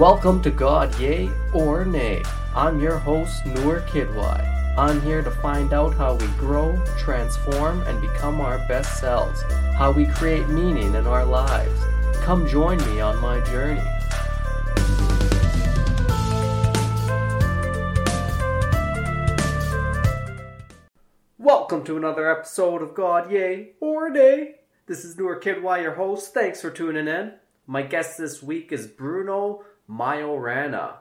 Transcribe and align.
Welcome 0.00 0.40
to 0.44 0.50
God 0.50 0.98
Yay 0.98 1.28
or 1.52 1.84
Nay. 1.84 2.22
I'm 2.56 2.80
your 2.80 2.96
host, 2.96 3.44
Noor 3.44 3.80
Kidwai. 3.80 4.74
I'm 4.78 4.98
here 5.02 5.20
to 5.20 5.30
find 5.30 5.74
out 5.74 5.92
how 5.92 6.14
we 6.14 6.26
grow, 6.38 6.82
transform, 6.96 7.82
and 7.82 8.00
become 8.00 8.40
our 8.40 8.66
best 8.66 8.98
selves, 8.98 9.42
how 9.76 9.92
we 9.92 10.06
create 10.06 10.48
meaning 10.48 10.94
in 10.94 11.06
our 11.06 11.26
lives. 11.26 11.78
Come 12.22 12.48
join 12.48 12.78
me 12.78 13.02
on 13.02 13.20
my 13.20 13.40
journey. 13.40 13.82
Welcome 21.36 21.84
to 21.84 21.98
another 21.98 22.30
episode 22.30 22.80
of 22.80 22.94
God 22.94 23.30
Yay 23.30 23.72
or 23.80 24.08
Nay. 24.08 24.60
This 24.86 25.04
is 25.04 25.18
Noor 25.18 25.38
Kidwai, 25.38 25.82
your 25.82 25.96
host. 25.96 26.32
Thanks 26.32 26.62
for 26.62 26.70
tuning 26.70 27.06
in. 27.06 27.34
My 27.66 27.82
guest 27.82 28.16
this 28.16 28.42
week 28.42 28.72
is 28.72 28.86
Bruno 28.86 29.62
Majorana. 29.90 30.94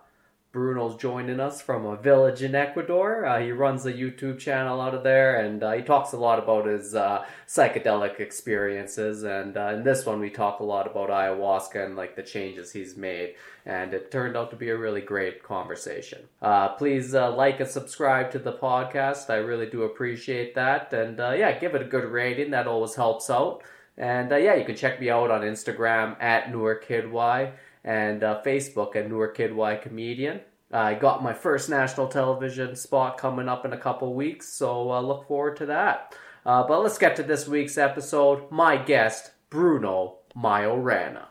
Bruno's 0.51 0.95
joining 0.95 1.39
us 1.39 1.61
from 1.61 1.85
a 1.85 1.95
village 1.95 2.41
in 2.41 2.55
Ecuador. 2.55 3.23
Uh, 3.23 3.39
he 3.39 3.51
runs 3.51 3.85
a 3.85 3.93
YouTube 3.93 4.39
channel 4.39 4.81
out 4.81 4.95
of 4.95 5.03
there, 5.03 5.39
and 5.45 5.61
uh, 5.61 5.73
he 5.73 5.83
talks 5.83 6.11
a 6.11 6.17
lot 6.17 6.39
about 6.39 6.65
his 6.65 6.95
uh, 6.95 7.23
psychedelic 7.47 8.19
experiences. 8.19 9.21
And 9.21 9.55
uh, 9.55 9.73
in 9.75 9.83
this 9.83 10.07
one, 10.07 10.19
we 10.19 10.31
talk 10.31 10.59
a 10.59 10.63
lot 10.63 10.87
about 10.87 11.09
ayahuasca 11.09 11.85
and 11.85 11.95
like 11.95 12.15
the 12.15 12.23
changes 12.23 12.71
he's 12.71 12.97
made. 12.97 13.35
And 13.63 13.93
it 13.93 14.09
turned 14.09 14.35
out 14.35 14.49
to 14.49 14.55
be 14.55 14.71
a 14.71 14.77
really 14.77 15.01
great 15.01 15.43
conversation. 15.43 16.23
Uh, 16.41 16.69
please 16.69 17.13
uh, 17.13 17.31
like 17.35 17.59
and 17.59 17.69
subscribe 17.69 18.31
to 18.31 18.39
the 18.39 18.53
podcast. 18.53 19.29
I 19.29 19.35
really 19.35 19.69
do 19.69 19.83
appreciate 19.83 20.55
that. 20.55 20.91
And 20.93 21.19
yeah, 21.19 21.59
give 21.59 21.75
it 21.75 21.83
a 21.83 21.85
good 21.85 22.05
rating. 22.05 22.49
That 22.49 22.65
always 22.65 22.95
helps 22.95 23.29
out. 23.29 23.61
And 23.99 24.31
yeah, 24.31 24.55
you 24.55 24.65
can 24.65 24.75
check 24.75 24.99
me 24.99 25.11
out 25.11 25.29
on 25.29 25.41
Instagram 25.41 26.19
at 26.19 26.45
NoorKidY 26.45 27.51
and 27.89 28.23
uh, 28.23 28.39
Facebook 28.45 28.95
at 28.95 29.09
Noor 29.09 29.33
Kidwai 29.33 29.81
Comedian. 29.81 30.41
I 30.71 30.93
got 30.93 31.23
my 31.23 31.33
first 31.33 31.71
national 31.71 32.07
television 32.07 32.75
spot 32.75 33.17
coming 33.17 33.49
up 33.49 33.65
in 33.65 33.73
a 33.73 33.77
couple 33.77 34.13
weeks, 34.13 34.47
so 34.47 34.91
uh, 34.91 35.01
look 35.01 35.27
forward 35.27 35.57
to 35.57 35.65
that. 35.65 36.15
Uh, 36.45 36.63
but 36.67 36.83
let's 36.83 36.99
get 36.99 37.15
to 37.15 37.23
this 37.23 37.47
week's 37.47 37.79
episode. 37.79 38.51
My 38.51 38.77
guest, 38.77 39.31
Bruno 39.49 40.19
Majorana. 40.37 41.25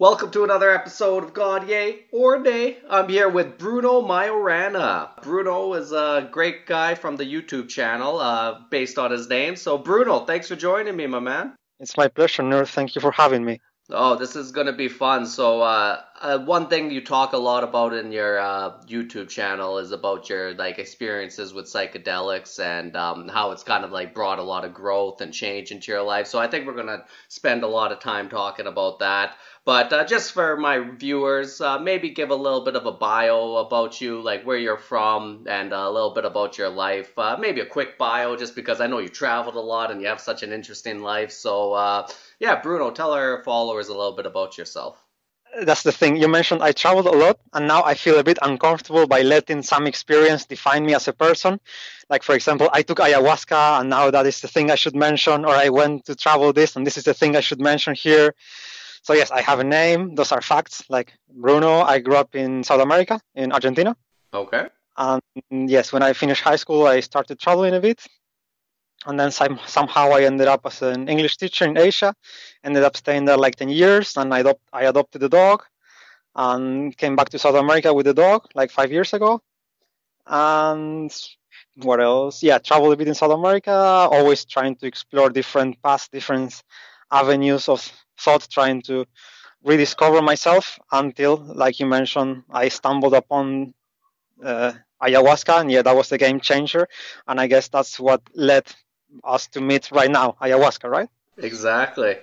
Welcome 0.00 0.32
to 0.32 0.42
another 0.42 0.72
episode 0.72 1.22
of 1.22 1.34
God 1.34 1.68
Yay 1.68 2.06
or 2.10 2.40
Nay. 2.40 2.78
I'm 2.90 3.08
here 3.08 3.28
with 3.28 3.58
Bruno 3.58 4.02
Majorana. 4.02 5.22
Bruno 5.22 5.74
is 5.74 5.92
a 5.92 6.28
great 6.32 6.66
guy 6.66 6.96
from 6.96 7.14
the 7.14 7.24
YouTube 7.24 7.68
channel 7.68 8.18
uh, 8.18 8.58
based 8.70 8.98
on 8.98 9.12
his 9.12 9.28
name. 9.28 9.54
So, 9.54 9.78
Bruno, 9.78 10.24
thanks 10.24 10.48
for 10.48 10.56
joining 10.56 10.96
me, 10.96 11.06
my 11.06 11.20
man. 11.20 11.54
It's 11.78 11.96
my 11.96 12.08
pleasure, 12.08 12.42
Noor. 12.42 12.64
Thank 12.64 12.96
you 12.96 13.00
for 13.00 13.12
having 13.12 13.44
me. 13.44 13.60
Oh, 13.90 14.16
this 14.16 14.36
is 14.36 14.52
gonna 14.52 14.72
be 14.74 14.88
fun. 14.88 15.24
So, 15.26 15.62
uh, 15.62 16.02
uh, 16.20 16.38
one 16.40 16.68
thing 16.68 16.90
you 16.90 17.02
talk 17.02 17.32
a 17.32 17.38
lot 17.38 17.64
about 17.64 17.94
in 17.94 18.12
your 18.12 18.38
uh, 18.38 18.72
YouTube 18.86 19.28
channel 19.30 19.78
is 19.78 19.92
about 19.92 20.28
your 20.28 20.52
like 20.54 20.78
experiences 20.78 21.54
with 21.54 21.66
psychedelics 21.66 22.58
and 22.62 22.94
um, 22.96 23.28
how 23.28 23.50
it's 23.52 23.62
kind 23.62 23.84
of 23.84 23.90
like 23.92 24.14
brought 24.14 24.38
a 24.38 24.42
lot 24.42 24.64
of 24.66 24.74
growth 24.74 25.22
and 25.22 25.32
change 25.32 25.70
into 25.70 25.90
your 25.90 26.02
life. 26.02 26.26
So, 26.26 26.38
I 26.38 26.48
think 26.48 26.66
we're 26.66 26.76
gonna 26.76 27.04
spend 27.28 27.62
a 27.62 27.66
lot 27.66 27.90
of 27.92 28.00
time 28.00 28.28
talking 28.28 28.66
about 28.66 28.98
that. 28.98 29.36
But 29.68 29.92
uh, 29.92 30.06
just 30.06 30.32
for 30.32 30.56
my 30.56 30.78
viewers, 30.78 31.60
uh, 31.60 31.78
maybe 31.78 32.08
give 32.08 32.30
a 32.30 32.34
little 32.34 32.64
bit 32.64 32.74
of 32.74 32.86
a 32.86 32.92
bio 32.92 33.56
about 33.56 34.00
you, 34.00 34.22
like 34.22 34.44
where 34.44 34.56
you're 34.56 34.78
from, 34.78 35.44
and 35.46 35.74
a 35.74 35.90
little 35.90 36.14
bit 36.14 36.24
about 36.24 36.56
your 36.56 36.70
life. 36.70 37.12
Uh, 37.18 37.36
maybe 37.38 37.60
a 37.60 37.66
quick 37.66 37.98
bio, 37.98 38.34
just 38.34 38.56
because 38.56 38.80
I 38.80 38.86
know 38.86 38.98
you 38.98 39.10
traveled 39.10 39.56
a 39.56 39.60
lot 39.60 39.90
and 39.90 40.00
you 40.00 40.06
have 40.06 40.22
such 40.22 40.42
an 40.42 40.54
interesting 40.54 41.02
life. 41.02 41.30
So, 41.32 41.74
uh, 41.74 42.08
yeah, 42.40 42.62
Bruno, 42.62 42.90
tell 42.92 43.12
our 43.12 43.42
followers 43.42 43.88
a 43.88 43.92
little 43.92 44.16
bit 44.16 44.24
about 44.24 44.56
yourself. 44.56 45.04
That's 45.62 45.82
the 45.82 45.92
thing. 45.92 46.16
You 46.16 46.28
mentioned 46.28 46.62
I 46.62 46.72
traveled 46.72 47.06
a 47.06 47.18
lot, 47.24 47.38
and 47.52 47.68
now 47.68 47.82
I 47.84 47.92
feel 47.92 48.18
a 48.18 48.24
bit 48.24 48.38
uncomfortable 48.40 49.06
by 49.06 49.20
letting 49.20 49.62
some 49.62 49.86
experience 49.86 50.46
define 50.46 50.86
me 50.86 50.94
as 50.94 51.08
a 51.08 51.12
person. 51.12 51.60
Like, 52.08 52.22
for 52.22 52.34
example, 52.34 52.70
I 52.72 52.80
took 52.80 53.00
ayahuasca, 53.00 53.80
and 53.80 53.90
now 53.90 54.10
that 54.10 54.24
is 54.24 54.40
the 54.40 54.48
thing 54.48 54.70
I 54.70 54.76
should 54.76 54.96
mention, 54.96 55.44
or 55.44 55.54
I 55.54 55.68
went 55.68 56.06
to 56.06 56.14
travel 56.16 56.54
this, 56.54 56.74
and 56.74 56.86
this 56.86 56.96
is 56.96 57.04
the 57.04 57.12
thing 57.12 57.36
I 57.36 57.40
should 57.40 57.60
mention 57.60 57.94
here 57.94 58.34
so 59.02 59.12
yes, 59.12 59.30
I 59.30 59.40
have 59.40 59.60
a 59.60 59.64
name. 59.64 60.14
Those 60.14 60.32
are 60.32 60.40
facts. 60.40 60.84
Like 60.88 61.12
Bruno, 61.30 61.80
I 61.80 61.98
grew 61.98 62.16
up 62.16 62.34
in 62.34 62.64
South 62.64 62.80
America, 62.80 63.20
in 63.34 63.52
Argentina. 63.52 63.96
Okay. 64.32 64.68
And 64.96 65.22
yes, 65.50 65.92
when 65.92 66.02
I 66.02 66.12
finished 66.12 66.42
high 66.42 66.56
school, 66.56 66.86
I 66.86 67.00
started 67.00 67.38
traveling 67.38 67.74
a 67.74 67.80
bit. 67.80 68.04
And 69.06 69.18
then 69.18 69.30
some, 69.30 69.60
somehow 69.66 70.10
I 70.10 70.24
ended 70.24 70.48
up 70.48 70.66
as 70.66 70.82
an 70.82 71.08
English 71.08 71.36
teacher 71.36 71.64
in 71.64 71.78
Asia. 71.78 72.14
Ended 72.64 72.82
up 72.82 72.96
staying 72.96 73.24
there 73.26 73.36
like 73.36 73.54
10 73.54 73.68
years. 73.68 74.16
And 74.16 74.34
I, 74.34 74.40
adopt, 74.40 74.62
I 74.72 74.84
adopted 74.84 75.22
a 75.22 75.28
dog 75.28 75.62
and 76.34 76.96
came 76.96 77.14
back 77.14 77.28
to 77.30 77.38
South 77.38 77.54
America 77.54 77.94
with 77.94 78.06
the 78.06 78.14
dog 78.14 78.46
like 78.54 78.70
five 78.70 78.90
years 78.90 79.14
ago. 79.14 79.40
And 80.26 81.10
what 81.76 82.00
else? 82.00 82.42
Yeah, 82.42 82.58
traveled 82.58 82.92
a 82.92 82.96
bit 82.96 83.08
in 83.08 83.14
South 83.14 83.32
America, 83.32 83.72
always 83.72 84.44
trying 84.44 84.74
to 84.76 84.86
explore 84.86 85.30
different 85.30 85.80
paths, 85.82 86.08
different 86.08 86.62
avenues 87.10 87.68
of 87.68 87.90
thought, 88.18 88.48
trying 88.50 88.82
to 88.82 89.06
rediscover 89.64 90.22
myself 90.22 90.78
until, 90.92 91.36
like 91.36 91.80
you 91.80 91.86
mentioned, 91.86 92.42
I 92.50 92.68
stumbled 92.68 93.14
upon 93.14 93.74
uh, 94.44 94.72
ayahuasca, 95.02 95.60
and 95.60 95.70
yeah, 95.70 95.82
that 95.82 95.96
was 95.96 96.08
the 96.08 96.18
game 96.18 96.40
changer. 96.40 96.88
And 97.26 97.40
I 97.40 97.46
guess 97.46 97.68
that's 97.68 97.98
what 97.98 98.22
led 98.34 98.66
us 99.24 99.46
to 99.48 99.60
meet 99.60 99.90
right 99.90 100.10
now, 100.10 100.36
ayahuasca, 100.40 100.88
right? 100.88 101.08
Exactly. 101.38 102.16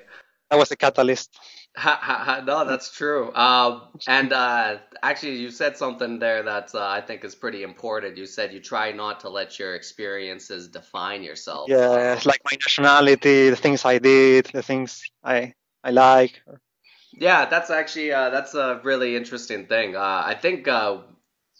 That 0.50 0.58
was 0.60 0.70
the 0.70 0.76
catalyst. 0.76 1.38
No, 1.84 2.64
that's 2.66 2.96
true. 2.96 3.34
Um, 3.34 3.82
and 4.08 4.32
uh, 4.32 4.78
actually, 5.04 5.38
you 5.38 5.52
said 5.52 5.76
something 5.76 6.20
there 6.20 6.44
that 6.44 6.74
uh, 6.74 6.86
I 6.88 7.02
think 7.02 7.26
is 7.26 7.36
pretty 7.36 7.64
important. 7.64 8.18
You 8.18 8.26
said 8.26 8.54
you 8.54 8.62
try 8.62 8.92
not 8.92 9.20
to 9.22 9.30
let 9.30 9.60
your 9.60 9.76
experiences 9.76 10.70
define 10.70 11.24
yourself. 11.24 11.68
Yeah, 11.70 12.20
like 12.24 12.42
my 12.46 12.52
nationality, 12.54 13.50
the 13.50 13.56
things 13.56 13.84
I 13.84 13.98
did, 13.98 14.46
the 14.54 14.62
things 14.62 15.04
I 15.24 15.54
I 15.86 15.92
like. 15.92 16.42
Yeah, 17.14 17.46
that's 17.46 17.70
actually 17.70 18.12
uh, 18.12 18.30
that's 18.30 18.54
a 18.56 18.82
really 18.84 19.16
interesting 19.16 19.68
thing. 19.68 19.96
Uh, 19.96 20.24
I 20.26 20.36
think 20.36 20.68
uh, 20.68 20.98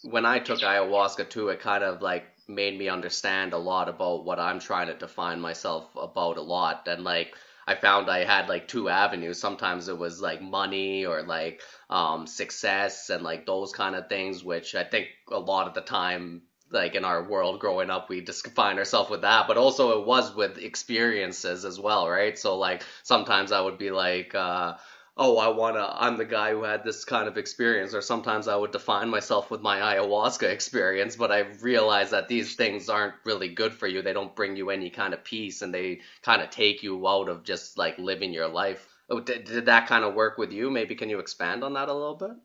when 0.02 0.26
I 0.26 0.38
took 0.38 0.60
ayahuasca 0.60 1.30
too, 1.30 1.48
it 1.48 1.60
kind 1.60 1.82
of 1.84 2.02
like 2.02 2.24
made 2.48 2.78
me 2.78 2.88
understand 2.88 3.52
a 3.52 3.58
lot 3.58 3.88
about 3.88 4.24
what 4.24 4.38
I'm 4.38 4.60
trying 4.60 4.88
to 4.88 4.94
define 4.94 5.40
myself 5.40 5.88
about 5.96 6.36
a 6.36 6.42
lot, 6.42 6.86
and 6.88 7.04
like 7.04 7.34
I 7.66 7.74
found 7.74 8.10
I 8.10 8.24
had 8.24 8.48
like 8.48 8.68
two 8.68 8.88
avenues. 8.88 9.40
Sometimes 9.40 9.88
it 9.88 9.98
was 9.98 10.20
like 10.20 10.42
money 10.42 11.06
or 11.06 11.22
like 11.22 11.62
um, 11.90 12.26
success 12.26 13.10
and 13.10 13.22
like 13.22 13.46
those 13.46 13.72
kind 13.72 13.96
of 13.96 14.08
things, 14.08 14.44
which 14.44 14.74
I 14.74 14.84
think 14.84 15.08
a 15.30 15.38
lot 15.38 15.68
of 15.68 15.74
the 15.74 15.80
time 15.80 16.42
like 16.76 16.94
in 16.94 17.04
our 17.04 17.24
world 17.24 17.58
growing 17.58 17.90
up 17.90 18.08
we 18.08 18.20
define 18.20 18.78
ourselves 18.78 19.10
with 19.10 19.22
that 19.22 19.48
but 19.48 19.56
also 19.56 19.98
it 19.98 20.06
was 20.06 20.34
with 20.34 20.58
experiences 20.58 21.64
as 21.64 21.80
well 21.80 22.08
right? 22.08 22.38
So 22.38 22.56
like 22.56 22.84
sometimes 23.02 23.50
i 23.52 23.60
would 23.60 23.78
be 23.78 23.90
like 23.90 24.34
uh 24.34 24.74
oh 25.16 25.38
i 25.38 25.48
want 25.48 25.76
to 25.76 26.04
i'm 26.04 26.16
the 26.16 26.24
guy 26.24 26.50
who 26.50 26.62
had 26.62 26.84
this 26.84 27.04
kind 27.04 27.26
of 27.26 27.38
experience 27.38 27.94
or 27.94 28.02
sometimes 28.02 28.48
i 28.48 28.56
would 28.56 28.70
define 28.70 29.08
myself 29.08 29.50
with 29.50 29.62
my 29.62 29.78
ayahuasca 29.78 30.42
experience 30.56 31.16
but 31.16 31.32
i 31.32 31.40
realized 31.62 32.10
that 32.12 32.28
these 32.28 32.54
things 32.54 32.88
aren't 32.88 33.14
really 33.24 33.48
good 33.48 33.72
for 33.72 33.86
you. 33.86 34.02
They 34.02 34.12
don't 34.12 34.36
bring 34.36 34.56
you 34.56 34.70
any 34.70 34.90
kind 34.90 35.14
of 35.14 35.24
peace 35.24 35.62
and 35.62 35.72
they 35.72 36.00
kind 36.22 36.42
of 36.42 36.50
take 36.50 36.82
you 36.82 37.08
out 37.08 37.28
of 37.28 37.44
just 37.44 37.78
like 37.78 37.98
living 37.98 38.32
your 38.32 38.48
life. 38.48 38.86
Oh, 39.08 39.20
did, 39.20 39.44
did 39.44 39.66
that 39.66 39.86
kind 39.86 40.04
of 40.04 40.14
work 40.14 40.36
with 40.36 40.52
you? 40.52 40.70
Maybe 40.70 40.94
can 40.94 41.08
you 41.08 41.18
expand 41.20 41.64
on 41.64 41.74
that 41.74 41.88
a 41.88 41.94
little 41.94 42.16
bit 42.16 42.36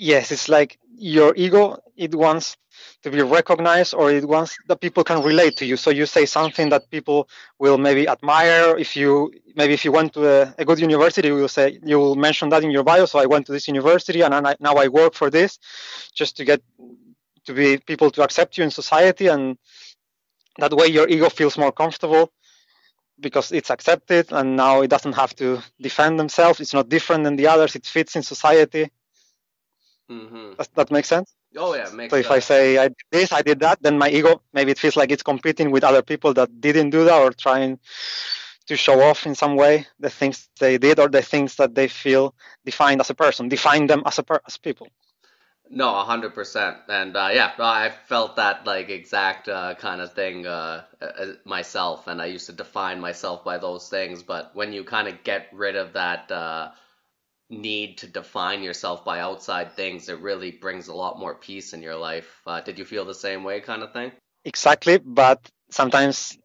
yes 0.00 0.32
it's 0.32 0.48
like 0.48 0.78
your 0.96 1.34
ego 1.36 1.76
it 1.96 2.14
wants 2.14 2.56
to 3.02 3.10
be 3.10 3.22
recognized 3.22 3.94
or 3.94 4.10
it 4.10 4.26
wants 4.26 4.56
that 4.68 4.80
people 4.80 5.04
can 5.04 5.22
relate 5.22 5.56
to 5.56 5.66
you. 5.66 5.76
So 5.76 5.90
you 5.90 6.06
say 6.06 6.24
something 6.26 6.70
that 6.70 6.90
people 6.90 7.28
will 7.58 7.78
maybe 7.78 8.08
admire. 8.08 8.76
If 8.78 8.96
you 8.96 9.32
maybe 9.54 9.74
if 9.74 9.84
you 9.84 9.92
went 9.92 10.14
to 10.14 10.22
a, 10.28 10.54
a 10.58 10.64
good 10.64 10.80
university 10.80 11.28
you 11.28 11.34
will 11.34 11.48
say 11.48 11.78
you 11.84 11.98
will 11.98 12.16
mention 12.16 12.48
that 12.50 12.64
in 12.64 12.70
your 12.70 12.84
bio. 12.84 13.04
So 13.06 13.18
i 13.18 13.26
went 13.26 13.46
to 13.46 13.52
this 13.52 13.68
university 13.68 14.22
and 14.22 14.34
I, 14.34 14.56
now 14.60 14.74
i 14.76 14.88
work 14.88 15.14
for 15.14 15.30
this 15.30 15.58
just 16.14 16.36
to 16.38 16.44
get 16.44 16.62
to 17.46 17.52
be 17.52 17.78
people 17.78 18.10
to 18.12 18.22
accept 18.22 18.56
you 18.58 18.64
in 18.64 18.70
society. 18.70 19.26
And 19.28 19.58
that 20.58 20.72
way 20.72 20.86
your 20.86 21.08
ego 21.08 21.28
feels 21.28 21.58
more 21.58 21.72
comfortable 21.72 22.32
because 23.20 23.52
it's 23.52 23.70
accepted 23.70 24.32
and 24.32 24.56
now 24.56 24.80
it 24.82 24.88
doesn't 24.88 25.14
have 25.14 25.34
to 25.36 25.62
defend 25.80 26.18
themselves. 26.18 26.60
It's 26.60 26.74
not 26.74 26.88
different 26.88 27.24
than 27.24 27.36
the 27.36 27.46
others. 27.48 27.76
It 27.76 27.86
fits 27.86 28.16
in 28.16 28.22
society 28.22 28.90
Mm-hmm. 30.10 30.54
Does 30.58 30.68
that 30.74 30.90
make 30.90 31.04
sense? 31.04 31.34
Oh 31.56 31.74
yeah, 31.74 31.88
makes 31.90 32.10
so 32.10 32.16
if 32.16 32.26
sense. 32.26 32.34
I 32.34 32.38
say 32.40 32.78
I 32.78 32.88
did 32.88 32.96
this, 33.10 33.32
I 33.32 33.42
did 33.42 33.60
that, 33.60 33.82
then 33.82 33.98
my 33.98 34.08
ego 34.08 34.42
maybe 34.52 34.72
it 34.72 34.78
feels 34.78 34.96
like 34.96 35.10
it's 35.10 35.22
competing 35.22 35.70
with 35.70 35.84
other 35.84 36.02
people 36.02 36.34
that 36.34 36.60
didn't 36.60 36.90
do 36.90 37.04
that 37.04 37.20
or 37.20 37.32
trying 37.32 37.78
to 38.66 38.76
show 38.76 39.00
off 39.02 39.26
in 39.26 39.34
some 39.34 39.56
way 39.56 39.86
the 39.98 40.10
things 40.10 40.48
they 40.60 40.78
did 40.78 41.00
or 41.00 41.08
the 41.08 41.22
things 41.22 41.56
that 41.56 41.74
they 41.74 41.88
feel 41.88 42.34
defined 42.64 43.00
as 43.00 43.10
a 43.10 43.14
person, 43.14 43.48
define 43.48 43.86
them 43.86 44.02
as 44.06 44.18
a 44.18 44.22
per- 44.22 44.40
as 44.46 44.56
people. 44.58 44.88
No, 45.72 45.94
hundred 46.02 46.34
percent, 46.34 46.78
and 46.88 47.16
uh, 47.16 47.30
yeah, 47.32 47.52
I 47.58 47.90
felt 48.06 48.36
that 48.36 48.66
like 48.66 48.88
exact 48.90 49.48
uh, 49.48 49.74
kind 49.76 50.00
of 50.00 50.12
thing 50.12 50.44
uh, 50.44 50.82
uh, 51.00 51.26
myself, 51.44 52.08
and 52.08 52.20
I 52.20 52.26
used 52.26 52.46
to 52.46 52.52
define 52.52 53.00
myself 53.00 53.44
by 53.44 53.58
those 53.58 53.88
things. 53.88 54.24
But 54.24 54.50
when 54.54 54.72
you 54.72 54.82
kind 54.82 55.06
of 55.06 55.22
get 55.22 55.46
rid 55.52 55.76
of 55.76 55.92
that 55.92 56.30
uh, 56.32 56.72
need 57.50 57.98
to 57.98 58.06
define 58.06 58.62
yourself 58.62 59.04
by 59.04 59.20
outside 59.20 59.72
things, 59.72 60.08
it 60.08 60.20
really 60.20 60.52
brings 60.52 60.88
a 60.88 60.94
lot 60.94 61.18
more 61.18 61.34
peace 61.34 61.72
in 61.72 61.82
your 61.82 61.96
life. 61.96 62.40
Uh, 62.46 62.60
did 62.60 62.78
you 62.78 62.84
feel 62.84 63.04
the 63.04 63.14
same 63.14 63.44
way, 63.44 63.60
kind 63.60 63.82
of 63.82 63.92
thing? 63.92 64.12
Exactly, 64.44 64.98
but 64.98 65.50
sometimes 65.70 66.38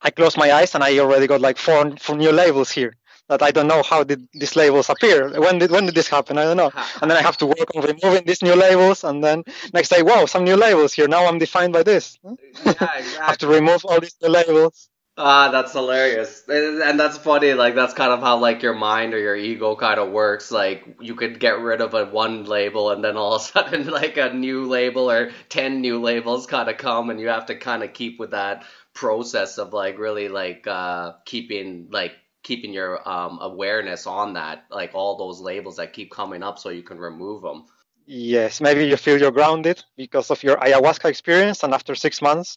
I 0.00 0.10
close 0.10 0.36
my 0.36 0.52
eyes 0.52 0.74
and 0.74 0.82
I 0.82 0.98
already 0.98 1.26
got 1.26 1.40
like 1.40 1.58
four, 1.58 1.96
four 1.98 2.16
new 2.16 2.32
labels 2.32 2.70
here 2.70 2.94
that 3.30 3.42
I 3.42 3.52
don't 3.52 3.68
know 3.68 3.82
how 3.82 4.02
did 4.02 4.28
these 4.32 4.56
labels 4.56 4.90
appear. 4.90 5.40
When 5.40 5.58
did 5.58 5.70
when 5.70 5.86
did 5.86 5.94
this 5.94 6.08
happen? 6.08 6.36
I 6.36 6.44
don't 6.44 6.56
know. 6.56 6.72
And 7.00 7.10
then 7.10 7.16
I 7.16 7.22
have 7.22 7.36
to 7.38 7.46
work 7.46 7.74
on 7.74 7.82
removing 7.82 8.24
these 8.26 8.42
new 8.42 8.54
labels, 8.54 9.04
and 9.04 9.22
then 9.22 9.44
next 9.72 9.88
day, 9.90 10.02
wow, 10.02 10.26
some 10.26 10.44
new 10.44 10.56
labels 10.56 10.92
here. 10.92 11.08
Now 11.08 11.26
I'm 11.26 11.38
defined 11.38 11.72
by 11.72 11.84
this. 11.84 12.18
Yeah, 12.24 12.34
exactly. 12.42 13.18
I 13.22 13.26
have 13.28 13.38
to 13.38 13.46
remove 13.46 13.84
all 13.84 14.00
these 14.00 14.16
new 14.20 14.28
labels. 14.30 14.89
Ah, 15.22 15.50
that's 15.50 15.72
hilarious. 15.72 16.48
And 16.48 16.98
that's 16.98 17.18
funny, 17.18 17.52
like 17.52 17.74
that's 17.74 17.92
kind 17.92 18.10
of 18.10 18.20
how 18.20 18.38
like 18.38 18.62
your 18.62 18.72
mind 18.72 19.12
or 19.12 19.18
your 19.18 19.36
ego 19.36 19.76
kind 19.76 20.00
of 20.00 20.10
works. 20.10 20.50
Like 20.50 20.96
you 20.98 21.14
could 21.14 21.38
get 21.38 21.60
rid 21.60 21.82
of 21.82 21.92
a 21.92 22.06
one 22.06 22.44
label 22.44 22.90
and 22.90 23.04
then 23.04 23.18
all 23.18 23.34
of 23.34 23.42
a 23.42 23.44
sudden 23.52 23.86
like 23.88 24.16
a 24.16 24.32
new 24.32 24.64
label 24.64 25.10
or 25.10 25.32
10 25.50 25.82
new 25.82 26.00
labels 26.00 26.46
kind 26.46 26.70
of 26.70 26.78
come 26.78 27.10
and 27.10 27.20
you 27.20 27.28
have 27.28 27.46
to 27.46 27.54
kind 27.54 27.82
of 27.82 27.92
keep 27.92 28.18
with 28.18 28.30
that 28.30 28.64
process 28.94 29.58
of 29.58 29.74
like 29.74 29.98
really 29.98 30.28
like 30.28 30.66
uh 30.66 31.12
keeping 31.26 31.88
like 31.90 32.12
keeping 32.42 32.72
your 32.72 33.06
um 33.06 33.40
awareness 33.42 34.06
on 34.06 34.32
that, 34.34 34.64
like 34.70 34.92
all 34.94 35.18
those 35.18 35.38
labels 35.38 35.76
that 35.76 35.92
keep 35.92 36.10
coming 36.10 36.42
up 36.42 36.58
so 36.58 36.70
you 36.70 36.82
can 36.82 36.98
remove 36.98 37.42
them. 37.42 37.66
Yes, 38.06 38.60
maybe 38.60 38.86
you 38.86 38.96
feel 38.96 39.20
you're 39.20 39.30
grounded 39.30 39.84
because 39.96 40.30
of 40.30 40.42
your 40.42 40.56
ayahuasca 40.56 41.10
experience 41.10 41.62
and 41.62 41.74
after 41.74 41.94
6 41.94 42.22
months 42.22 42.56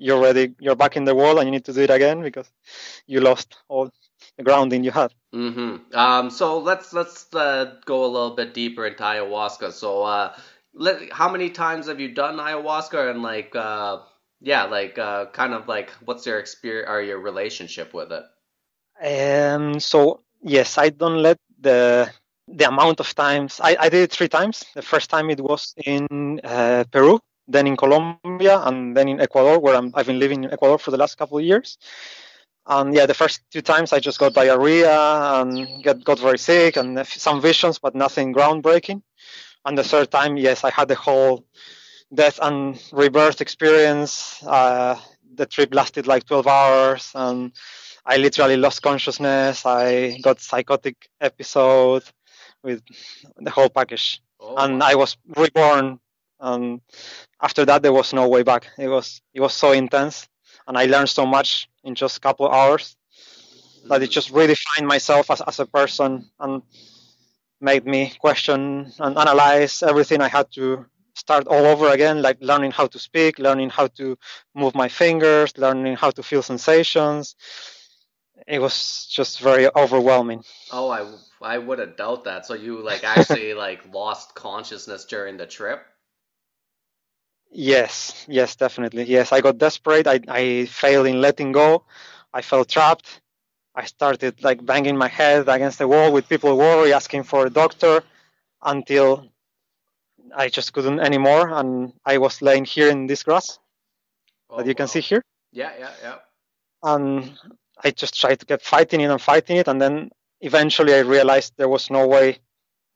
you're 0.00 0.20
ready 0.20 0.54
you're 0.58 0.74
back 0.74 0.96
in 0.96 1.04
the 1.04 1.14
world 1.14 1.38
and 1.38 1.46
you 1.46 1.52
need 1.52 1.64
to 1.66 1.72
do 1.72 1.82
it 1.82 1.90
again 1.90 2.22
because 2.22 2.50
you 3.06 3.20
lost 3.20 3.58
all 3.68 3.90
the 4.36 4.42
grounding 4.42 4.82
you 4.82 4.90
had. 4.90 5.12
Mm-hmm. 5.34 5.94
um, 5.96 6.30
so 6.30 6.58
let's 6.58 6.92
let's 6.92 7.32
uh, 7.34 7.76
go 7.84 8.04
a 8.04 8.10
little 8.10 8.34
bit 8.34 8.54
deeper 8.54 8.86
into 8.86 9.02
ayahuasca. 9.02 9.72
So 9.72 10.02
uh, 10.02 10.34
let, 10.74 11.12
how 11.12 11.30
many 11.30 11.50
times 11.50 11.86
have 11.86 12.00
you 12.00 12.12
done 12.14 12.38
ayahuasca? 12.38 13.10
And 13.10 13.22
like 13.22 13.54
uh, 13.54 13.98
yeah 14.40 14.64
like 14.64 14.98
uh, 14.98 15.26
kind 15.26 15.54
of 15.54 15.68
like 15.68 15.90
what's 16.04 16.26
your 16.26 16.38
experience 16.38 16.88
or 16.90 17.02
your 17.02 17.20
relationship 17.20 17.94
with 17.94 18.10
it? 18.10 18.24
Um 19.00 19.78
so 19.78 20.22
yes 20.42 20.78
i 20.78 20.88
don't 20.88 21.22
let 21.22 21.38
the 21.60 22.10
the 22.48 22.66
amount 22.66 23.00
of 23.00 23.14
times 23.14 23.60
I, 23.62 23.76
I 23.78 23.88
did 23.88 24.02
it 24.02 24.12
three 24.12 24.28
times. 24.28 24.64
The 24.74 24.82
first 24.82 25.10
time 25.10 25.30
it 25.30 25.40
was 25.40 25.74
in 25.84 26.40
uh, 26.42 26.84
peru 26.90 27.20
then 27.50 27.66
in 27.66 27.76
Colombia, 27.76 28.60
and 28.60 28.96
then 28.96 29.08
in 29.08 29.20
Ecuador, 29.20 29.58
where 29.58 29.76
i 29.76 29.82
have 29.96 30.06
been 30.06 30.18
living 30.18 30.44
in 30.44 30.52
Ecuador 30.52 30.78
for 30.78 30.90
the 30.90 30.96
last 30.96 31.18
couple 31.18 31.38
of 31.38 31.44
years. 31.44 31.78
And 32.66 32.94
yeah, 32.94 33.06
the 33.06 33.14
first 33.14 33.40
two 33.50 33.62
times 33.62 33.92
I 33.92 33.98
just 33.98 34.18
got 34.18 34.34
diarrhea 34.34 34.92
and 35.40 35.82
get, 35.82 36.04
got 36.04 36.20
very 36.20 36.38
sick 36.38 36.76
and 36.76 37.04
some 37.06 37.40
visions, 37.40 37.78
but 37.78 37.94
nothing 37.94 38.32
groundbreaking. 38.32 39.02
And 39.64 39.76
the 39.76 39.84
third 39.84 40.10
time, 40.10 40.36
yes, 40.36 40.62
I 40.62 40.70
had 40.70 40.88
the 40.88 40.94
whole 40.94 41.44
death 42.14 42.38
and 42.40 42.80
rebirth 42.92 43.40
experience. 43.40 44.42
Uh, 44.44 44.96
the 45.34 45.46
trip 45.46 45.74
lasted 45.74 46.06
like 46.06 46.24
12 46.26 46.46
hours 46.46 47.12
and 47.14 47.52
I 48.06 48.16
literally 48.18 48.56
lost 48.56 48.82
consciousness. 48.82 49.66
I 49.66 50.18
got 50.22 50.40
psychotic 50.40 51.08
episode 51.20 52.04
with 52.62 52.82
the 53.36 53.50
whole 53.50 53.68
package. 53.68 54.20
Oh, 54.38 54.56
and. 54.56 54.82
I 54.82 54.94
was 54.94 55.16
reborn 55.36 55.98
and 56.40 56.80
after 57.40 57.64
that 57.64 57.82
there 57.82 57.92
was 57.92 58.12
no 58.12 58.28
way 58.28 58.42
back. 58.42 58.66
It 58.78 58.88
was 58.88 59.20
it 59.34 59.40
was 59.40 59.54
so 59.54 59.72
intense. 59.72 60.28
And 60.66 60.76
i 60.78 60.86
learned 60.86 61.08
so 61.08 61.26
much 61.26 61.68
in 61.84 61.94
just 61.94 62.18
a 62.18 62.20
couple 62.20 62.46
of 62.46 62.52
hours 62.52 62.96
that 63.88 64.02
it 64.02 64.10
just 64.10 64.32
redefined 64.32 64.86
myself 64.86 65.30
as, 65.30 65.40
as 65.40 65.58
a 65.58 65.66
person 65.66 66.30
and 66.38 66.62
made 67.60 67.84
me 67.86 68.12
question 68.20 68.92
and 68.98 69.18
analyze 69.18 69.82
everything 69.82 70.20
i 70.20 70.28
had 70.28 70.50
to 70.52 70.86
start 71.14 71.46
all 71.48 71.66
over 71.66 71.88
again 71.90 72.22
like 72.22 72.38
learning 72.40 72.70
how 72.70 72.86
to 72.86 72.98
speak 72.98 73.38
learning 73.38 73.68
how 73.68 73.86
to 73.88 74.16
move 74.54 74.74
my 74.74 74.88
fingers 74.88 75.56
learning 75.58 75.96
how 75.96 76.10
to 76.10 76.22
feel 76.22 76.42
sensations. 76.42 77.36
It 78.46 78.60
was 78.60 79.06
just 79.06 79.40
very 79.40 79.68
overwhelming. 79.76 80.42
Oh 80.72 80.88
i 80.90 81.06
i 81.42 81.58
would 81.58 81.78
have 81.78 81.96
doubt 81.96 82.24
that. 82.24 82.46
So 82.46 82.54
you 82.54 82.82
like 82.82 83.04
actually 83.04 83.54
like 83.66 83.92
lost 83.92 84.34
consciousness 84.34 85.04
during 85.04 85.36
the 85.36 85.46
trip 85.46 85.80
Yes, 87.50 88.26
yes, 88.28 88.56
definitely. 88.56 89.04
Yes, 89.04 89.32
I 89.32 89.40
got 89.40 89.58
desperate. 89.58 90.06
I, 90.06 90.20
I 90.28 90.66
failed 90.66 91.06
in 91.06 91.20
letting 91.20 91.52
go. 91.52 91.84
I 92.32 92.42
felt 92.42 92.68
trapped. 92.68 93.20
I 93.74 93.84
started 93.86 94.42
like 94.42 94.64
banging 94.64 94.96
my 94.96 95.08
head 95.08 95.48
against 95.48 95.78
the 95.78 95.88
wall 95.88 96.12
with 96.12 96.28
people 96.28 96.56
worry, 96.56 96.92
asking 96.92 97.24
for 97.24 97.46
a 97.46 97.50
doctor 97.50 98.02
until 98.62 99.28
I 100.34 100.48
just 100.48 100.72
couldn't 100.72 101.00
anymore. 101.00 101.48
And 101.50 101.92
I 102.04 102.18
was 102.18 102.42
laying 102.42 102.64
here 102.64 102.88
in 102.90 103.06
this 103.06 103.22
grass 103.24 103.58
oh, 104.50 104.58
that 104.58 104.66
you 104.66 104.74
can 104.74 104.88
see 104.88 105.00
here. 105.00 105.22
Yeah, 105.52 105.72
yeah, 105.78 105.92
yeah. 106.02 106.16
And 106.82 107.36
I 107.82 107.90
just 107.90 108.20
tried 108.20 108.40
to 108.40 108.46
keep 108.46 108.62
fighting 108.62 109.00
it 109.00 109.10
and 109.10 109.20
fighting 109.20 109.56
it. 109.56 109.68
And 109.68 109.80
then 109.80 110.10
eventually 110.40 110.94
I 110.94 111.00
realized 111.00 111.54
there 111.56 111.68
was 111.68 111.90
no 111.90 112.06
way 112.06 112.38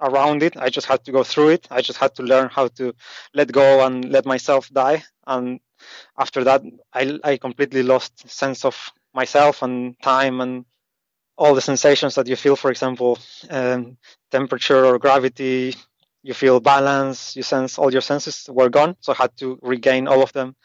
around 0.04 0.42
it. 0.42 0.56
I 0.56 0.70
just 0.70 0.86
had 0.86 1.04
to 1.06 1.12
go 1.12 1.24
through 1.24 1.50
it. 1.50 1.68
I 1.70 1.82
just 1.82 1.98
had 1.98 2.14
to 2.16 2.22
learn 2.22 2.48
how 2.50 2.68
to 2.78 2.94
let 3.34 3.52
go 3.52 3.84
and 3.86 4.10
let 4.10 4.26
myself 4.26 4.70
die. 4.70 5.04
And 5.26 5.60
after 6.18 6.44
that, 6.44 6.62
I, 6.92 7.18
I 7.24 7.36
completely 7.38 7.82
lost 7.82 8.28
sense 8.28 8.64
of 8.64 8.92
myself 9.14 9.62
and 9.62 10.00
time 10.02 10.40
and 10.40 10.66
all 11.38 11.54
the 11.54 11.60
sensations 11.60 12.16
that 12.16 12.28
you 12.28 12.36
feel. 12.36 12.56
For 12.56 12.70
example, 12.70 13.18
um, 13.50 13.98
temperature 14.30 14.84
or 14.86 14.98
gravity. 14.98 15.74
You 16.22 16.34
feel 16.34 16.60
balance. 16.60 17.36
You 17.36 17.42
sense 17.42 17.78
all 17.78 17.92
your 17.92 18.02
senses 18.02 18.48
were 18.50 18.70
gone. 18.70 18.96
So 19.00 19.12
I 19.12 19.16
had 19.16 19.36
to 19.38 19.58
regain 19.62 20.08
all 20.08 20.22
of 20.22 20.32
them 20.32 20.56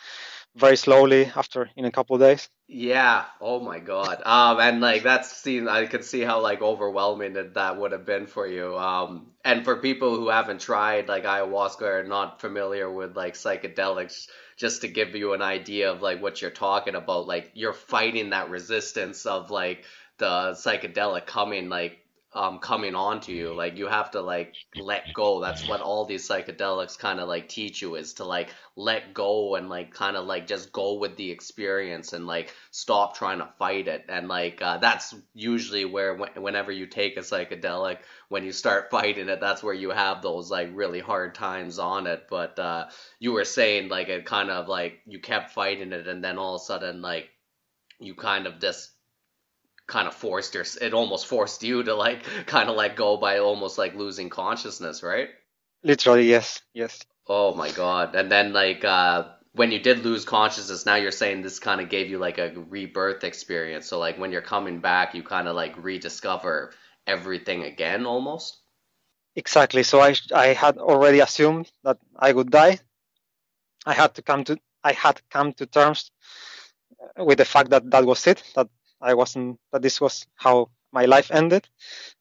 very 0.55 0.77
slowly 0.77 1.25
after 1.35 1.69
in 1.75 1.85
a 1.85 1.91
couple 1.91 2.15
of 2.15 2.21
days. 2.21 2.49
Yeah. 2.67 3.25
Oh 3.41 3.59
my 3.59 3.79
god. 3.79 4.21
Um, 4.23 4.59
and 4.59 4.79
like 4.79 5.03
that's 5.03 5.35
seen. 5.35 5.67
I 5.67 5.87
could 5.87 6.03
see 6.03 6.21
how 6.21 6.41
like 6.41 6.61
overwhelming 6.61 7.33
that, 7.33 7.55
that 7.55 7.77
would 7.77 7.93
have 7.93 8.05
been 8.05 8.27
for 8.27 8.45
you. 8.47 8.77
Um, 8.77 9.31
and 9.43 9.63
for 9.63 9.77
people 9.77 10.15
who 10.15 10.29
haven't 10.29 10.61
tried 10.61 11.07
like 11.07 11.23
ayahuasca 11.23 11.81
or 11.81 12.03
not 12.03 12.41
familiar 12.41 12.91
with 12.91 13.17
like 13.17 13.33
psychedelics, 13.33 14.27
just 14.55 14.81
to 14.81 14.87
give 14.87 15.15
you 15.15 15.33
an 15.33 15.41
idea 15.41 15.91
of 15.91 16.01
like 16.01 16.21
what 16.21 16.41
you're 16.41 16.51
talking 16.51 16.95
about, 16.95 17.25
like 17.25 17.51
you're 17.55 17.73
fighting 17.73 18.31
that 18.31 18.49
resistance 18.49 19.25
of 19.25 19.49
like 19.49 19.85
the 20.19 20.51
psychedelic 20.51 21.25
coming 21.25 21.69
like 21.69 21.98
um, 22.33 22.59
coming 22.59 22.93
onto 22.93 23.31
you. 23.31 23.53
Like 23.55 23.77
you 23.77 23.87
have 23.87 24.11
to 24.11 24.21
like 24.21 24.53
let 24.75 25.13
go. 25.13 25.41
That's 25.41 25.67
what 25.67 25.81
all 25.81 26.05
these 26.05 26.27
psychedelics 26.27 26.97
kind 26.97 27.19
of 27.19 27.27
like 27.27 27.49
teach 27.49 27.81
you 27.81 27.95
is 27.95 28.13
to 28.15 28.23
like 28.23 28.53
let 28.75 29.13
go 29.13 29.55
and 29.55 29.67
like 29.67 29.93
kind 29.93 30.15
of 30.15 30.25
like 30.25 30.45
just 30.45 30.71
go 30.71 30.93
with 30.93 31.15
the 31.17 31.31
experience 31.31 32.13
and 32.13 32.27
like 32.27 32.53
stop 32.71 33.17
trying 33.17 33.39
to 33.39 33.49
fight 33.57 33.87
it. 33.87 34.05
And 34.09 34.27
like 34.27 34.61
uh, 34.61 34.77
that's 34.77 35.15
usually 35.33 35.85
where 35.85 36.15
whenever 36.15 36.71
you 36.71 36.85
take 36.85 37.17
a 37.17 37.21
psychedelic, 37.21 37.97
when 38.29 38.43
you 38.43 38.51
start 38.51 38.89
fighting 38.91 39.29
it, 39.29 39.39
that's 39.39 39.63
where 39.63 39.73
you 39.73 39.89
have 39.89 40.21
those 40.21 40.51
like 40.51 40.69
really 40.73 40.99
hard 40.99 41.33
times 41.33 41.79
on 41.79 42.05
it. 42.05 42.27
But 42.29 42.59
uh, 42.59 42.89
you 43.19 43.31
were 43.31 43.45
saying 43.45 43.89
like 43.89 44.09
it 44.09 44.25
kind 44.25 44.51
of 44.51 44.67
like 44.67 44.99
you 45.05 45.19
kept 45.19 45.51
fighting 45.51 45.93
it 45.93 46.07
and 46.07 46.23
then 46.23 46.37
all 46.37 46.55
of 46.55 46.61
a 46.61 46.65
sudden 46.65 47.01
like 47.01 47.29
you 47.99 48.15
kind 48.15 48.47
of 48.47 48.59
just 48.59 48.91
kind 49.89 50.07
of 50.07 50.13
forced 50.13 50.53
your 50.53 50.63
it 50.81 50.93
almost 50.93 51.27
forced 51.27 51.63
you 51.63 51.83
to 51.83 51.95
like 51.95 52.23
kind 52.45 52.69
of 52.69 52.75
let 52.75 52.95
go 52.95 53.17
by 53.17 53.39
almost 53.39 53.77
like 53.77 53.95
losing 53.95 54.29
consciousness 54.29 55.03
right? 55.03 55.29
Literally 55.83 56.29
yes 56.29 56.61
yes. 56.73 56.99
Oh 57.27 57.53
my 57.53 57.71
god. 57.71 58.15
And 58.15 58.31
then 58.31 58.53
like 58.53 58.85
uh 58.85 59.29
when 59.53 59.71
you 59.71 59.79
did 59.79 60.05
lose 60.05 60.23
consciousness 60.25 60.85
now 60.85 60.95
you're 60.95 61.11
saying 61.11 61.41
this 61.41 61.59
kind 61.59 61.81
of 61.81 61.89
gave 61.89 62.09
you 62.09 62.19
like 62.19 62.37
a 62.37 62.53
rebirth 62.69 63.23
experience. 63.23 63.87
So 63.87 63.99
like 63.99 64.17
when 64.17 64.31
you're 64.31 64.41
coming 64.41 64.79
back 64.79 65.15
you 65.15 65.23
kind 65.23 65.47
of 65.47 65.55
like 65.55 65.83
rediscover 65.83 66.71
everything 67.05 67.63
again 67.63 68.05
almost? 68.05 68.57
Exactly. 69.35 69.83
So 69.83 69.99
i 69.99 70.15
i 70.33 70.47
had 70.47 70.77
already 70.77 71.19
assumed 71.19 71.71
that 71.83 71.97
i 72.15 72.31
would 72.31 72.51
die. 72.51 72.79
I 73.85 73.93
had 73.93 74.13
to 74.15 74.21
come 74.21 74.43
to 74.45 74.57
i 74.83 74.93
had 74.93 75.21
come 75.29 75.53
to 75.53 75.65
terms 75.65 76.11
with 77.17 77.37
the 77.37 77.45
fact 77.45 77.69
that 77.69 77.89
that 77.91 78.05
was 78.05 78.25
it 78.27 78.43
that 78.55 78.67
I 79.01 79.13
wasn't 79.13 79.59
that 79.71 79.81
this 79.81 80.01
was 80.01 80.27
how 80.35 80.69
my 80.91 81.05
life 81.05 81.31
ended, 81.31 81.67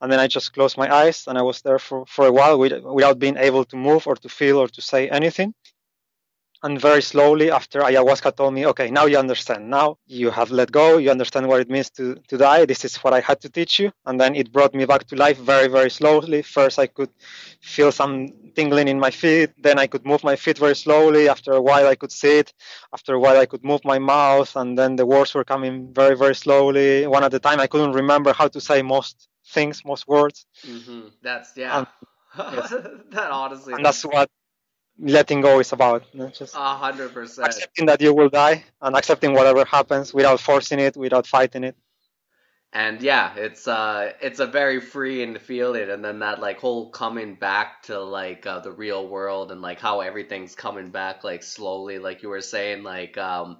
and 0.01 0.13
then 0.13 0.21
I 0.21 0.27
just 0.27 0.53
closed 0.53 0.77
my 0.77 0.93
eyes 0.95 1.25
and 1.27 1.39
I 1.39 1.43
was 1.43 1.63
there 1.63 1.79
for 1.79 2.05
for 2.07 2.27
a 2.27 2.33
while 2.33 2.59
without 2.59 3.19
being 3.19 3.37
able 3.37 3.65
to 3.67 3.77
move 3.77 4.07
or 4.07 4.17
to 4.17 4.29
feel 4.29 4.59
or 4.59 4.69
to 4.69 4.83
say 4.83 5.09
anything 5.09 5.55
and 6.63 6.81
very 6.81 7.03
slowly 7.03 7.51
after 7.51 7.81
ayahuasca 7.81 8.35
told 8.37 8.53
me 8.55 8.67
okay 8.67 8.91
now 8.91 9.07
you 9.07 9.19
understand 9.19 9.69
now 9.71 9.97
you 10.07 10.31
have 10.31 10.51
let 10.51 10.71
go 10.73 10.99
you 10.99 11.11
understand 11.11 11.47
what 11.47 11.61
it 11.61 11.71
means 11.71 11.91
to, 11.91 12.15
to 12.29 12.37
die 12.37 12.65
this 12.65 12.85
is 12.85 12.97
what 12.97 13.13
i 13.13 13.21
had 13.21 13.41
to 13.41 13.49
teach 13.49 13.79
you 13.79 13.93
and 14.07 14.21
then 14.21 14.35
it 14.35 14.53
brought 14.53 14.75
me 14.75 14.85
back 14.85 15.05
to 15.05 15.15
life 15.17 15.39
very 15.39 15.69
very 15.69 15.91
slowly 15.91 16.43
first 16.43 16.79
i 16.79 16.87
could 16.87 17.11
feel 17.61 17.93
some 17.93 18.29
tingling 18.55 18.89
in 18.89 18.99
my 18.99 19.11
feet 19.11 19.51
then 19.59 19.79
i 19.79 19.87
could 19.87 20.05
move 20.05 20.23
my 20.25 20.37
feet 20.37 20.59
very 20.59 20.75
slowly 20.77 21.29
after 21.29 21.53
a 21.53 21.63
while 21.63 21.87
i 21.87 21.95
could 21.95 22.13
sit 22.13 22.53
after 22.93 23.15
a 23.15 23.21
while 23.21 23.39
i 23.39 23.47
could 23.47 23.65
move 23.65 23.81
my 23.85 23.99
mouth 23.99 24.55
and 24.57 24.77
then 24.79 24.97
the 24.97 25.07
words 25.07 25.35
were 25.35 25.45
coming 25.45 25.93
very 25.93 26.17
very 26.17 26.35
slowly 26.35 27.07
one 27.07 27.25
at 27.25 27.33
a 27.35 27.39
time 27.39 27.61
i 27.61 27.67
couldn't 27.67 27.93
remember 27.93 28.33
how 28.33 28.49
to 28.49 28.61
say 28.61 28.83
most 28.83 29.29
things, 29.49 29.85
most 29.85 30.07
words. 30.07 30.47
Mm-hmm. 30.67 31.09
That's 31.23 31.57
yeah. 31.57 31.77
Um, 31.77 31.87
yes. 32.39 32.71
that 33.11 33.31
honestly. 33.31 33.75
And 33.75 33.85
that's 33.85 34.05
what 34.05 34.31
letting 34.99 35.41
go 35.41 35.61
is 35.61 35.73
about. 35.73 36.05
You 36.13 36.21
know, 36.21 36.29
just 36.29 36.55
hundred 36.55 37.13
percent 37.13 37.49
accepting 37.49 37.87
that 37.87 38.01
you 38.01 38.15
will 38.15 38.29
die 38.29 38.65
and 38.81 38.97
accepting 38.97 39.33
whatever 39.33 39.65
happens 39.65 40.13
without 40.13 40.41
forcing 40.41 40.79
it, 40.81 40.97
without 40.97 41.27
fighting 41.27 41.65
it 41.65 41.77
and 42.73 43.01
yeah 43.01 43.35
it's 43.37 43.67
uh 43.67 44.13
it's 44.21 44.41
a 44.41 44.47
very 44.47 44.81
freeing 44.81 45.39
feeling 45.39 45.89
and 45.89 46.05
then 46.05 46.19
that 46.19 46.39
like 46.41 46.61
whole 46.61 46.91
coming 46.91 47.35
back 47.35 47.83
to 47.83 47.99
like 47.99 48.47
uh, 48.47 48.59
the 48.59 48.71
real 48.71 49.09
world 49.09 49.51
and 49.51 49.63
like 49.63 49.81
how 49.81 50.01
everything's 50.01 50.55
coming 50.55 50.91
back 50.91 51.25
like 51.25 51.43
slowly 51.43 51.99
like 51.99 52.23
you 52.23 52.29
were 52.29 52.43
saying 52.43 52.83
like 52.83 53.17
um 53.17 53.59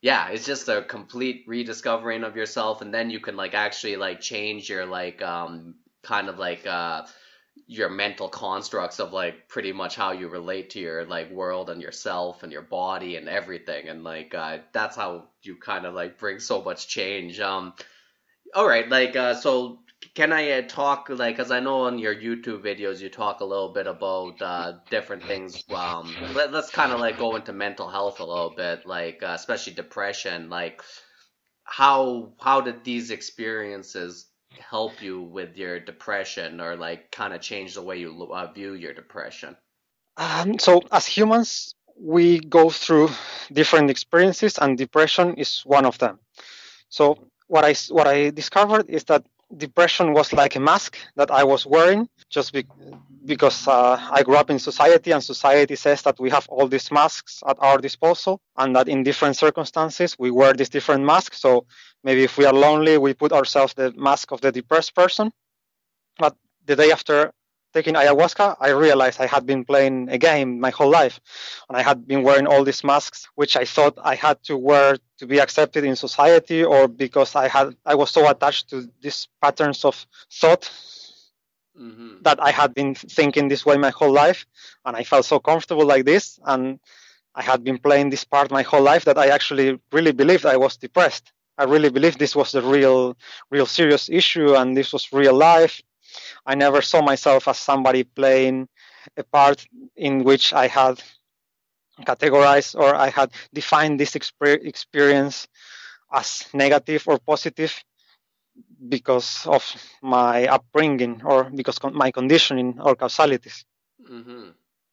yeah 0.00 0.28
it's 0.28 0.46
just 0.46 0.68
a 0.68 0.82
complete 0.82 1.44
rediscovering 1.46 2.24
of 2.24 2.34
yourself 2.34 2.80
and 2.80 2.94
then 2.94 3.10
you 3.10 3.20
can 3.20 3.36
like 3.36 3.52
actually 3.54 3.96
like 3.96 4.20
change 4.20 4.70
your 4.70 4.86
like 4.86 5.20
um 5.20 5.74
kind 6.02 6.28
of 6.30 6.38
like 6.38 6.66
uh 6.66 7.02
your 7.66 7.90
mental 7.90 8.28
constructs 8.28 9.00
of 9.00 9.12
like 9.12 9.48
pretty 9.48 9.72
much 9.72 9.96
how 9.96 10.12
you 10.12 10.28
relate 10.28 10.70
to 10.70 10.78
your 10.78 11.04
like 11.04 11.30
world 11.32 11.68
and 11.68 11.82
yourself 11.82 12.42
and 12.42 12.52
your 12.52 12.62
body 12.62 13.16
and 13.16 13.28
everything 13.28 13.88
and 13.88 14.04
like 14.04 14.34
uh 14.34 14.58
that's 14.72 14.94
how 14.94 15.24
you 15.42 15.56
kind 15.56 15.84
of 15.84 15.92
like 15.92 16.16
bring 16.16 16.38
so 16.38 16.62
much 16.62 16.86
change 16.86 17.40
um 17.40 17.72
all 18.54 18.66
right, 18.66 18.88
like 18.88 19.16
uh, 19.16 19.34
so 19.34 19.80
can 20.14 20.32
I 20.32 20.50
uh, 20.52 20.62
talk 20.62 21.08
like 21.08 21.36
because 21.36 21.50
I 21.50 21.60
know 21.60 21.82
on 21.82 21.98
your 21.98 22.14
YouTube 22.14 22.62
videos 22.62 23.00
you 23.00 23.08
talk 23.08 23.40
a 23.40 23.44
little 23.44 23.72
bit 23.72 23.86
about 23.86 24.40
uh, 24.40 24.72
different 24.90 25.24
things. 25.24 25.62
Um, 25.70 26.14
let, 26.34 26.54
us 26.54 26.70
kind 26.70 26.92
of 26.92 27.00
like 27.00 27.18
go 27.18 27.36
into 27.36 27.52
mental 27.52 27.88
health 27.88 28.20
a 28.20 28.24
little 28.24 28.54
bit, 28.56 28.86
like 28.86 29.22
uh, 29.22 29.32
especially 29.34 29.74
depression. 29.74 30.48
Like 30.50 30.82
how 31.64 32.32
how 32.40 32.60
did 32.60 32.84
these 32.84 33.10
experiences 33.10 34.26
help 34.50 35.02
you 35.02 35.20
with 35.20 35.56
your 35.56 35.80
depression, 35.80 36.60
or 36.60 36.76
like 36.76 37.10
kind 37.10 37.34
of 37.34 37.40
change 37.40 37.74
the 37.74 37.82
way 37.82 37.98
you 37.98 38.28
uh, 38.32 38.52
view 38.52 38.74
your 38.74 38.92
depression? 38.92 39.56
Um, 40.16 40.58
so 40.58 40.82
as 40.92 41.06
humans, 41.06 41.74
we 41.98 42.40
go 42.40 42.70
through 42.70 43.10
different 43.52 43.90
experiences, 43.90 44.58
and 44.58 44.78
depression 44.78 45.34
is 45.34 45.62
one 45.64 45.86
of 45.86 45.98
them. 45.98 46.18
So 46.88 47.18
what 47.48 47.64
I 47.64 47.74
what 47.90 48.06
I 48.06 48.30
discovered 48.30 48.88
is 48.88 49.04
that 49.04 49.24
depression 49.56 50.12
was 50.12 50.32
like 50.32 50.56
a 50.56 50.60
mask 50.60 50.96
that 51.14 51.30
I 51.30 51.44
was 51.44 51.64
wearing 51.64 52.08
just 52.28 52.52
be, 52.52 52.66
because 53.24 53.68
uh, 53.68 53.96
I 54.10 54.22
grew 54.22 54.36
up 54.36 54.50
in 54.50 54.58
society 54.58 55.12
and 55.12 55.22
society 55.22 55.76
says 55.76 56.02
that 56.02 56.18
we 56.18 56.30
have 56.30 56.48
all 56.48 56.66
these 56.66 56.90
masks 56.90 57.42
at 57.46 57.56
our 57.60 57.78
disposal 57.78 58.40
and 58.56 58.74
that 58.74 58.88
in 58.88 59.04
different 59.04 59.36
circumstances 59.36 60.16
we 60.18 60.30
wear 60.30 60.52
these 60.52 60.68
different 60.68 61.04
masks. 61.04 61.40
So 61.40 61.66
maybe 62.06 62.22
if 62.22 62.38
we 62.38 62.46
are 62.46 62.58
lonely, 62.66 62.96
we 62.96 63.12
put 63.12 63.32
ourselves 63.32 63.74
the 63.74 63.92
mask 64.08 64.30
of 64.30 64.40
the 64.40 64.52
depressed 64.52 64.94
person. 64.94 65.26
But 66.18 66.34
the 66.64 66.76
day 66.76 66.90
after 66.92 67.32
taking 67.74 67.94
ayahuasca, 67.94 68.56
I 68.60 68.70
realized 68.70 69.20
I 69.20 69.26
had 69.26 69.44
been 69.44 69.64
playing 69.64 70.08
a 70.16 70.18
game 70.28 70.60
my 70.66 70.70
whole 70.70 70.92
life. 71.00 71.20
And 71.68 71.76
I 71.76 71.82
had 71.82 72.06
been 72.06 72.22
wearing 72.22 72.46
all 72.46 72.62
these 72.64 72.84
masks, 72.84 73.28
which 73.34 73.54
I 73.56 73.64
thought 73.74 73.94
I 74.12 74.14
had 74.14 74.36
to 74.44 74.56
wear 74.56 74.96
to 75.18 75.26
be 75.26 75.38
accepted 75.40 75.82
in 75.84 75.96
society 75.96 76.64
or 76.64 76.86
because 76.86 77.34
I 77.34 77.48
had 77.48 77.66
I 77.92 77.94
was 78.00 78.10
so 78.10 78.22
attached 78.32 78.70
to 78.70 78.76
these 79.02 79.28
patterns 79.42 79.84
of 79.84 80.06
thought 80.40 80.64
mm-hmm. 81.78 82.22
that 82.22 82.38
I 82.48 82.52
had 82.60 82.72
been 82.72 82.94
thinking 82.94 83.48
this 83.48 83.66
way 83.66 83.76
my 83.76 83.90
whole 83.98 84.14
life. 84.24 84.46
And 84.84 84.96
I 84.96 85.02
felt 85.02 85.26
so 85.26 85.38
comfortable 85.40 85.86
like 85.94 86.04
this. 86.04 86.38
And 86.52 86.78
I 87.34 87.42
had 87.42 87.64
been 87.64 87.78
playing 87.78 88.10
this 88.10 88.24
part 88.24 88.50
my 88.60 88.62
whole 88.62 88.86
life 88.92 89.04
that 89.06 89.18
I 89.18 89.26
actually 89.36 89.68
really 89.92 90.12
believed 90.12 90.46
I 90.46 90.56
was 90.56 90.76
depressed. 90.76 91.32
I 91.58 91.64
really 91.64 91.90
believed 91.90 92.18
this 92.18 92.36
was 92.36 92.52
the 92.52 92.62
real, 92.62 93.16
real 93.50 93.66
serious 93.66 94.08
issue 94.08 94.54
and 94.54 94.76
this 94.76 94.92
was 94.92 95.12
real 95.12 95.34
life 95.34 95.80
I 96.44 96.54
never 96.54 96.82
saw 96.82 97.02
myself 97.02 97.48
as 97.48 97.58
somebody 97.58 98.04
playing 98.04 98.68
a 99.16 99.24
part 99.24 99.66
in 99.96 100.24
which 100.24 100.52
I 100.52 100.66
had 100.66 101.02
categorized 102.02 102.74
or 102.74 102.94
I 102.94 103.10
had 103.10 103.32
defined 103.52 103.98
this 103.98 104.16
experience 104.16 105.48
as 106.12 106.44
negative 106.52 107.04
or 107.06 107.18
positive 107.18 107.74
because 108.88 109.46
of 109.46 109.64
my 110.02 110.46
upbringing 110.46 111.22
or 111.24 111.44
because 111.44 111.78
of 111.78 111.92
my 111.94 112.10
conditioning 112.10 112.78
or 112.80 112.94
causalities. 112.94 113.64
Mm-hmm. 114.08 114.50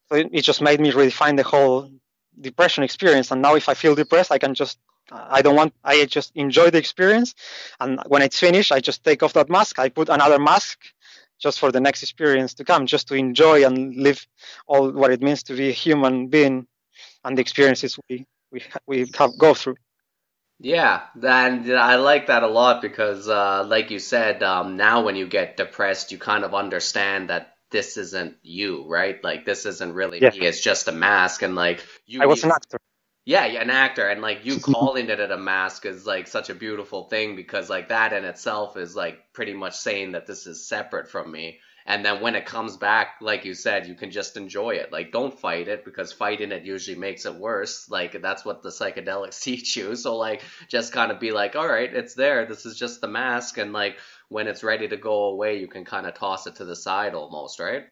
So 0.10 0.16
it, 0.16 0.30
it 0.32 0.42
just 0.42 0.62
made 0.62 0.80
me 0.80 0.92
redefine 0.92 1.38
the 1.38 1.44
whole 1.44 1.90
depression 2.40 2.84
experience. 2.84 3.32
And 3.32 3.42
now, 3.42 3.56
if 3.56 3.70
I 3.70 3.74
feel 3.74 3.96
depressed, 3.96 4.32
I 4.32 4.38
can 4.38 4.54
just 4.54 4.80
I 5.14 5.42
don't 5.42 5.56
want. 5.56 5.74
I 5.84 6.06
just 6.06 6.32
enjoy 6.36 6.70
the 6.72 6.80
experience, 6.80 7.36
and 7.80 8.00
when 8.08 8.22
it's 8.22 8.40
finished, 8.40 8.72
I 8.72 8.80
just 8.80 9.04
take 9.04 9.22
off 9.24 9.34
that 9.34 9.50
mask. 9.50 9.80
I 9.80 9.90
put 9.90 10.10
another 10.10 10.40
mask, 10.40 10.80
just 11.40 11.60
for 11.60 11.72
the 11.72 11.80
next 11.80 12.04
experience 12.04 12.56
to 12.56 12.64
come, 12.64 12.86
just 12.86 13.08
to 13.10 13.16
enjoy 13.16 13.66
and 13.66 13.96
live 13.96 14.26
all 14.68 14.92
what 14.92 15.12
it 15.12 15.22
means 15.22 15.44
to 15.44 15.56
be 15.56 15.70
a 15.70 15.74
human 15.74 16.28
being 16.28 16.68
and 17.24 17.38
the 17.38 17.42
experiences 17.42 18.00
we 18.10 18.26
we 18.52 18.64
we 18.88 19.06
have 19.18 19.38
go 19.38 19.54
through. 19.54 19.76
Yeah, 20.60 21.02
and 21.22 21.72
I 21.74 21.96
like 21.96 22.28
that 22.28 22.44
a 22.44 22.48
lot 22.48 22.82
because, 22.82 23.28
uh, 23.28 23.66
like 23.68 23.92
you 23.92 24.00
said, 24.00 24.42
um, 24.44 24.78
now 24.78 25.04
when 25.04 25.16
you 25.16 25.28
get 25.28 25.58
depressed, 25.58 26.12
you 26.12 26.18
kind 26.18 26.46
of 26.46 26.54
understand 26.54 27.30
that 27.30 27.56
this 27.72 27.98
isn't 27.98 28.38
you, 28.44 28.86
right? 28.88 29.22
Like 29.24 29.46
this 29.46 29.66
isn't 29.66 29.94
really 29.94 30.22
yeah. 30.22 30.30
me; 30.30 30.46
it's 30.46 30.62
just 30.62 30.88
a 30.88 30.92
mask, 30.92 31.42
and 31.42 31.56
like 31.56 31.84
you. 32.06 32.22
I 32.22 32.28
was 32.28 32.44
an 32.44 32.52
actor. 32.52 32.80
Yeah, 33.26 33.46
an 33.46 33.70
actor, 33.70 34.08
and 34.08 34.22
like 34.22 34.46
you 34.46 34.60
calling 34.62 35.10
it 35.10 35.20
a 35.20 35.38
mask 35.38 35.86
is 35.86 36.06
like 36.06 36.28
such 36.28 36.50
a 36.50 36.56
beautiful 36.56 37.06
thing 37.06 37.36
because 37.36 37.70
like 37.70 37.90
that 37.90 38.12
in 38.14 38.26
itself 38.26 38.76
is 38.76 38.96
like 38.96 39.34
pretty 39.34 39.54
much 39.54 39.76
saying 39.76 40.12
that 40.12 40.28
this 40.28 40.46
is 40.46 40.68
separate 40.68 41.10
from 41.10 41.32
me. 41.32 41.60
And 41.86 42.06
then 42.06 42.22
when 42.22 42.36
it 42.36 42.46
comes 42.46 42.78
back, 42.78 43.16
like 43.20 43.44
you 43.44 43.54
said, 43.54 43.88
you 43.88 43.96
can 43.96 44.10
just 44.10 44.38
enjoy 44.38 44.72
it. 44.72 44.92
Like 44.92 45.12
don't 45.12 45.38
fight 45.38 45.68
it 45.68 45.84
because 45.84 46.14
fighting 46.14 46.52
it 46.52 46.64
usually 46.64 46.98
makes 46.98 47.26
it 47.26 47.36
worse. 47.36 47.90
Like 47.90 48.22
that's 48.22 48.46
what 48.46 48.62
the 48.62 48.70
psychedelics 48.70 49.42
teach 49.42 49.76
you. 49.76 49.96
So 49.96 50.18
like 50.18 50.42
just 50.70 50.94
kind 50.94 51.12
of 51.12 51.20
be 51.20 51.32
like, 51.32 51.56
all 51.56 51.68
right, 51.68 51.94
it's 51.94 52.16
there. 52.16 52.46
This 52.46 52.66
is 52.66 52.78
just 52.78 53.02
the 53.02 53.08
mask, 53.08 53.58
and 53.58 53.74
like 53.74 53.98
when 54.30 54.48
it's 54.48 54.64
ready 54.64 54.88
to 54.88 54.98
go 54.98 55.26
away, 55.26 55.60
you 55.60 55.68
can 55.68 55.86
kind 55.86 56.08
of 56.08 56.14
toss 56.14 56.48
it 56.48 56.56
to 56.56 56.66
the 56.66 56.76
side 56.76 57.14
almost, 57.14 57.60
right? 57.60 57.84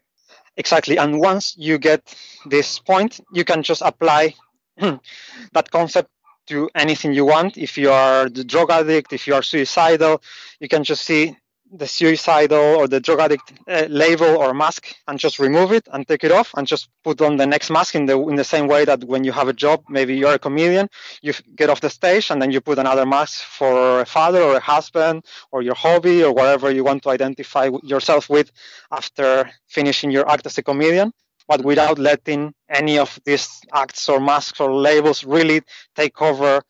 Exactly. 0.56 0.98
And 0.98 1.18
once 1.18 1.54
you 1.56 1.78
get 1.78 2.14
this 2.46 2.78
point, 2.78 3.20
you 3.32 3.44
can 3.44 3.62
just 3.62 3.82
apply 3.82 4.34
that 5.52 5.70
concept 5.70 6.10
to 6.48 6.68
anything 6.74 7.12
you 7.12 7.24
want. 7.24 7.56
If 7.56 7.78
you 7.78 7.90
are 7.90 8.28
the 8.28 8.44
drug 8.44 8.70
addict, 8.70 9.12
if 9.12 9.26
you 9.26 9.34
are 9.34 9.42
suicidal, 9.42 10.22
you 10.60 10.68
can 10.68 10.84
just 10.84 11.02
see 11.04 11.36
the 11.74 11.86
suicidal 11.86 12.76
or 12.76 12.86
the 12.86 13.00
drug 13.00 13.18
addict 13.18 13.52
uh, 13.66 13.86
label 13.88 14.36
or 14.36 14.52
mask 14.52 14.94
and 15.08 15.18
just 15.18 15.38
remove 15.38 15.72
it 15.72 15.88
and 15.92 16.06
take 16.06 16.22
it 16.22 16.30
off 16.30 16.52
and 16.56 16.66
just 16.66 16.90
put 17.02 17.22
on 17.22 17.38
the 17.38 17.46
next 17.46 17.70
mask 17.70 17.94
in 17.94 18.04
the 18.04 18.18
in 18.28 18.34
the 18.36 18.44
same 18.44 18.68
way 18.68 18.84
that 18.84 19.02
when 19.04 19.24
you 19.24 19.32
have 19.32 19.48
a 19.48 19.54
job 19.54 19.82
maybe 19.88 20.14
you're 20.14 20.34
a 20.34 20.38
comedian 20.38 20.86
you 21.22 21.32
get 21.56 21.70
off 21.70 21.80
the 21.80 21.88
stage 21.88 22.30
and 22.30 22.42
then 22.42 22.50
you 22.50 22.60
put 22.60 22.78
another 22.78 23.06
mask 23.06 23.42
for 23.44 24.00
a 24.00 24.04
father 24.04 24.42
or 24.42 24.56
a 24.56 24.60
husband 24.60 25.24
or 25.50 25.62
your 25.62 25.74
hobby 25.74 26.22
or 26.22 26.34
whatever 26.34 26.70
you 26.70 26.84
want 26.84 27.02
to 27.02 27.08
identify 27.08 27.70
yourself 27.82 28.28
with 28.28 28.52
after 28.90 29.50
finishing 29.66 30.10
your 30.10 30.28
act 30.28 30.44
as 30.44 30.58
a 30.58 30.62
comedian 30.62 31.10
but 31.48 31.64
without 31.64 31.98
letting 31.98 32.54
any 32.68 32.98
of 32.98 33.18
these 33.24 33.60
acts 33.72 34.08
or 34.08 34.20
masks 34.20 34.60
or 34.60 34.72
labels 34.74 35.24
really 35.24 35.62
take 35.96 36.20
over 36.22 36.62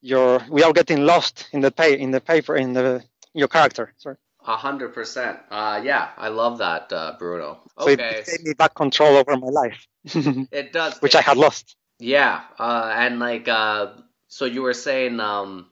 your 0.00 0.40
without 0.48 0.74
getting 0.74 1.04
lost 1.06 1.48
in 1.52 1.60
the 1.60 1.70
pay 1.70 1.98
in 1.98 2.10
the 2.10 2.20
paper 2.20 2.56
in 2.56 2.72
the 2.72 3.02
your 3.34 3.48
character 3.48 3.92
sorry. 3.98 4.16
A 4.46 4.56
hundred 4.56 4.94
percent. 4.94 5.38
Uh 5.50 5.80
yeah 5.84 6.10
i 6.16 6.28
love 6.28 6.58
that 6.58 6.92
uh 6.92 7.14
bruno. 7.18 7.60
Okay 7.78 7.96
so 7.96 8.32
it 8.32 8.38
gave 8.38 8.46
me 8.46 8.54
back 8.54 8.74
control 8.74 9.16
over 9.16 9.36
my 9.36 9.48
life. 9.48 9.86
It 10.52 10.72
does. 10.72 10.98
Which 11.00 11.14
i 11.14 11.20
had 11.20 11.36
lost. 11.36 11.76
Yeah 11.98 12.40
uh 12.58 12.92
and 12.96 13.18
like 13.18 13.48
uh 13.48 13.92
so 14.28 14.44
you 14.46 14.62
were 14.62 14.74
saying 14.74 15.20
um 15.20 15.69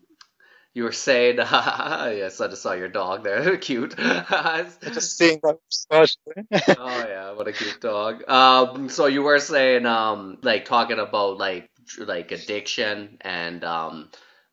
you 0.79 0.85
were 0.85 0.93
saying, 0.93 1.37
yes, 1.39 2.41
I 2.41 2.47
just 2.47 2.63
saw 2.63 2.73
your 2.73 2.89
dog 2.89 3.25
there. 3.25 3.57
cute. 3.69 3.97
just 3.99 5.19
seeing 5.19 5.41
that. 5.43 5.59
Especially. 5.69 6.35
oh 6.79 7.05
yeah, 7.09 7.33
what 7.33 7.49
a 7.49 7.53
cute 7.53 7.81
dog. 7.81 8.27
Um, 8.31 8.89
so 8.89 9.07
you 9.07 9.23
were 9.23 9.41
saying, 9.41 9.87
um, 9.87 10.39
like 10.43 10.65
talking 10.65 11.01
about 11.01 11.37
like 11.37 11.69
like 11.99 12.31
addiction 12.31 13.19
and 13.23 13.65
um, 13.65 14.11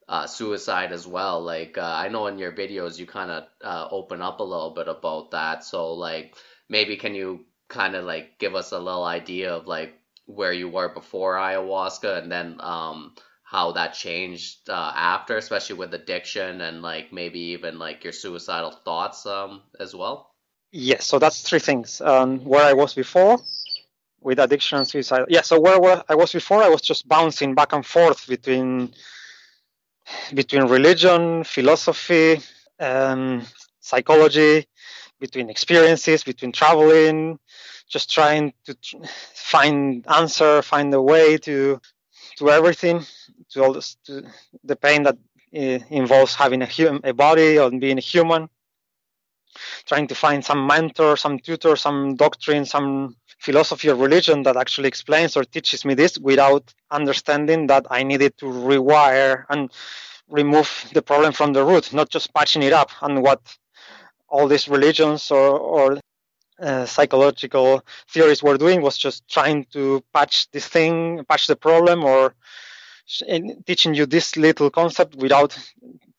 uh, 0.09 0.25
suicide 0.25 0.91
as 0.91 1.05
well. 1.05 1.43
Like 1.43 1.77
uh, 1.77 1.81
I 1.95 2.09
know 2.09 2.25
in 2.25 2.39
your 2.39 2.53
videos 2.53 2.97
you 2.97 3.05
kind 3.05 3.29
of 3.29 3.43
uh, 3.63 3.87
open 3.91 4.23
up 4.23 4.39
a 4.39 4.43
little 4.43 4.71
bit 4.71 4.87
about 4.87 5.29
that. 5.31 5.63
So 5.63 5.93
like 5.93 6.35
maybe 6.69 6.97
can 6.97 7.13
you 7.13 7.45
kind 7.67 7.95
of 7.95 8.03
like 8.03 8.39
give 8.39 8.55
us 8.55 8.71
a 8.71 8.79
little 8.79 9.05
idea 9.05 9.53
of 9.53 9.67
like 9.67 9.93
where 10.25 10.53
you 10.53 10.69
were 10.69 10.89
before 10.89 11.35
ayahuasca 11.35 12.17
and 12.17 12.31
then 12.31 12.57
um 12.61 13.13
how 13.55 13.71
that 13.71 13.93
changed 13.93 14.69
uh, 14.69 14.91
after, 14.95 15.37
especially 15.37 15.77
with 15.77 15.93
addiction 15.93 16.59
and 16.59 16.81
like 16.81 17.13
maybe 17.13 17.39
even 17.55 17.79
like 17.79 18.03
your 18.03 18.11
suicidal 18.11 18.71
thoughts 18.71 19.25
um, 19.25 19.61
as 19.79 19.95
well? 19.95 20.17
Yes, 20.71 21.05
so 21.05 21.19
that's 21.19 21.41
three 21.47 21.63
things. 21.69 22.01
Um, 22.01 22.43
where 22.43 22.65
I 22.65 22.73
was 22.73 22.93
before 22.93 23.37
with 24.19 24.39
addiction 24.39 24.79
and 24.79 24.87
suicide. 24.87 25.23
Yeah, 25.29 25.41
so 25.41 25.59
where 25.59 26.03
I 26.09 26.15
was 26.15 26.33
before, 26.33 26.61
I 26.63 26.67
was 26.67 26.81
just 26.81 27.07
bouncing 27.07 27.55
back 27.55 27.71
and 27.71 27.85
forth 27.85 28.27
between 28.27 28.93
between 30.33 30.63
religion, 30.77 31.43
philosophy, 31.45 32.41
um, 32.79 33.41
psychology, 33.79 34.67
between 35.19 35.49
experiences, 35.49 36.23
between 36.23 36.51
traveling, 36.51 37.39
just 37.87 38.11
trying 38.11 38.53
to 38.65 38.75
find 39.51 40.05
answer, 40.07 40.61
find 40.61 40.93
a 40.93 41.01
way 41.01 41.37
to 41.37 41.79
to 42.37 42.49
everything, 42.49 43.05
to 43.49 43.63
all 43.63 43.73
this, 43.73 43.97
to 44.05 44.23
the 44.63 44.75
pain 44.75 45.03
that 45.03 45.17
uh, 45.55 45.79
involves 45.89 46.35
having 46.35 46.61
a, 46.61 46.65
hum, 46.65 47.01
a 47.03 47.13
body 47.13 47.57
and 47.57 47.79
being 47.79 47.97
a 47.97 48.01
human. 48.01 48.49
Trying 49.85 50.07
to 50.07 50.15
find 50.15 50.43
some 50.43 50.67
mentor, 50.67 51.15
some 51.15 51.39
tutor, 51.39 51.77
some 51.77 52.15
doctrine, 52.15 52.65
some 52.65 53.15
philosophy 53.39 53.89
or 53.89 53.95
religion 53.95 54.43
that 54.43 54.57
actually 54.57 54.89
explains 54.89 55.37
or 55.37 55.43
teaches 55.45 55.85
me 55.85 55.93
this 55.93 56.17
without 56.17 56.73
understanding 56.91 57.67
that 57.67 57.85
I 57.89 58.03
needed 58.03 58.37
to 58.39 58.45
rewire 58.45 59.45
and 59.49 59.71
remove 60.27 60.89
the 60.93 61.01
problem 61.01 61.31
from 61.31 61.53
the 61.53 61.63
root, 61.63 61.93
not 61.93 62.09
just 62.09 62.33
patching 62.33 62.63
it 62.63 62.73
up. 62.73 62.89
And 63.01 63.23
what 63.23 63.41
all 64.27 64.47
these 64.47 64.67
religions 64.67 65.31
or, 65.31 65.57
or 65.57 65.99
uh, 66.59 66.85
psychological 66.85 67.83
theories 68.09 68.41
were 68.41 68.57
doing 68.57 68.81
was 68.81 68.97
just 68.97 69.27
trying 69.27 69.65
to 69.73 70.03
patch 70.13 70.49
this 70.51 70.67
thing, 70.67 71.23
patch 71.27 71.47
the 71.47 71.55
problem, 71.55 72.03
or 72.03 72.35
teaching 73.65 73.93
you 73.93 74.05
this 74.05 74.35
little 74.35 74.69
concept 74.69 75.15
without 75.15 75.57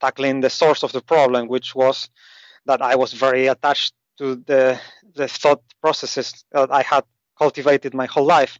tackling 0.00 0.40
the 0.40 0.50
source 0.50 0.82
of 0.82 0.92
the 0.92 1.00
problem, 1.00 1.48
which 1.48 1.74
was 1.74 2.10
that 2.66 2.82
I 2.82 2.96
was 2.96 3.12
very 3.12 3.46
attached 3.46 3.94
to 4.18 4.36
the 4.46 4.78
the 5.14 5.28
thought 5.28 5.62
processes 5.80 6.44
that 6.52 6.70
I 6.70 6.82
had 6.82 7.04
cultivated 7.38 7.94
my 7.94 8.06
whole 8.06 8.26
life. 8.26 8.58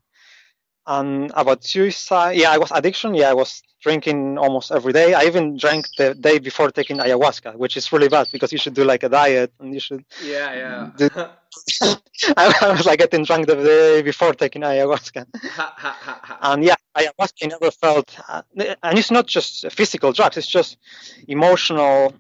And 0.87 1.33
about 1.35 1.65
suicide, 1.65 2.37
yeah, 2.37 2.51
I 2.51 2.59
was 2.59 2.71
addiction. 2.71 3.15
Yeah, 3.15 3.31
I 3.31 3.35
was 3.35 3.63
drinking 3.83 4.39
almost 4.39 4.71
every 4.71 4.93
day. 4.93 5.15
I 5.15 5.25
even 5.25 5.57
drank 5.57 5.87
the 5.99 6.15
day 6.15 6.39
before 6.39 6.71
taking 6.71 6.99
ayahuasca, 6.99 7.57
which 7.57 7.77
is 7.77 7.93
really 7.93 8.09
bad 8.09 8.29
because 8.33 8.53
you 8.53 8.59
should 8.59 8.75
do 8.75 8.85
like 8.85 9.03
a 9.03 9.09
diet 9.09 9.53
and 9.59 9.75
you 9.75 9.81
should. 9.81 10.05
Yeah, 10.25 10.91
yeah. 10.99 11.29
I 12.37 12.73
was 12.73 12.87
like 12.87 12.99
getting 12.99 13.25
drunk 13.25 13.47
the 13.47 13.57
day 13.57 14.03
before 14.03 14.33
taking 14.33 14.63
ayahuasca. 14.63 15.27
and 16.43 16.65
yeah, 16.65 16.75
ayahuasca 16.97 17.49
never 17.49 17.71
felt, 17.71 18.17
uh, 18.29 18.43
and 18.83 18.99
it's 18.99 19.11
not 19.11 19.27
just 19.27 19.71
physical 19.71 20.13
drugs; 20.13 20.37
it's 20.37 20.47
just 20.47 20.79
emotional 21.29 22.15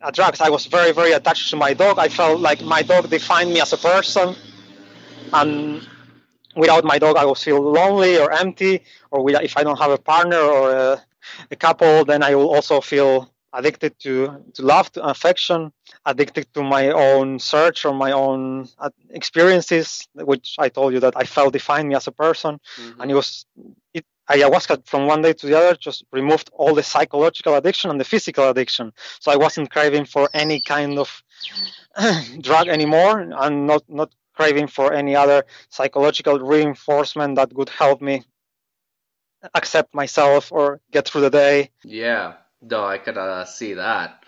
uh, 0.00 0.10
drugs. 0.10 0.40
I 0.40 0.48
was 0.48 0.66
very, 0.66 0.92
very 0.92 1.12
attached 1.12 1.50
to 1.50 1.56
my 1.56 1.74
dog. 1.74 1.98
I 1.98 2.08
felt 2.08 2.40
like 2.40 2.62
my 2.62 2.82
dog 2.82 3.10
defined 3.10 3.52
me 3.52 3.60
as 3.60 3.72
a 3.72 3.78
person, 3.78 4.34
and 5.32 5.86
without 6.56 6.84
my 6.84 6.98
dog, 6.98 7.16
I 7.16 7.24
would 7.24 7.38
feel 7.38 7.60
lonely 7.60 8.18
or 8.18 8.32
empty, 8.32 8.82
or 9.10 9.28
if 9.30 9.56
I 9.56 9.62
don't 9.62 9.78
have 9.78 9.90
a 9.90 9.98
partner 9.98 10.38
or 10.38 10.72
a, 10.72 11.02
a 11.50 11.56
couple, 11.56 12.04
then 12.04 12.22
I 12.22 12.34
will 12.34 12.54
also 12.54 12.80
feel 12.80 13.32
addicted 13.52 13.98
to, 14.00 14.42
to 14.54 14.62
love, 14.62 14.90
to 14.92 15.02
affection, 15.04 15.72
addicted 16.04 16.52
to 16.54 16.62
my 16.62 16.88
own 16.88 17.38
search 17.38 17.84
or 17.84 17.94
my 17.94 18.12
own 18.12 18.68
uh, 18.78 18.90
experiences, 19.10 20.08
which 20.14 20.56
I 20.58 20.68
told 20.68 20.92
you 20.92 21.00
that 21.00 21.16
I 21.16 21.24
felt 21.24 21.52
defined 21.52 21.88
me 21.88 21.94
as 21.94 22.06
a 22.06 22.12
person. 22.12 22.60
Mm-hmm. 22.76 23.00
And 23.00 23.10
it 23.10 23.14
was, 23.14 23.46
it, 23.94 24.04
ayahuasca 24.28 24.86
from 24.86 25.06
one 25.06 25.22
day 25.22 25.32
to 25.32 25.46
the 25.46 25.56
other 25.56 25.76
just 25.76 26.04
removed 26.12 26.50
all 26.52 26.74
the 26.74 26.82
psychological 26.82 27.54
addiction 27.54 27.90
and 27.90 28.00
the 28.00 28.04
physical 28.04 28.48
addiction. 28.48 28.92
So 29.20 29.30
I 29.30 29.36
wasn't 29.36 29.70
craving 29.70 30.06
for 30.06 30.28
any 30.34 30.60
kind 30.60 30.98
of 30.98 31.22
drug 32.40 32.68
anymore 32.68 33.20
and 33.20 33.66
not, 33.66 33.84
not 33.88 34.12
craving 34.34 34.66
for 34.66 34.92
any 34.92 35.14
other 35.14 35.44
psychological 35.68 36.38
reinforcement 36.38 37.36
that 37.36 37.52
would 37.52 37.68
help 37.68 38.00
me 38.00 38.24
accept 39.54 39.94
myself 39.94 40.52
or 40.52 40.80
get 40.90 41.06
through 41.06 41.22
the 41.22 41.30
day. 41.30 41.70
Yeah, 41.84 42.34
no, 42.60 42.84
I 42.84 42.98
could 42.98 43.18
uh, 43.18 43.44
see 43.44 43.74
that. 43.74 44.21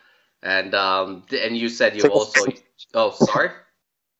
And 0.44 0.74
um, 0.74 1.24
and 1.32 1.56
you 1.56 1.68
said 1.68 1.96
you 1.96 2.02
so, 2.02 2.10
also. 2.10 2.44
Oh, 2.92 3.10
sorry. 3.10 3.50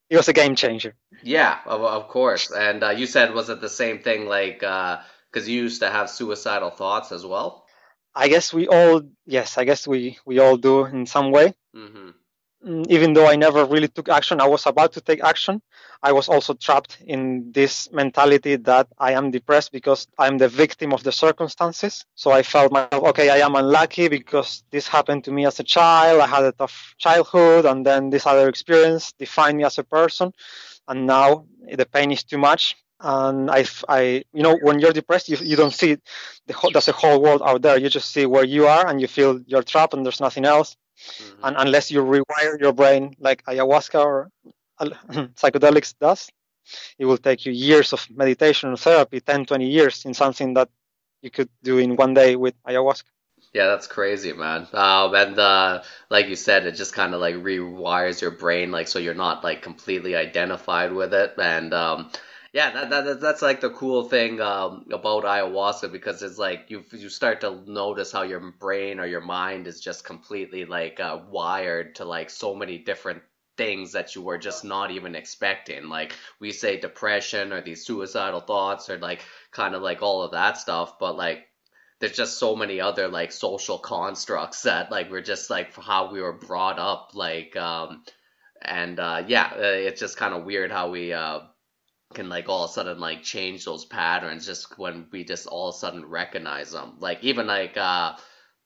It 0.08 0.16
was 0.16 0.28
a 0.28 0.32
game 0.32 0.54
changer. 0.54 0.94
Yeah, 1.22 1.58
of, 1.66 1.82
of 1.82 2.08
course. 2.08 2.50
And 2.50 2.82
uh, 2.82 2.90
you 2.90 3.06
said 3.06 3.34
was 3.34 3.50
it 3.50 3.60
the 3.60 3.68
same 3.68 3.98
thing? 3.98 4.26
Like, 4.26 4.60
because 4.60 5.46
uh, 5.46 5.50
you 5.50 5.62
used 5.62 5.82
to 5.82 5.90
have 5.90 6.08
suicidal 6.08 6.70
thoughts 6.70 7.12
as 7.12 7.26
well. 7.26 7.66
I 8.14 8.28
guess 8.28 8.52
we 8.52 8.68
all, 8.68 9.02
yes, 9.26 9.58
I 9.58 9.64
guess 9.64 9.86
we 9.86 10.18
we 10.24 10.38
all 10.38 10.56
do 10.56 10.86
in 10.86 11.06
some 11.06 11.30
way. 11.30 11.54
Mm-hmm. 11.74 12.10
Mm, 12.64 12.86
even 12.88 13.12
though 13.12 13.28
I 13.28 13.36
never 13.36 13.64
really 13.66 13.88
took 13.88 14.08
action, 14.08 14.40
I 14.40 14.46
was 14.46 14.64
about 14.64 14.92
to 14.94 15.00
take 15.00 15.22
action. 15.22 15.60
I 16.02 16.12
was 16.12 16.28
also 16.28 16.54
trapped 16.54 16.98
in 17.04 17.52
this 17.52 17.90
mentality 17.92 18.56
that 18.56 18.88
I 18.98 19.12
am 19.12 19.30
depressed 19.30 19.70
because 19.70 20.06
I'm 20.18 20.38
the 20.38 20.48
victim 20.48 20.92
of 20.92 21.02
the 21.02 21.12
circumstances. 21.12 22.06
So 22.14 22.30
I 22.30 22.42
felt 22.42 22.72
myself, 22.72 23.04
okay, 23.10 23.28
I 23.28 23.38
am 23.38 23.54
unlucky 23.54 24.08
because 24.08 24.64
this 24.70 24.88
happened 24.88 25.24
to 25.24 25.30
me 25.30 25.44
as 25.44 25.60
a 25.60 25.64
child. 25.64 26.22
I 26.22 26.26
had 26.26 26.44
a 26.44 26.52
tough 26.52 26.94
childhood, 26.96 27.66
and 27.66 27.84
then 27.84 28.08
this 28.08 28.26
other 28.26 28.48
experience 28.48 29.12
defined 29.12 29.58
me 29.58 29.64
as 29.64 29.78
a 29.78 29.84
person. 29.84 30.32
And 30.88 31.06
now 31.06 31.46
the 31.70 31.86
pain 31.86 32.12
is 32.12 32.24
too 32.24 32.38
much. 32.38 32.76
And 33.00 33.50
I, 33.50 33.66
I, 33.88 34.24
you 34.32 34.42
know, 34.42 34.56
when 34.62 34.78
you're 34.78 34.92
depressed, 34.92 35.28
you, 35.28 35.36
you 35.36 35.56
don't 35.56 35.74
see 35.74 35.98
the 36.46 36.54
whole, 36.54 36.70
there's 36.70 36.88
a 36.88 36.92
whole 36.92 37.20
world 37.20 37.42
out 37.44 37.60
there. 37.60 37.78
You 37.78 37.90
just 37.90 38.10
see 38.10 38.24
where 38.24 38.44
you 38.44 38.66
are, 38.66 38.86
and 38.86 39.02
you 39.02 39.08
feel 39.08 39.40
you're 39.46 39.62
trapped, 39.62 39.92
and 39.92 40.04
there's 40.06 40.20
nothing 40.20 40.46
else 40.46 40.76
Mm-hmm. 40.98 41.44
And 41.44 41.56
unless 41.58 41.90
you 41.90 42.02
rewire 42.02 42.60
your 42.60 42.72
brain 42.72 43.14
like 43.18 43.44
ayahuasca 43.44 44.04
or 44.04 44.30
psychedelics 44.80 45.94
does, 45.98 46.28
it 46.98 47.04
will 47.04 47.18
take 47.18 47.46
you 47.46 47.52
years 47.52 47.92
of 47.92 48.06
meditation 48.10 48.70
and 48.70 48.78
therapy, 48.78 49.20
10, 49.20 49.46
20 49.46 49.68
years 49.68 50.04
in 50.04 50.14
something 50.14 50.54
that 50.54 50.68
you 51.22 51.30
could 51.30 51.48
do 51.62 51.78
in 51.78 51.96
one 51.96 52.14
day 52.14 52.36
with 52.36 52.54
ayahuasca. 52.64 53.04
Yeah, 53.52 53.68
that's 53.68 53.86
crazy, 53.86 54.32
man. 54.32 54.66
Um, 54.72 55.14
and 55.14 55.38
uh, 55.38 55.82
like 56.10 56.26
you 56.26 56.34
said, 56.34 56.66
it 56.66 56.72
just 56.72 56.92
kind 56.92 57.14
of 57.14 57.20
like 57.20 57.36
rewires 57.36 58.20
your 58.20 58.32
brain, 58.32 58.72
like 58.72 58.88
so 58.88 58.98
you're 58.98 59.14
not 59.14 59.44
like 59.44 59.62
completely 59.62 60.16
identified 60.16 60.92
with 60.92 61.14
it. 61.14 61.34
And 61.38 61.72
um, 61.72 62.10
yeah, 62.54 62.70
that, 62.70 63.04
that 63.04 63.20
that's 63.20 63.42
like 63.42 63.60
the 63.60 63.70
cool 63.70 64.04
thing 64.04 64.40
um, 64.40 64.86
about 64.92 65.24
ayahuasca 65.24 65.90
because 65.90 66.22
it's 66.22 66.38
like 66.38 66.66
you 66.68 66.84
you 66.92 67.08
start 67.08 67.40
to 67.40 67.60
notice 67.66 68.12
how 68.12 68.22
your 68.22 68.38
brain 68.60 69.00
or 69.00 69.06
your 69.06 69.20
mind 69.20 69.66
is 69.66 69.80
just 69.80 70.04
completely 70.04 70.64
like 70.64 71.00
uh, 71.00 71.18
wired 71.28 71.96
to 71.96 72.04
like 72.04 72.30
so 72.30 72.54
many 72.54 72.78
different 72.78 73.22
things 73.56 73.90
that 73.92 74.14
you 74.14 74.22
were 74.22 74.38
just 74.38 74.64
not 74.64 74.92
even 74.92 75.16
expecting. 75.16 75.88
Like 75.88 76.14
we 76.38 76.52
say 76.52 76.78
depression 76.78 77.52
or 77.52 77.60
these 77.60 77.84
suicidal 77.84 78.40
thoughts 78.40 78.88
or 78.88 78.98
like 78.98 79.24
kind 79.50 79.74
of 79.74 79.82
like 79.82 80.00
all 80.00 80.22
of 80.22 80.30
that 80.30 80.56
stuff, 80.56 80.96
but 81.00 81.16
like 81.16 81.48
there's 81.98 82.16
just 82.16 82.38
so 82.38 82.54
many 82.54 82.80
other 82.80 83.08
like 83.08 83.32
social 83.32 83.78
constructs 83.78 84.62
that 84.68 84.92
like 84.92 85.10
we're 85.10 85.22
just 85.22 85.50
like 85.50 85.74
how 85.74 86.12
we 86.12 86.20
were 86.22 86.32
brought 86.32 86.78
up 86.78 87.10
like 87.14 87.56
um 87.56 88.04
and 88.62 89.00
uh 89.00 89.24
yeah 89.26 89.50
uh, 89.56 89.60
it's 89.60 90.00
just 90.00 90.16
kind 90.16 90.34
of 90.34 90.44
weird 90.44 90.70
how 90.70 90.90
we 90.90 91.12
uh 91.12 91.40
can 92.12 92.28
like 92.28 92.48
all 92.48 92.64
of 92.64 92.70
a 92.70 92.72
sudden 92.72 92.98
like 93.00 93.22
change 93.22 93.64
those 93.64 93.84
patterns 93.84 94.46
just 94.46 94.78
when 94.78 95.06
we 95.10 95.24
just 95.24 95.46
all 95.46 95.68
of 95.68 95.74
a 95.74 95.78
sudden 95.78 96.04
recognize 96.04 96.72
them. 96.72 96.96
Like 96.98 97.22
even 97.24 97.46
like 97.46 97.76
uh 97.76 98.16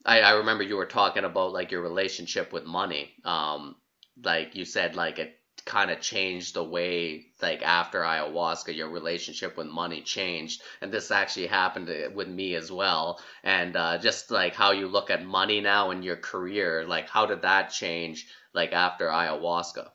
I, 0.04 0.20
I 0.20 0.30
remember 0.32 0.64
you 0.64 0.76
were 0.76 0.86
talking 0.86 1.24
about 1.24 1.52
like 1.52 1.70
your 1.70 1.82
relationship 1.82 2.52
with 2.52 2.64
money. 2.64 3.14
Um 3.24 3.76
like 4.22 4.54
you 4.54 4.64
said 4.64 4.96
like 4.96 5.18
it 5.18 5.38
kind 5.64 5.90
of 5.90 6.00
changed 6.00 6.54
the 6.54 6.64
way 6.64 7.26
like 7.42 7.62
after 7.62 8.00
ayahuasca 8.00 8.74
your 8.74 8.88
relationship 8.88 9.56
with 9.56 9.66
money 9.66 10.00
changed 10.00 10.62
and 10.80 10.90
this 10.90 11.10
actually 11.10 11.46
happened 11.46 12.14
with 12.14 12.28
me 12.28 12.54
as 12.54 12.72
well 12.72 13.20
and 13.44 13.76
uh, 13.76 13.98
just 13.98 14.30
like 14.30 14.54
how 14.54 14.70
you 14.72 14.88
look 14.88 15.10
at 15.10 15.24
money 15.24 15.60
now 15.60 15.90
in 15.90 16.02
your 16.02 16.16
career 16.16 16.86
like 16.86 17.08
how 17.08 17.26
did 17.26 17.42
that 17.42 17.68
change 17.70 18.26
like 18.54 18.72
after 18.72 19.08
ayahuasca 19.08 19.88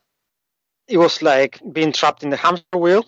it 0.87 0.97
was 0.97 1.21
like 1.23 1.59
being 1.71 1.91
trapped 1.91 2.23
in 2.23 2.29
the 2.29 2.37
hamster 2.37 2.77
wheel 2.77 3.03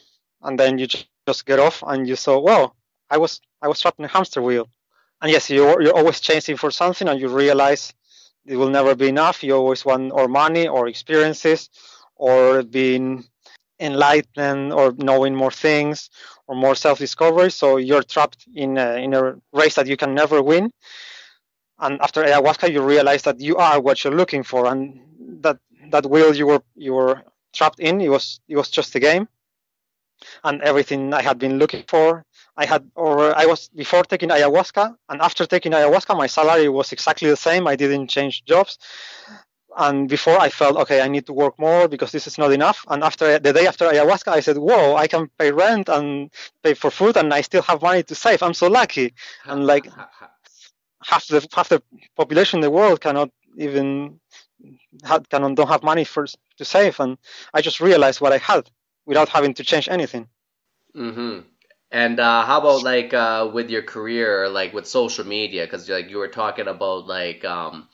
and 0.46 0.60
then 0.60 0.78
you 0.80 0.88
just 0.88 1.46
get 1.46 1.60
off 1.60 1.84
and 1.88 2.08
you 2.08 2.16
saw, 2.16 2.40
well, 2.40 2.76
I 3.10 3.18
was 3.18 3.42
I 3.62 3.68
was 3.68 3.80
trapped 3.82 4.00
in 4.00 4.06
a 4.06 4.10
hamster 4.10 4.42
wheel. 4.42 4.70
And 5.22 5.32
yes, 5.32 5.50
you're 5.50 5.82
you're 5.82 5.96
always 5.96 6.20
chasing 6.20 6.58
for 6.58 6.72
something, 6.72 7.08
and 7.08 7.20
you 7.20 7.30
realize 7.30 7.94
it 8.46 8.58
will 8.58 8.70
never 8.70 8.96
be 8.96 9.10
enough. 9.10 9.44
You 9.44 9.56
always 9.56 9.86
want 9.86 10.12
or 10.12 10.28
money 10.28 10.68
or 10.68 10.88
experiences 10.88 11.70
or 12.16 12.64
being 12.64 13.26
enlightened 13.80 14.72
or 14.74 14.94
knowing 14.98 15.36
more 15.36 15.52
things 15.52 16.10
or 16.48 16.56
more 16.56 16.76
self-discovery. 16.76 17.52
So 17.52 17.78
you're 17.78 18.04
trapped 18.04 18.46
in 18.56 18.78
a, 18.78 18.96
in 18.96 19.14
a 19.14 19.36
race 19.52 19.76
that 19.76 19.88
you 19.88 19.98
can 19.98 20.14
never 20.16 20.42
win. 20.42 20.72
And 21.80 22.00
after 22.02 22.24
ayahuasca, 22.24 22.72
you 22.72 22.82
realize 22.82 23.24
that 23.24 23.40
you 23.42 23.58
are 23.58 23.82
what 23.82 24.04
you're 24.04 24.16
looking 24.16 24.44
for, 24.44 24.68
and 24.68 25.02
that 25.42 25.58
that 25.92 26.06
wheel 26.06 26.36
you 26.36 26.48
were 26.48 26.62
you 26.76 26.94
were 26.94 27.24
trapped 27.54 27.80
in 27.80 28.02
it 28.02 28.10
was 28.10 28.40
it 28.48 28.58
was 28.58 28.70
just 28.70 28.96
a 28.96 29.00
game 29.00 29.28
and 30.44 30.62
everything 30.62 31.14
I 31.14 31.22
had 31.22 31.38
been 31.40 31.58
looking 31.58 31.84
for. 31.88 32.26
I 32.58 32.66
had, 32.66 32.90
or 32.96 33.36
I 33.36 33.46
was 33.46 33.70
before 33.70 34.04
taking 34.04 34.30
ayahuasca, 34.30 34.96
and 35.10 35.22
after 35.22 35.46
taking 35.46 35.74
ayahuasca, 35.74 36.18
my 36.18 36.28
salary 36.28 36.70
was 36.70 36.92
exactly 36.94 37.30
the 37.30 37.38
same. 37.38 37.68
I 37.68 37.76
didn't 37.76 38.08
change 38.08 38.46
jobs, 38.46 38.78
and 39.78 40.08
before 40.08 40.40
I 40.40 40.50
felt 40.50 40.78
okay, 40.78 41.02
I 41.02 41.08
need 41.08 41.26
to 41.26 41.34
work 41.34 41.60
more 41.60 41.88
because 41.88 42.12
this 42.12 42.28
is 42.28 42.38
not 42.38 42.52
enough. 42.54 42.86
And 42.88 43.04
after 43.04 43.40
the 43.40 43.54
day 43.54 43.68
after 43.68 43.86
ayahuasca, 43.88 44.30
I 44.30 44.40
said, 44.40 44.58
"Whoa, 44.58 44.96
I 44.96 45.08
can 45.08 45.30
pay 45.38 45.52
rent 45.52 45.90
and 45.90 46.32
pay 46.64 46.74
for 46.76 46.92
food, 46.92 47.18
and 47.18 47.34
I 47.34 47.42
still 47.42 47.64
have 47.64 47.82
money 47.82 48.04
to 48.04 48.16
save. 48.16 48.42
I'm 48.42 48.54
so 48.54 48.68
lucky." 48.68 49.14
And 49.46 49.66
like 49.68 49.86
half 51.04 51.28
the 51.28 51.46
half 51.54 51.70
the 51.70 51.82
population 52.16 52.60
in 52.60 52.62
the 52.62 52.72
world 52.72 53.02
cannot 53.02 53.30
even 53.58 54.20
had, 55.04 55.30
can, 55.30 55.56
don't 55.56 55.68
have 55.68 55.84
money 55.84 56.06
for 56.06 56.26
to 56.58 56.66
save, 56.66 57.00
and 57.02 57.18
I 57.54 57.62
just 57.62 57.82
realized 57.82 58.22
what 58.22 58.32
I 58.32 58.38
had 58.38 58.70
without 59.06 59.30
having 59.30 59.54
to 59.56 59.64
change 59.64 59.90
anything. 59.90 60.28
Mm-hmm. 60.96 61.42
And 61.92 62.20
uh, 62.20 62.46
how 62.46 62.60
about 62.60 62.84
like 62.84 63.14
uh, 63.14 63.50
with 63.54 63.70
your 63.70 63.84
career, 63.84 64.50
like 64.50 64.74
with 64.74 64.88
social 64.88 65.26
media? 65.26 65.66
Because 65.66 65.88
like 65.88 66.10
you 66.10 66.18
were 66.18 66.28
talking 66.28 66.68
about 66.68 67.08
like 67.08 67.46
um, 67.46 67.88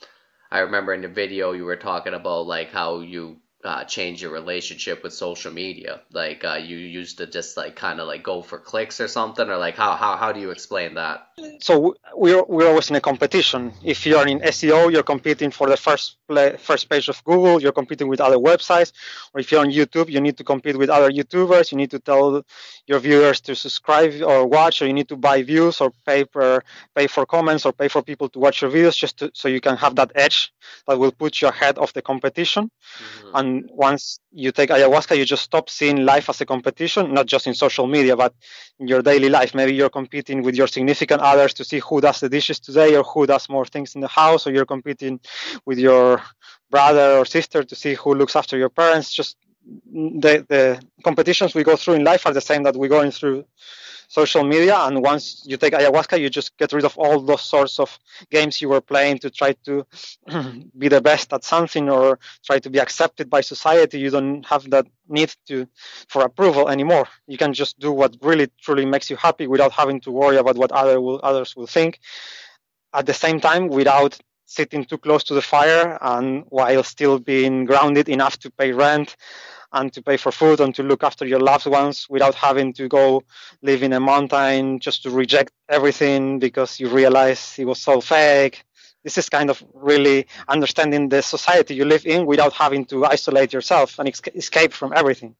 I 0.49 0.59
remember 0.59 0.93
in 0.93 1.01
the 1.01 1.07
video 1.07 1.51
you 1.51 1.65
were 1.65 1.75
talking 1.75 2.13
about 2.13 2.47
like 2.47 2.71
how 2.71 3.01
you 3.01 3.37
uh, 3.63 3.83
change 3.83 4.21
your 4.21 4.31
relationship 4.31 5.03
with 5.03 5.13
social 5.13 5.51
media? 5.51 6.01
Like 6.11 6.43
uh, 6.43 6.59
you 6.61 6.77
used 6.77 7.17
to 7.17 7.27
just 7.27 7.57
like 7.57 7.75
kind 7.75 7.99
of 7.99 8.07
like 8.07 8.23
go 8.23 8.41
for 8.41 8.57
clicks 8.57 8.99
or 8.99 9.07
something, 9.07 9.47
or 9.49 9.57
like 9.57 9.75
how 9.75 9.95
how 9.95 10.17
how 10.17 10.31
do 10.31 10.39
you 10.39 10.51
explain 10.51 10.95
that? 10.95 11.27
So 11.59 11.95
we're 12.15 12.43
we're 12.43 12.67
always 12.67 12.89
in 12.89 12.95
a 12.95 13.01
competition. 13.01 13.73
If 13.83 14.05
you're 14.05 14.27
in 14.27 14.39
SEO, 14.39 14.91
you're 14.91 15.03
competing 15.03 15.51
for 15.51 15.67
the 15.67 15.77
first 15.77 16.17
play, 16.27 16.55
first 16.57 16.89
page 16.89 17.09
of 17.09 17.23
Google. 17.23 17.61
You're 17.61 17.71
competing 17.81 18.07
with 18.07 18.21
other 18.21 18.37
websites, 18.37 18.91
or 19.33 19.41
if 19.41 19.51
you're 19.51 19.61
on 19.61 19.71
YouTube, 19.71 20.09
you 20.09 20.21
need 20.21 20.37
to 20.37 20.43
compete 20.43 20.77
with 20.77 20.89
other 20.89 21.11
YouTubers. 21.11 21.71
You 21.71 21.77
need 21.77 21.91
to 21.91 21.99
tell 21.99 22.43
your 22.87 22.99
viewers 22.99 23.41
to 23.41 23.55
subscribe 23.55 24.13
or 24.21 24.47
watch, 24.47 24.81
or 24.81 24.87
you 24.87 24.93
need 24.93 25.09
to 25.09 25.17
buy 25.17 25.43
views 25.43 25.81
or 25.81 25.91
pay 26.05 26.25
per 26.25 26.61
pay 26.95 27.07
for 27.07 27.25
comments 27.25 27.65
or 27.65 27.73
pay 27.73 27.87
for 27.87 28.01
people 28.01 28.29
to 28.29 28.39
watch 28.39 28.61
your 28.61 28.71
videos, 28.71 28.97
just 28.97 29.17
to, 29.19 29.31
so 29.33 29.47
you 29.47 29.61
can 29.61 29.77
have 29.77 29.95
that 29.95 30.11
edge 30.15 30.51
that 30.87 30.97
will 30.97 31.11
put 31.11 31.41
you 31.41 31.47
ahead 31.47 31.77
of 31.77 31.93
the 31.93 32.01
competition. 32.01 32.69
Mm-hmm. 32.71 33.35
And 33.35 33.50
once 33.89 34.19
you 34.43 34.51
take 34.51 34.69
ayahuasca, 34.69 35.17
you 35.17 35.25
just 35.25 35.43
stop 35.43 35.69
seeing 35.69 35.97
life 36.13 36.27
as 36.31 36.41
a 36.41 36.45
competition, 36.45 37.13
not 37.13 37.25
just 37.33 37.47
in 37.47 37.53
social 37.65 37.87
media, 37.87 38.15
but 38.23 38.33
in 38.79 38.87
your 38.87 39.01
daily 39.01 39.29
life. 39.29 39.51
Maybe 39.53 39.73
you're 39.73 39.95
competing 40.01 40.37
with 40.45 40.55
your 40.55 40.67
significant 40.67 41.21
others 41.21 41.53
to 41.55 41.63
see 41.69 41.79
who 41.87 42.01
does 42.01 42.19
the 42.19 42.29
dishes 42.29 42.59
today 42.59 42.95
or 42.97 43.03
who 43.03 43.25
does 43.33 43.49
more 43.49 43.65
things 43.65 43.95
in 43.95 44.01
the 44.01 44.13
house, 44.21 44.41
or 44.45 44.51
you're 44.55 44.71
competing 44.75 45.19
with 45.65 45.79
your 45.79 46.21
brother 46.69 47.07
or 47.19 47.25
sister 47.25 47.63
to 47.63 47.75
see 47.75 47.93
who 47.95 48.15
looks 48.15 48.35
after 48.35 48.57
your 48.57 48.69
parents. 48.69 49.13
Just 49.13 49.37
the, 49.65 50.45
the 50.49 50.81
competitions 51.03 51.53
we 51.53 51.63
go 51.63 51.75
through 51.75 51.95
in 51.95 52.03
life 52.03 52.25
are 52.25 52.33
the 52.33 52.41
same 52.41 52.63
that 52.63 52.75
we're 52.75 52.89
going 52.89 53.11
through 53.11 53.45
social 54.07 54.43
media. 54.43 54.77
And 54.77 55.01
once 55.01 55.43
you 55.45 55.55
take 55.57 55.73
ayahuasca, 55.73 56.19
you 56.19 56.29
just 56.29 56.57
get 56.57 56.73
rid 56.73 56.83
of 56.83 56.97
all 56.97 57.21
those 57.21 57.41
sorts 57.41 57.79
of 57.79 57.97
games 58.29 58.61
you 58.61 58.67
were 58.69 58.81
playing 58.81 59.19
to 59.19 59.29
try 59.29 59.53
to 59.65 59.85
be 60.77 60.89
the 60.89 61.01
best 61.01 61.31
at 61.31 61.43
something 61.45 61.89
or 61.89 62.19
try 62.45 62.59
to 62.59 62.69
be 62.69 62.79
accepted 62.79 63.29
by 63.29 63.41
society. 63.41 63.99
You 63.99 64.09
don't 64.09 64.45
have 64.45 64.69
that 64.71 64.85
need 65.07 65.33
to 65.47 65.67
for 66.09 66.23
approval 66.23 66.67
anymore. 66.67 67.07
You 67.27 67.37
can 67.37 67.53
just 67.53 67.79
do 67.79 67.91
what 67.93 68.17
really 68.21 68.47
truly 68.61 68.85
makes 68.85 69.09
you 69.09 69.15
happy 69.15 69.47
without 69.47 69.71
having 69.71 70.01
to 70.01 70.11
worry 70.11 70.37
about 70.37 70.57
what 70.57 70.71
other 70.73 70.99
will, 70.99 71.21
others 71.23 71.55
will 71.55 71.67
think. 71.67 71.99
At 72.93 73.05
the 73.05 73.13
same 73.13 73.39
time, 73.39 73.69
without 73.69 74.19
sitting 74.51 74.83
too 74.83 74.97
close 74.97 75.23
to 75.25 75.33
the 75.33 75.41
fire 75.41 75.97
and 76.01 76.43
while 76.49 76.83
still 76.83 77.17
being 77.19 77.65
grounded 77.65 78.09
enough 78.09 78.37
to 78.39 78.51
pay 78.51 78.71
rent 78.73 79.15
and 79.73 79.93
to 79.93 80.01
pay 80.01 80.17
for 80.17 80.31
food 80.31 80.59
and 80.59 80.75
to 80.75 80.83
look 80.83 81.03
after 81.03 81.25
your 81.25 81.39
loved 81.39 81.65
ones 81.65 82.07
without 82.09 82.35
having 82.35 82.73
to 82.73 82.89
go 82.89 83.23
live 83.61 83.81
in 83.83 83.93
a 83.93 83.99
mountain 83.99 84.79
just 84.79 85.03
to 85.03 85.09
reject 85.09 85.53
everything 85.69 86.39
because 86.39 86.79
you 86.79 86.89
realize 86.89 87.55
it 87.57 87.65
was 87.65 87.79
so 87.79 88.01
fake. 88.01 88.65
This 89.03 89.17
is 89.17 89.29
kind 89.29 89.49
of 89.49 89.63
really 89.73 90.27
understanding 90.47 91.07
the 91.07 91.21
society 91.21 91.73
you 91.73 91.85
live 91.85 92.05
in 92.05 92.25
without 92.25 92.53
having 92.53 92.85
to 92.85 93.05
isolate 93.05 93.53
yourself 93.53 93.97
and 93.99 94.07
escape 94.35 94.73
from 94.73 94.91
everything. 94.93 95.35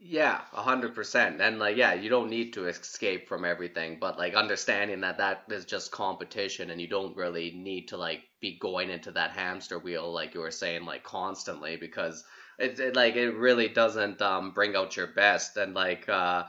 Yeah, 0.00 0.42
a 0.52 0.62
hundred 0.62 0.94
percent. 0.94 1.40
And 1.40 1.58
like, 1.58 1.76
yeah, 1.76 1.94
you 1.94 2.08
don't 2.08 2.30
need 2.30 2.52
to 2.54 2.66
escape 2.68 3.28
from 3.28 3.44
everything, 3.44 3.98
but 4.00 4.16
like 4.18 4.34
understanding 4.34 5.00
that 5.00 5.18
that 5.18 5.42
is 5.50 5.64
just 5.64 5.90
competition, 5.90 6.70
and 6.70 6.80
you 6.80 6.86
don't 6.86 7.16
really 7.16 7.50
need 7.50 7.88
to 7.88 7.96
like 7.96 8.22
be 8.40 8.58
going 8.58 8.90
into 8.90 9.10
that 9.12 9.32
hamster 9.32 9.78
wheel, 9.78 10.12
like 10.12 10.34
you 10.34 10.40
were 10.40 10.52
saying, 10.52 10.84
like 10.84 11.02
constantly, 11.02 11.76
because 11.76 12.24
it, 12.58 12.78
it 12.78 12.96
like 12.96 13.16
it 13.16 13.30
really 13.32 13.68
doesn't 13.68 14.22
um, 14.22 14.52
bring 14.52 14.76
out 14.76 14.96
your 14.96 15.08
best. 15.08 15.56
And 15.56 15.74
like 15.74 16.08
uh, 16.08 16.44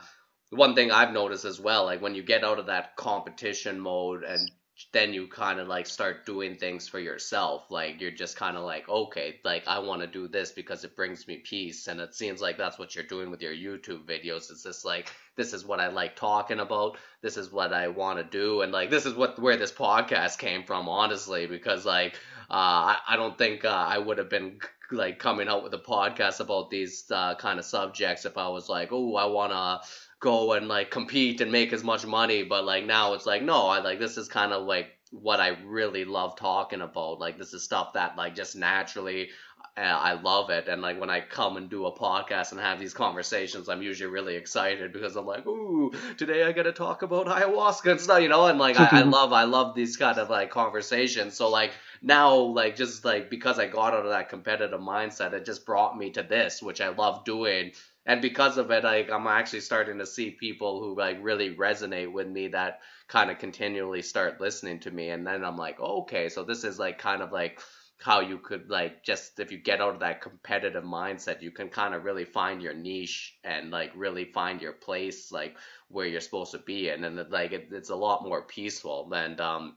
one 0.50 0.74
thing 0.76 0.92
I've 0.92 1.12
noticed 1.12 1.44
as 1.44 1.60
well, 1.60 1.84
like 1.84 2.00
when 2.00 2.14
you 2.14 2.22
get 2.22 2.44
out 2.44 2.60
of 2.60 2.66
that 2.66 2.94
competition 2.96 3.80
mode 3.80 4.22
and 4.22 4.48
then 4.92 5.14
you 5.14 5.28
kind 5.28 5.60
of 5.60 5.68
like 5.68 5.86
start 5.86 6.26
doing 6.26 6.56
things 6.56 6.88
for 6.88 6.98
yourself. 6.98 7.70
Like 7.70 8.00
you're 8.00 8.10
just 8.10 8.36
kind 8.36 8.56
of 8.56 8.64
like 8.64 8.88
okay 8.88 9.36
like 9.44 9.64
i 9.66 9.78
want 9.78 10.00
to 10.00 10.06
do 10.06 10.26
this 10.28 10.52
because 10.52 10.84
it 10.84 10.96
brings 10.96 11.26
me 11.28 11.36
peace. 11.38 11.86
And 11.86 12.00
it 12.00 12.14
seems 12.14 12.40
like 12.40 12.58
that's 12.58 12.78
what 12.78 12.94
you're 12.94 13.04
doing 13.04 13.30
with 13.30 13.42
your 13.42 13.52
youtube 13.52 14.04
videos 14.04 14.50
it's 14.50 14.64
just 14.64 14.84
like 14.84 15.10
this 15.36 15.52
is 15.52 15.64
what 15.64 15.80
i 15.80 15.88
like 15.88 16.16
talking 16.16 16.60
about. 16.60 16.98
This 17.22 17.36
is 17.36 17.52
what 17.52 17.72
i 17.72 17.88
want 17.88 18.18
to 18.18 18.24
do. 18.24 18.62
And 18.62 18.72
like 18.72 18.90
this 18.90 19.06
is 19.06 19.14
what 19.14 19.38
where 19.38 19.56
this 19.56 19.72
podcast 19.72 20.38
came 20.38 20.64
from 20.64 20.88
honestly 20.88 21.46
because 21.46 21.84
like 21.84 22.14
uh, 22.50 22.96
I, 22.96 22.98
I 23.10 23.16
don't 23.16 23.38
think 23.38 23.64
uh, 23.64 23.68
i 23.68 23.96
would 23.96 24.18
have 24.18 24.28
been 24.28 24.58
like 24.92 25.18
coming 25.18 25.48
out 25.48 25.62
with 25.62 25.74
a 25.74 25.78
podcast 25.78 26.40
about 26.40 26.70
these 26.70 27.04
uh, 27.10 27.34
kind 27.36 27.58
of 27.58 27.64
subjects 27.64 28.24
if 28.24 28.36
I 28.36 28.48
was 28.48 28.68
like, 28.68 28.88
oh, 28.92 29.14
I 29.14 29.26
want 29.26 29.52
to 29.52 29.88
go 30.20 30.52
and 30.52 30.68
like 30.68 30.90
compete 30.90 31.40
and 31.40 31.50
make 31.50 31.72
as 31.72 31.82
much 31.82 32.06
money. 32.06 32.42
But 32.42 32.64
like 32.64 32.84
now 32.84 33.14
it's 33.14 33.26
like, 33.26 33.42
no, 33.42 33.66
I 33.66 33.80
like 33.80 33.98
this 33.98 34.16
is 34.16 34.28
kind 34.28 34.52
of 34.52 34.64
like 34.66 34.92
what 35.10 35.40
I 35.40 35.56
really 35.64 36.04
love 36.04 36.36
talking 36.36 36.82
about. 36.82 37.18
Like 37.18 37.38
this 37.38 37.52
is 37.52 37.64
stuff 37.64 37.94
that 37.94 38.16
like 38.16 38.34
just 38.34 38.54
naturally 38.54 39.30
uh, 39.76 39.80
I 39.80 40.12
love 40.20 40.50
it. 40.50 40.68
And 40.68 40.82
like 40.82 41.00
when 41.00 41.10
I 41.10 41.20
come 41.20 41.56
and 41.56 41.70
do 41.70 41.86
a 41.86 41.96
podcast 41.96 42.52
and 42.52 42.60
have 42.60 42.78
these 42.78 42.92
conversations, 42.92 43.68
I'm 43.68 43.82
usually 43.82 44.10
really 44.10 44.34
excited 44.36 44.92
because 44.92 45.16
I'm 45.16 45.26
like, 45.26 45.46
ooh, 45.46 45.92
today 46.18 46.44
I 46.44 46.52
get 46.52 46.64
to 46.64 46.72
talk 46.72 47.02
about 47.02 47.26
ayahuasca 47.26 47.92
and 47.92 48.00
stuff, 48.00 48.20
you 48.20 48.28
know. 48.28 48.46
And 48.46 48.58
like 48.58 48.78
I, 48.78 49.00
I 49.00 49.02
love, 49.04 49.32
I 49.32 49.44
love 49.44 49.74
these 49.74 49.96
kind 49.96 50.18
of 50.18 50.28
like 50.28 50.50
conversations. 50.50 51.36
So 51.36 51.48
like 51.48 51.72
now 52.02 52.34
like 52.36 52.76
just 52.76 53.04
like 53.04 53.30
because 53.30 53.58
I 53.58 53.68
got 53.68 53.94
out 53.94 54.04
of 54.04 54.10
that 54.10 54.28
competitive 54.28 54.80
mindset, 54.80 55.32
it 55.32 55.46
just 55.46 55.64
brought 55.64 55.96
me 55.96 56.10
to 56.10 56.22
this, 56.22 56.62
which 56.62 56.80
I 56.80 56.88
love 56.88 57.24
doing. 57.24 57.72
And 58.06 58.22
because 58.22 58.56
of 58.56 58.70
it, 58.70 58.82
like 58.84 59.10
I'm 59.10 59.26
actually 59.26 59.60
starting 59.60 59.98
to 59.98 60.06
see 60.06 60.30
people 60.30 60.80
who 60.80 60.96
like 60.96 61.18
really 61.20 61.54
resonate 61.54 62.10
with 62.12 62.26
me 62.26 62.48
that 62.48 62.80
kind 63.08 63.30
of 63.30 63.38
continually 63.38 64.02
start 64.02 64.40
listening 64.40 64.80
to 64.80 64.90
me. 64.90 65.10
And 65.10 65.26
then 65.26 65.44
I'm 65.44 65.56
like, 65.56 65.76
oh, 65.80 66.02
okay, 66.02 66.28
so 66.28 66.42
this 66.42 66.64
is 66.64 66.78
like 66.78 66.98
kind 66.98 67.22
of 67.22 67.30
like 67.30 67.60
how 67.98 68.20
you 68.20 68.38
could 68.38 68.70
like 68.70 69.04
just 69.04 69.38
if 69.38 69.52
you 69.52 69.58
get 69.58 69.82
out 69.82 69.92
of 69.92 70.00
that 70.00 70.22
competitive 70.22 70.82
mindset 70.82 71.42
you 71.42 71.50
can 71.50 71.68
kind 71.68 71.94
of 71.94 72.02
really 72.02 72.24
find 72.24 72.62
your 72.62 72.72
niche 72.72 73.36
and 73.44 73.70
like 73.70 73.92
really 73.94 74.24
find 74.24 74.62
your 74.62 74.72
place 74.72 75.30
like 75.30 75.54
where 75.88 76.06
you're 76.06 76.20
supposed 76.22 76.52
to 76.52 76.58
be 76.58 76.88
in. 76.88 77.04
And 77.04 77.30
like 77.30 77.52
it, 77.52 77.68
it's 77.70 77.90
a 77.90 77.96
lot 77.96 78.24
more 78.24 78.42
peaceful. 78.42 79.10
And 79.12 79.38
um 79.40 79.76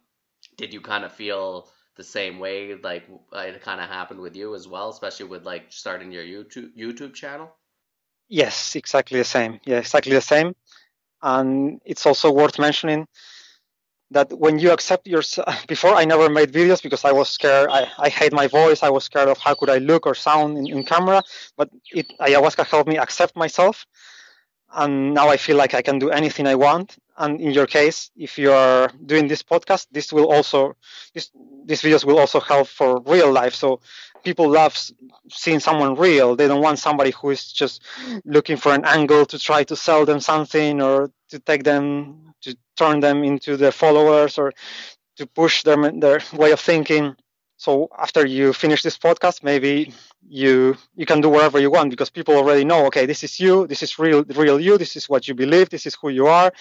did 0.57 0.73
you 0.73 0.81
kind 0.81 1.03
of 1.03 1.12
feel 1.12 1.69
the 1.95 2.03
same 2.03 2.39
way 2.39 2.75
like 2.75 3.03
it 3.33 3.62
kind 3.62 3.81
of 3.81 3.89
happened 3.89 4.19
with 4.19 4.36
you 4.36 4.55
as 4.55 4.67
well 4.67 4.89
especially 4.89 5.27
with 5.27 5.45
like 5.45 5.65
starting 5.69 6.12
your 6.12 6.23
youtube 6.23 6.75
youtube 6.75 7.13
channel 7.13 7.51
yes 8.34 8.76
exactly 8.76 9.17
the 9.19 9.26
same. 9.36 9.60
Yeah 9.65 9.78
exactly 9.80 10.13
the 10.13 10.22
same. 10.22 10.56
And 11.22 11.80
it's 11.86 12.06
also 12.06 12.32
worth 12.32 12.58
mentioning 12.60 13.08
that 14.12 14.28
when 14.43 14.60
you 14.60 14.72
accept 14.72 15.08
yourself 15.08 15.65
before 15.74 15.93
i 15.96 16.06
never 16.06 16.30
made 16.30 16.52
videos 16.52 16.82
because 16.84 17.04
i 17.06 17.12
was 17.12 17.30
scared. 17.30 17.69
I, 17.72 17.82
I 18.08 18.10
hate 18.10 18.34
my 18.34 18.48
voice. 18.48 18.84
I 18.84 18.89
was 18.89 19.04
scared 19.06 19.30
of 19.30 19.38
how 19.38 19.54
could 19.56 19.69
i 19.69 19.78
look 19.78 20.06
or 20.08 20.15
sound 20.15 20.58
in, 20.58 20.65
in 20.76 20.84
camera. 20.84 21.22
But 21.58 21.69
it 21.91 22.08
ayahuasca 22.19 22.65
helped 22.65 22.89
me 22.89 22.98
accept 22.98 23.36
myself. 23.36 23.86
And 24.82 25.13
now 25.13 25.30
I 25.30 25.38
feel 25.38 25.58
like 25.58 25.74
I 25.76 25.84
can 25.84 26.00
do 26.00 26.10
anything 26.10 26.48
I 26.48 26.56
want. 26.56 26.98
And 27.17 27.39
in 27.39 27.52
your 27.52 27.67
case, 27.67 28.12
if 28.17 28.38
you 28.38 28.52
are 28.52 28.89
doing 29.06 29.28
this 29.28 29.43
podcast, 29.43 29.88
this 29.91 30.12
will 30.12 30.32
also 30.32 30.76
this 31.13 31.32
these 31.65 31.82
videos 31.82 32.04
will 32.06 32.19
also 32.19 32.39
help 32.39 32.67
for 32.67 33.02
real 33.02 33.32
life. 33.32 33.54
So 33.54 33.80
people 34.23 34.49
love 34.49 34.76
seeing 35.30 35.60
someone 35.60 35.95
real. 35.95 36.36
They 36.36 36.47
don't 36.47 36.62
want 36.62 36.80
somebody 36.80 37.12
who 37.12 37.30
is 37.32 37.52
just 37.52 37.84
looking 38.26 38.58
for 38.58 38.73
an 38.73 38.84
angle 38.86 39.26
to 39.28 39.39
try 39.39 39.63
to 39.65 39.76
sell 39.76 40.06
them 40.06 40.19
something 40.19 40.82
or 40.82 41.12
to 41.30 41.39
take 41.39 41.63
them 41.63 42.34
to 42.41 42.58
turn 42.78 42.99
them 42.99 43.23
into 43.23 43.58
their 43.58 43.71
followers 43.71 44.38
or 44.38 44.52
to 45.17 45.28
push 45.28 45.63
their 45.63 45.78
their 45.91 46.19
way 46.34 46.52
of 46.52 46.60
thinking. 46.60 47.15
So 47.58 47.89
after 47.97 48.26
you 48.26 48.54
finish 48.54 48.82
this 48.84 48.97
podcast, 48.97 49.43
maybe 49.43 49.93
you 50.28 50.76
you 50.95 51.06
can 51.06 51.21
do 51.21 51.30
whatever 51.30 51.60
you 51.60 51.71
want 51.71 51.91
because 51.91 52.10
people 52.10 52.36
already 52.36 52.65
know. 52.65 52.86
Okay, 52.88 53.06
this 53.06 53.23
is 53.23 53.39
you. 53.39 53.67
This 53.67 53.84
is 53.84 53.97
real, 53.99 54.23
real 54.36 54.60
you. 54.60 54.78
This 54.78 54.95
is 54.95 55.08
what 55.10 55.28
you 55.28 55.36
believe. 55.36 55.69
This 55.69 55.86
is 55.86 55.95
who 55.95 56.10
you 56.10 56.28
are. 56.28 56.52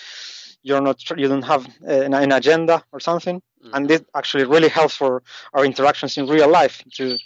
You're 0.62 0.80
not. 0.80 0.98
You 1.10 1.28
don't 1.28 1.42
have 1.42 1.66
an, 1.82 2.14
an 2.14 2.32
agenda 2.32 2.84
or 2.92 3.00
something. 3.00 3.42
Mm-hmm. 3.64 3.74
And 3.74 3.88
this 3.88 4.02
actually 4.14 4.44
really 4.44 4.68
helps 4.68 4.94
for 4.94 5.22
our 5.54 5.64
interactions 5.64 6.16
in 6.18 6.26
real 6.26 6.48
life 6.48 6.82
to 6.96 7.18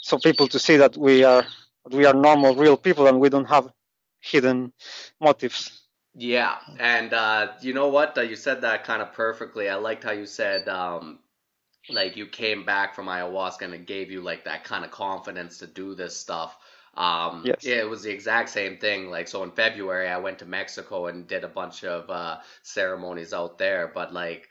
so 0.00 0.18
people 0.18 0.48
to 0.48 0.58
see 0.58 0.76
that 0.76 0.96
we 0.96 1.24
are 1.24 1.44
we 1.90 2.04
are 2.06 2.14
normal, 2.14 2.54
real 2.54 2.76
people, 2.76 3.06
and 3.06 3.20
we 3.20 3.28
don't 3.28 3.48
have 3.48 3.68
hidden 4.20 4.72
motives. 5.20 5.80
Yeah, 6.14 6.56
and 6.78 7.12
uh, 7.12 7.52
you 7.60 7.72
know 7.72 7.88
what? 7.88 8.18
Uh, 8.18 8.22
you 8.22 8.36
said 8.36 8.62
that 8.62 8.84
kind 8.84 9.02
of 9.02 9.12
perfectly. 9.12 9.68
I 9.68 9.76
liked 9.76 10.04
how 10.04 10.12
you 10.12 10.26
said 10.26 10.68
um, 10.68 11.20
like 11.88 12.16
you 12.16 12.26
came 12.26 12.64
back 12.64 12.94
from 12.94 13.06
ayahuasca 13.06 13.62
and 13.62 13.74
it 13.74 13.86
gave 13.86 14.10
you 14.10 14.20
like 14.20 14.44
that 14.44 14.64
kind 14.64 14.84
of 14.84 14.90
confidence 14.90 15.58
to 15.58 15.66
do 15.66 15.94
this 15.94 16.16
stuff. 16.16 16.56
Um, 16.94 17.44
yes. 17.44 17.56
Yeah, 17.62 17.76
it 17.76 17.88
was 17.88 18.02
the 18.02 18.10
exact 18.10 18.48
same 18.50 18.78
thing. 18.78 19.10
Like, 19.10 19.28
so 19.28 19.42
in 19.42 19.52
February, 19.52 20.08
I 20.08 20.18
went 20.18 20.38
to 20.40 20.46
Mexico 20.46 21.06
and 21.06 21.26
did 21.26 21.44
a 21.44 21.48
bunch 21.48 21.84
of 21.84 22.08
uh, 22.10 22.38
ceremonies 22.62 23.32
out 23.32 23.58
there. 23.58 23.90
But 23.94 24.12
like, 24.12 24.48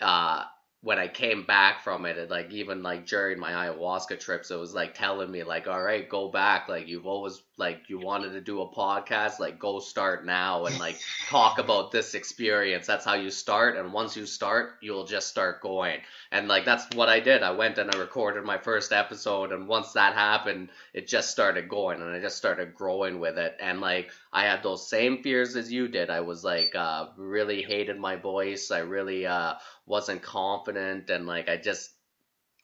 uh, 0.00 0.44
when 0.82 0.98
I 0.98 1.08
came 1.08 1.44
back 1.44 1.82
from 1.82 2.06
it, 2.06 2.18
it 2.18 2.30
like 2.30 2.50
even 2.52 2.82
like 2.82 3.06
during 3.06 3.38
my 3.38 3.52
ayahuasca 3.52 4.20
trips, 4.20 4.50
it 4.50 4.58
was 4.58 4.74
like 4.74 4.94
telling 4.94 5.30
me 5.30 5.44
like, 5.44 5.68
all 5.68 5.82
right, 5.82 6.08
go 6.08 6.28
back. 6.30 6.68
Like 6.68 6.88
you've 6.88 7.06
always 7.06 7.42
like 7.62 7.88
you 7.88 8.00
wanted 8.00 8.32
to 8.32 8.40
do 8.40 8.60
a 8.60 8.68
podcast, 8.68 9.38
like 9.38 9.56
go 9.60 9.78
start 9.78 10.26
now 10.26 10.66
and 10.66 10.76
like 10.80 10.98
talk 11.28 11.60
about 11.60 11.92
this 11.92 12.14
experience. 12.14 12.88
That's 12.88 13.04
how 13.04 13.14
you 13.14 13.30
start, 13.30 13.76
and 13.76 13.92
once 13.92 14.16
you 14.16 14.26
start, 14.26 14.78
you'll 14.82 15.06
just 15.06 15.28
start 15.28 15.60
going. 15.60 16.00
And 16.32 16.48
like 16.48 16.64
that's 16.64 16.92
what 16.96 17.08
I 17.08 17.20
did. 17.20 17.44
I 17.44 17.52
went 17.52 17.78
and 17.78 17.94
I 17.94 17.98
recorded 17.98 18.42
my 18.42 18.58
first 18.58 18.92
episode, 18.92 19.52
and 19.52 19.68
once 19.68 19.92
that 19.92 20.14
happened, 20.14 20.70
it 20.92 21.06
just 21.06 21.30
started 21.30 21.68
going, 21.68 22.00
and 22.02 22.10
I 22.10 22.20
just 22.20 22.36
started 22.36 22.74
growing 22.74 23.20
with 23.20 23.38
it. 23.38 23.56
And 23.60 23.80
like 23.80 24.10
I 24.32 24.42
had 24.42 24.64
those 24.64 24.90
same 24.90 25.22
fears 25.22 25.54
as 25.54 25.70
you 25.72 25.86
did. 25.86 26.10
I 26.10 26.20
was 26.20 26.42
like 26.42 26.74
uh, 26.74 27.06
really 27.16 27.62
hated 27.62 27.98
my 28.00 28.16
voice. 28.16 28.72
I 28.72 28.80
really 28.80 29.24
uh 29.24 29.54
wasn't 29.86 30.22
confident 30.22 31.10
and 31.10 31.26
like 31.26 31.48
I 31.48 31.56
just 31.58 31.90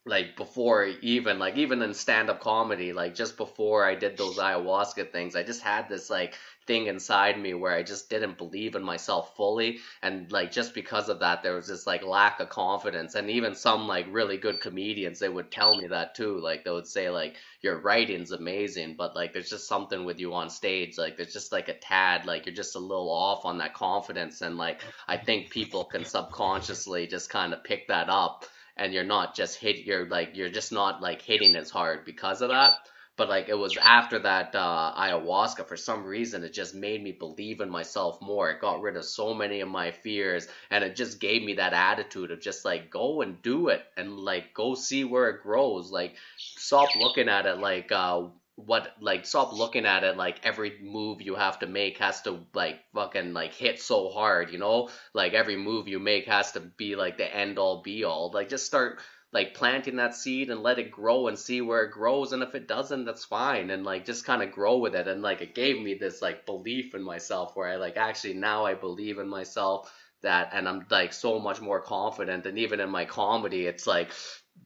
like 0.09 0.37
before 0.37 0.87
even 1.03 1.39
like 1.39 1.57
even 1.57 1.83
in 1.83 1.95
stand 1.95 2.31
up 2.31 2.41
comedy 2.41 2.93
like 2.93 3.15
just 3.15 3.37
before 3.37 3.85
I 3.85 3.95
did 3.95 4.17
those 4.17 4.39
ayahuasca 4.39 5.13
things 5.13 5.37
I 5.37 5.43
just 5.43 5.63
had 5.63 5.89
this 5.89 6.11
like 6.11 6.35
thing 6.69 6.87
inside 6.87 7.41
me 7.41 7.55
where 7.55 7.73
I 7.73 7.83
just 7.83 8.11
didn't 8.11 8.37
believe 8.37 8.77
in 8.77 8.85
myself 8.85 9.35
fully. 9.37 9.79
And 10.03 10.31
like 10.31 10.53
just 10.53 10.75
because 10.75 11.09
of 11.09 11.21
that 11.21 11.43
there 11.43 11.55
was 11.55 11.67
this 11.67 11.87
like 11.87 12.05
lack 12.05 12.39
of 12.41 12.51
confidence. 12.51 13.15
And 13.15 13.31
even 13.31 13.55
some 13.55 13.89
like 13.89 14.07
really 14.11 14.37
good 14.37 14.61
comedians 14.61 15.19
they 15.19 15.31
would 15.31 15.51
tell 15.51 15.75
me 15.75 15.89
that 15.89 16.15
too. 16.15 16.39
Like 16.39 16.65
they 16.65 16.71
would 16.71 16.87
say 16.87 17.09
like 17.09 17.37
your 17.63 17.81
writing's 17.81 18.31
amazing 18.31 18.95
but 18.97 19.17
like 19.17 19.33
there's 19.33 19.51
just 19.51 19.67
something 19.67 20.05
with 20.05 20.21
you 20.21 20.35
on 20.35 20.51
stage. 20.51 20.99
Like 20.99 21.17
there's 21.17 21.33
just 21.33 21.53
like 21.53 21.69
a 21.69 21.79
tad 21.79 22.27
like 22.27 22.45
you're 22.45 22.55
just 22.55 22.77
a 22.77 22.81
little 22.81 23.11
off 23.11 23.47
on 23.47 23.59
that 23.59 23.73
confidence. 23.73 24.43
And 24.43 24.59
like 24.59 24.83
I 25.09 25.17
think 25.17 25.51
people 25.51 25.85
can 25.85 26.05
subconsciously 26.05 27.07
just 27.07 27.31
kind 27.31 27.55
of 27.55 27.65
pick 27.65 27.89
that 27.89 28.11
up 28.11 28.45
and 28.79 28.93
you're 28.93 29.05
not 29.05 29.35
just 29.35 29.59
hit 29.59 29.85
you're 29.85 30.07
like 30.07 30.31
you're 30.37 30.49
just 30.49 30.73
not 30.73 31.03
like 31.03 31.23
hitting 31.23 31.57
as 31.57 31.71
hard 31.71 32.05
because 32.05 32.43
of 32.43 32.51
that. 32.51 32.73
But 33.17 33.29
like 33.29 33.49
it 33.49 33.59
was 33.59 33.77
after 33.77 34.21
that 34.21 34.55
uh, 34.55 34.95
ayahuasca 34.97 35.67
for 35.67 35.77
some 35.77 36.05
reason 36.05 36.45
it 36.45 36.53
just 36.53 36.75
made 36.75 37.03
me 37.03 37.11
believe 37.11 37.61
in 37.61 37.69
myself 37.69 38.23
more. 38.23 38.49
It 38.51 38.61
got 38.61 38.81
rid 38.81 38.97
of 38.97 39.05
so 39.05 39.35
many 39.35 39.61
of 39.61 39.69
my 39.69 39.91
fears 39.91 40.47
and 40.71 40.85
it 40.85 40.95
just 40.95 41.19
gave 41.19 41.43
me 41.43 41.55
that 41.55 41.73
attitude 41.73 42.31
of 42.31 42.41
just 42.41 42.65
like 42.65 42.91
go 42.91 43.23
and 43.23 43.43
do 43.43 43.69
it 43.69 43.83
and 43.97 44.21
like 44.21 44.55
go 44.55 44.75
see 44.75 45.03
where 45.03 45.31
it 45.31 45.43
grows. 45.43 45.91
Like 45.91 46.15
stop 46.37 46.91
looking 46.95 47.29
at 47.29 47.47
it 47.47 47.59
like 47.59 47.91
uh 47.91 48.23
what 48.67 48.93
like 49.01 49.25
stop 49.25 49.53
looking 49.53 49.87
at 49.87 50.03
it 50.03 50.17
like 50.17 50.41
every 50.43 50.77
move 50.83 51.23
you 51.23 51.37
have 51.37 51.61
to 51.61 51.67
make 51.67 51.99
has 51.99 52.23
to 52.23 52.41
like 52.55 52.81
fucking 52.93 53.33
like 53.33 53.55
hit 53.55 53.81
so 53.81 54.09
hard 54.11 54.51
you 54.51 54.59
know? 54.59 54.89
Like 55.15 55.33
every 55.33 55.57
move 55.57 55.87
you 55.87 56.01
make 56.01 56.27
has 56.27 56.53
to 56.53 56.61
be 56.61 56.97
like 56.97 57.19
the 57.19 57.35
end 57.35 57.59
all 57.59 57.83
be 57.83 58.03
all 58.03 58.33
like 58.35 58.49
just 58.49 58.67
start 58.67 58.99
like 59.33 59.55
planting 59.55 59.97
that 59.97 60.15
seed 60.15 60.51
and 60.51 60.63
let 60.63 60.81
it 60.81 60.91
grow 60.91 61.29
and 61.29 61.39
see 61.39 61.61
where 61.61 61.85
it 61.85 61.93
grows 61.93 62.33
and 62.33 62.43
if 62.43 62.57
it 62.57 62.67
doesn't 62.67 63.05
that's 63.05 63.25
fine 63.25 63.71
and 63.71 63.85
like 63.85 64.05
just 64.05 64.25
kind 64.25 64.43
of 64.43 64.51
grow 64.51 64.79
with 64.79 64.97
it 64.97 65.07
and 65.07 65.23
like 65.23 65.41
it 65.41 65.55
gave 65.55 65.81
me 65.81 65.95
this 65.95 66.21
like 66.21 66.45
belief 66.45 66.95
in 66.97 67.03
myself 67.03 67.55
where 67.55 67.69
I 67.69 67.77
like 67.77 67.97
actually 67.97 68.35
now 68.35 68.65
I 68.65 68.75
believe 68.75 69.19
in 69.19 69.29
myself 69.29 69.93
that 70.23 70.51
and 70.53 70.69
I'm 70.69 70.85
like 70.91 71.13
so 71.13 71.39
much 71.39 71.61
more 71.61 71.81
confident 71.81 72.47
and 72.47 72.59
even 72.59 72.81
in 72.81 72.91
my 72.91 73.05
comedy 73.05 73.67
it's 73.67 73.87
like 73.87 74.11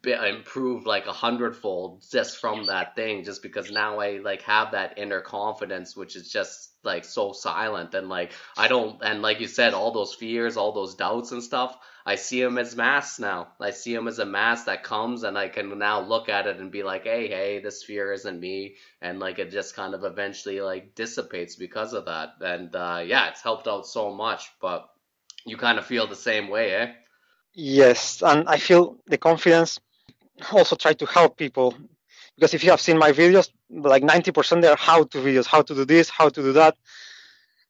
improved 0.04 0.86
like 0.86 1.06
a 1.06 1.12
hundredfold 1.12 2.04
just 2.10 2.38
from 2.38 2.66
that 2.66 2.96
thing 2.96 3.22
just 3.24 3.42
because 3.42 3.70
now 3.70 4.00
I 4.00 4.18
like 4.18 4.42
have 4.42 4.72
that 4.72 4.98
inner 4.98 5.20
confidence 5.20 5.96
which 5.96 6.16
is 6.16 6.30
just 6.30 6.70
like 6.82 7.04
so 7.04 7.32
silent 7.32 7.94
and 7.94 8.08
like 8.08 8.32
I 8.56 8.66
don't 8.66 9.00
and 9.02 9.22
like 9.22 9.40
you 9.40 9.46
said 9.46 9.74
all 9.74 9.92
those 9.92 10.14
fears 10.14 10.56
all 10.56 10.72
those 10.72 10.96
doubts 10.96 11.30
and 11.30 11.42
stuff 11.42 11.76
I 12.04 12.16
see 12.16 12.42
them 12.42 12.58
as 12.58 12.74
masks 12.74 13.20
now. 13.20 13.52
I 13.60 13.70
see 13.70 13.94
them 13.94 14.08
as 14.08 14.18
a 14.18 14.26
mask 14.26 14.66
that 14.66 14.82
comes 14.82 15.22
and 15.22 15.38
I 15.38 15.48
can 15.48 15.78
now 15.78 16.00
look 16.00 16.28
at 16.28 16.48
it 16.48 16.58
and 16.58 16.72
be 16.72 16.82
like 16.82 17.04
hey 17.04 17.28
hey 17.28 17.60
this 17.60 17.84
fear 17.84 18.12
isn't 18.12 18.40
me. 18.40 18.74
And 19.00 19.20
like 19.20 19.38
it 19.38 19.52
just 19.52 19.76
kind 19.76 19.94
of 19.94 20.02
eventually 20.02 20.60
like 20.60 20.96
dissipates 20.96 21.54
because 21.54 21.92
of 21.92 22.06
that. 22.06 22.30
And 22.40 22.74
uh 22.74 23.02
yeah 23.06 23.28
it's 23.28 23.42
helped 23.42 23.68
out 23.68 23.86
so 23.86 24.12
much 24.12 24.50
but 24.60 24.88
you 25.44 25.56
kind 25.56 25.78
of 25.78 25.86
feel 25.86 26.06
the 26.08 26.16
same 26.16 26.48
way 26.48 26.74
eh 26.74 26.92
Yes, 27.54 28.22
and 28.22 28.48
I 28.48 28.56
feel 28.56 28.96
the 29.06 29.18
confidence 29.18 29.78
also 30.52 30.76
try 30.76 30.92
to 30.94 31.06
help 31.06 31.36
people 31.36 31.74
because 32.36 32.54
if 32.54 32.64
you 32.64 32.70
have 32.70 32.80
seen 32.80 32.98
my 32.98 33.12
videos, 33.12 33.50
like 33.70 34.02
90% 34.02 34.62
they 34.62 34.68
are 34.68 34.76
how 34.76 35.04
to 35.04 35.18
videos, 35.18 35.46
how 35.46 35.62
to 35.62 35.74
do 35.74 35.84
this, 35.84 36.08
how 36.08 36.28
to 36.28 36.42
do 36.42 36.52
that. 36.54 36.76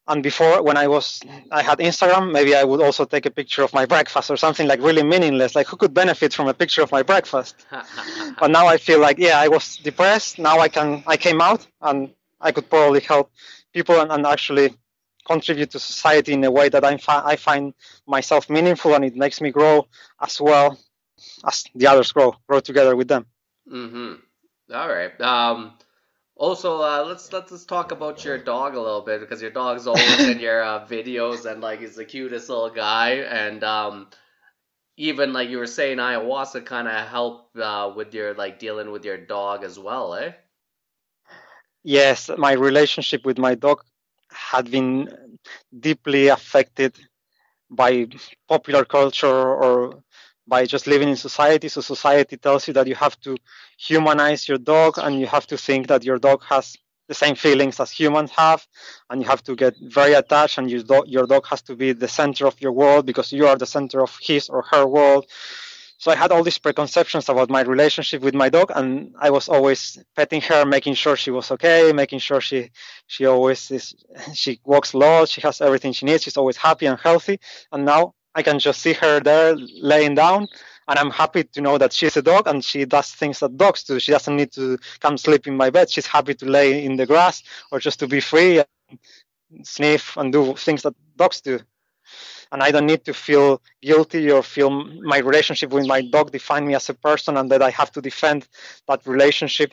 And 0.08 0.22
before, 0.22 0.62
when 0.62 0.76
I 0.76 0.88
was, 0.88 1.20
I 1.50 1.62
had 1.62 1.78
Instagram, 1.78 2.32
maybe 2.32 2.56
I 2.56 2.64
would 2.64 2.80
also 2.82 3.04
take 3.04 3.24
a 3.24 3.30
picture 3.30 3.62
of 3.62 3.72
my 3.72 3.86
breakfast 3.86 4.30
or 4.30 4.36
something 4.36 4.66
like 4.66 4.80
really 4.80 5.02
meaningless. 5.04 5.54
Like, 5.54 5.68
who 5.68 5.76
could 5.76 5.94
benefit 5.94 6.34
from 6.34 6.48
a 6.48 6.54
picture 6.54 6.82
of 6.82 6.90
my 6.90 7.02
breakfast? 7.02 7.66
but 8.40 8.50
now 8.50 8.66
I 8.66 8.78
feel 8.78 8.98
like, 8.98 9.18
yeah, 9.18 9.38
I 9.38 9.48
was 9.48 9.76
depressed. 9.76 10.38
Now 10.40 10.58
I 10.58 10.68
can, 10.68 11.04
I 11.06 11.16
came 11.16 11.40
out 11.40 11.66
and 11.82 12.12
I 12.40 12.50
could 12.50 12.68
probably 12.68 13.00
help 13.00 13.30
people 13.72 14.00
and, 14.00 14.10
and 14.10 14.26
actually 14.26 14.74
contribute 15.26 15.70
to 15.70 15.78
society 15.78 16.32
in 16.32 16.44
a 16.44 16.50
way 16.50 16.68
that 16.68 16.84
I, 16.84 16.96
fi- 16.96 17.24
I 17.24 17.36
find 17.36 17.74
myself 18.06 18.48
meaningful 18.50 18.94
and 18.94 19.04
it 19.04 19.16
makes 19.16 19.40
me 19.40 19.50
grow 19.50 19.86
as 20.20 20.40
well 20.40 20.78
as 21.46 21.64
the 21.74 21.86
others 21.86 22.12
grow, 22.12 22.34
grow 22.48 22.60
together 22.60 22.96
with 22.96 23.08
them. 23.08 23.26
Mm-hmm. 23.70 24.74
All 24.74 24.88
right. 24.88 25.20
Um, 25.20 25.72
also, 26.36 26.80
uh, 26.82 27.04
let's 27.06 27.32
let's 27.32 27.50
just 27.50 27.68
talk 27.68 27.92
about 27.92 28.24
your 28.24 28.38
dog 28.38 28.74
a 28.74 28.80
little 28.80 29.02
bit 29.02 29.20
because 29.20 29.42
your 29.42 29.50
dog's 29.50 29.86
always 29.86 30.26
in 30.28 30.38
your 30.40 30.62
uh, 30.62 30.86
videos 30.86 31.44
and 31.50 31.60
like 31.60 31.80
he's 31.80 31.96
the 31.96 32.04
cutest 32.04 32.48
little 32.48 32.70
guy 32.70 33.10
and 33.16 33.62
um, 33.64 34.08
even 34.96 35.32
like 35.32 35.48
you 35.50 35.58
were 35.58 35.66
saying, 35.66 35.98
ayahuasca 35.98 36.64
kind 36.64 36.88
of 36.88 37.08
helped 37.08 37.56
uh, 37.58 37.92
with 37.94 38.14
your 38.14 38.34
like 38.34 38.58
dealing 38.58 38.90
with 38.90 39.04
your 39.04 39.18
dog 39.18 39.64
as 39.64 39.78
well, 39.78 40.14
eh? 40.14 40.32
Yes, 41.84 42.30
my 42.36 42.52
relationship 42.52 43.24
with 43.24 43.38
my 43.38 43.54
dog 43.54 43.82
had 44.32 44.70
been 44.70 45.08
deeply 45.78 46.28
affected 46.28 46.94
by 47.70 48.06
popular 48.48 48.84
culture 48.84 49.26
or 49.62 50.02
by 50.46 50.64
just 50.66 50.86
living 50.86 51.08
in 51.08 51.16
society. 51.16 51.68
So 51.68 51.80
society 51.80 52.36
tells 52.36 52.66
you 52.68 52.74
that 52.74 52.86
you 52.86 52.94
have 52.94 53.18
to 53.20 53.36
humanize 53.78 54.48
your 54.48 54.58
dog 54.58 54.98
and 54.98 55.18
you 55.18 55.26
have 55.26 55.46
to 55.48 55.56
think 55.56 55.88
that 55.88 56.04
your 56.04 56.18
dog 56.18 56.42
has 56.48 56.76
the 57.08 57.14
same 57.14 57.34
feelings 57.34 57.80
as 57.80 57.90
humans 57.90 58.30
have 58.32 58.66
and 59.10 59.20
you 59.22 59.28
have 59.28 59.42
to 59.44 59.54
get 59.56 59.74
very 59.82 60.14
attached 60.14 60.58
and 60.58 60.70
your 60.70 60.82
dog, 60.82 61.06
your 61.08 61.26
dog 61.26 61.46
has 61.46 61.62
to 61.62 61.76
be 61.76 61.92
the 61.92 62.08
center 62.08 62.46
of 62.46 62.60
your 62.60 62.72
world 62.72 63.06
because 63.06 63.32
you 63.32 63.46
are 63.46 63.56
the 63.56 63.66
center 63.66 64.00
of 64.02 64.16
his 64.22 64.48
or 64.48 64.62
her 64.70 64.86
world 64.86 65.26
so 66.02 66.10
I 66.10 66.16
had 66.16 66.32
all 66.32 66.42
these 66.42 66.58
preconceptions 66.58 67.28
about 67.28 67.48
my 67.48 67.60
relationship 67.60 68.22
with 68.22 68.34
my 68.34 68.48
dog, 68.48 68.72
and 68.74 69.14
I 69.20 69.30
was 69.30 69.48
always 69.48 70.02
petting 70.16 70.40
her, 70.40 70.64
making 70.66 70.94
sure 70.94 71.14
she 71.16 71.30
was 71.30 71.52
okay, 71.52 71.92
making 71.92 72.18
sure 72.18 72.40
she 72.40 72.72
she 73.06 73.24
always 73.24 73.70
is 73.70 73.94
she 74.34 74.58
walks 74.64 74.94
a 74.94 74.98
lot, 74.98 75.28
she 75.28 75.40
has 75.42 75.60
everything 75.60 75.92
she 75.92 76.04
needs, 76.06 76.24
she's 76.24 76.36
always 76.36 76.56
happy 76.56 76.86
and 76.86 76.98
healthy. 76.98 77.38
And 77.70 77.84
now 77.84 78.14
I 78.34 78.42
can 78.42 78.58
just 78.58 78.80
see 78.80 78.94
her 78.94 79.20
there 79.20 79.54
laying 79.80 80.16
down, 80.16 80.48
and 80.88 80.98
I'm 80.98 81.12
happy 81.12 81.44
to 81.44 81.60
know 81.60 81.78
that 81.78 81.92
she's 81.92 82.16
a 82.16 82.22
dog 82.22 82.48
and 82.48 82.64
she 82.64 82.84
does 82.84 83.12
things 83.12 83.38
that 83.38 83.56
dogs 83.56 83.84
do. 83.84 84.00
She 84.00 84.10
doesn't 84.10 84.34
need 84.34 84.50
to 84.54 84.78
come 84.98 85.16
sleep 85.16 85.46
in 85.46 85.56
my 85.56 85.70
bed. 85.70 85.88
She's 85.88 86.08
happy 86.08 86.34
to 86.34 86.46
lay 86.46 86.84
in 86.84 86.96
the 86.96 87.06
grass 87.06 87.44
or 87.70 87.78
just 87.78 88.00
to 88.00 88.08
be 88.08 88.18
free, 88.18 88.58
and 88.58 88.66
sniff 89.62 90.16
and 90.16 90.32
do 90.32 90.56
things 90.56 90.82
that 90.82 90.94
dogs 91.16 91.40
do 91.42 91.60
and 92.52 92.62
I 92.62 92.70
don't 92.70 92.86
need 92.86 93.04
to 93.06 93.14
feel 93.14 93.60
guilty 93.80 94.30
or 94.30 94.42
feel 94.42 94.70
my 94.70 95.18
relationship 95.18 95.70
with 95.70 95.86
my 95.86 96.02
dog 96.02 96.30
define 96.30 96.66
me 96.66 96.74
as 96.74 96.88
a 96.90 96.94
person 96.94 97.36
and 97.38 97.50
that 97.50 97.62
I 97.62 97.70
have 97.70 97.90
to 97.92 98.02
defend 98.02 98.46
that 98.86 99.04
relationship 99.06 99.72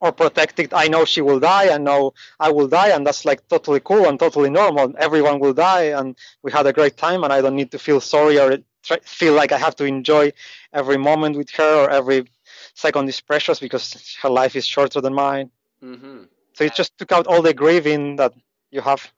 or 0.00 0.10
protect 0.10 0.58
it. 0.58 0.72
I 0.74 0.88
know 0.88 1.04
she 1.04 1.20
will 1.20 1.40
die. 1.40 1.72
I 1.72 1.78
know 1.78 2.14
I 2.40 2.50
will 2.50 2.68
die, 2.68 2.88
and 2.88 3.06
that's 3.06 3.24
like 3.24 3.46
totally 3.48 3.80
cool 3.80 4.08
and 4.08 4.18
totally 4.18 4.50
normal. 4.50 4.92
Everyone 4.98 5.38
will 5.40 5.54
die, 5.54 5.84
and 5.98 6.16
we 6.42 6.50
had 6.50 6.66
a 6.66 6.72
great 6.72 6.96
time, 6.96 7.22
and 7.22 7.32
I 7.32 7.40
don't 7.40 7.56
need 7.56 7.70
to 7.72 7.78
feel 7.78 8.00
sorry 8.00 8.38
or 8.38 8.58
feel 9.04 9.34
like 9.34 9.52
I 9.52 9.58
have 9.58 9.76
to 9.76 9.84
enjoy 9.84 10.32
every 10.72 10.98
moment 10.98 11.36
with 11.36 11.50
her 11.52 11.84
or 11.84 11.90
every 11.90 12.26
second 12.74 13.08
is 13.08 13.20
precious 13.20 13.60
because 13.60 14.16
her 14.22 14.28
life 14.28 14.56
is 14.56 14.66
shorter 14.66 15.00
than 15.00 15.14
mine. 15.14 15.50
Mm-hmm. 15.82 16.24
So 16.54 16.64
it 16.64 16.74
just 16.74 16.96
took 16.98 17.12
out 17.12 17.26
all 17.26 17.42
the 17.42 17.54
grieving 17.54 18.16
that 18.16 18.32
you 18.70 18.80
have. 18.80 19.10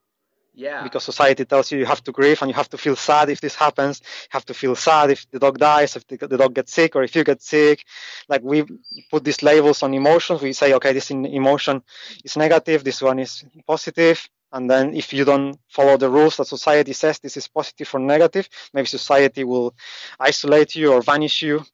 Yeah. 0.57 0.83
Because 0.85 1.05
society 1.05 1.45
tells 1.45 1.71
you 1.71 1.79
you 1.79 1.87
have 1.87 2.03
to 2.05 2.13
grieve 2.13 2.41
and 2.43 2.51
you 2.51 2.55
have 2.55 2.71
to 2.71 2.79
feel 2.79 2.97
sad 2.97 3.29
if 3.29 3.41
this 3.43 3.55
happens. 3.55 4.01
You 4.03 4.31
have 4.31 4.47
to 4.47 4.55
feel 4.55 4.75
sad 4.75 5.11
if 5.11 5.31
the 5.31 5.39
dog 5.39 5.59
dies, 5.59 5.97
if 5.97 6.07
the, 6.09 6.17
the 6.17 6.39
dog 6.39 6.55
gets 6.55 6.73
sick, 6.73 6.97
or 6.97 7.03
if 7.05 7.15
you 7.15 7.25
get 7.25 7.43
sick. 7.43 7.85
Like 8.29 8.43
we 8.43 8.65
put 9.11 9.25
these 9.25 9.43
labels 9.43 9.83
on 9.83 9.95
emotions. 9.95 10.41
We 10.43 10.55
say, 10.55 10.73
okay, 10.75 10.95
this 10.95 11.11
emotion 11.11 11.83
is 12.25 12.37
negative, 12.37 12.85
this 12.85 13.03
one 13.03 13.19
is 13.21 13.45
positive. 13.67 14.29
And 14.53 14.71
then 14.71 14.95
if 14.95 15.13
you 15.13 15.25
don't 15.27 15.59
follow 15.69 15.99
the 15.99 16.09
rules 16.09 16.39
that 16.39 16.47
society 16.47 16.95
says 16.95 17.19
this 17.19 17.37
is 17.37 17.49
positive 17.49 17.95
or 17.95 18.01
negative, 18.01 18.49
maybe 18.73 18.87
society 18.87 19.45
will 19.45 19.75
isolate 20.19 20.75
you 20.75 20.93
or 20.93 21.03
vanish 21.03 21.43
you 21.43 21.65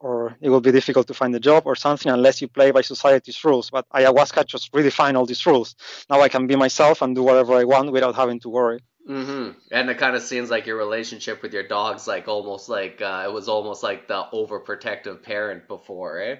or 0.00 0.36
it 0.40 0.48
will 0.48 0.60
be 0.60 0.72
difficult 0.72 1.06
to 1.06 1.14
find 1.14 1.34
a 1.34 1.40
job 1.40 1.62
or 1.66 1.76
something 1.76 2.10
unless 2.10 2.40
you 2.40 2.48
play 2.48 2.70
by 2.70 2.80
society's 2.80 3.44
rules. 3.44 3.70
But 3.70 3.86
ayahuasca 3.90 4.46
just 4.46 4.72
redefined 4.72 5.16
all 5.16 5.26
these 5.26 5.44
rules. 5.46 5.76
Now 6.08 6.20
I 6.20 6.28
can 6.28 6.46
be 6.46 6.56
myself 6.56 7.02
and 7.02 7.14
do 7.14 7.22
whatever 7.22 7.54
I 7.54 7.64
want 7.64 7.92
without 7.92 8.16
having 8.16 8.40
to 8.40 8.48
worry. 8.48 8.80
Mm-hmm. 9.08 9.58
And 9.70 9.90
it 9.90 9.98
kind 9.98 10.16
of 10.16 10.22
seems 10.22 10.50
like 10.50 10.66
your 10.66 10.76
relationship 10.76 11.42
with 11.42 11.52
your 11.52 11.66
dog's 11.66 12.06
like 12.06 12.28
almost 12.28 12.68
like 12.68 13.00
uh, 13.02 13.24
it 13.26 13.32
was 13.32 13.48
almost 13.48 13.82
like 13.82 14.08
the 14.08 14.24
overprotective 14.32 15.22
parent 15.22 15.68
before, 15.68 16.20
eh? 16.20 16.36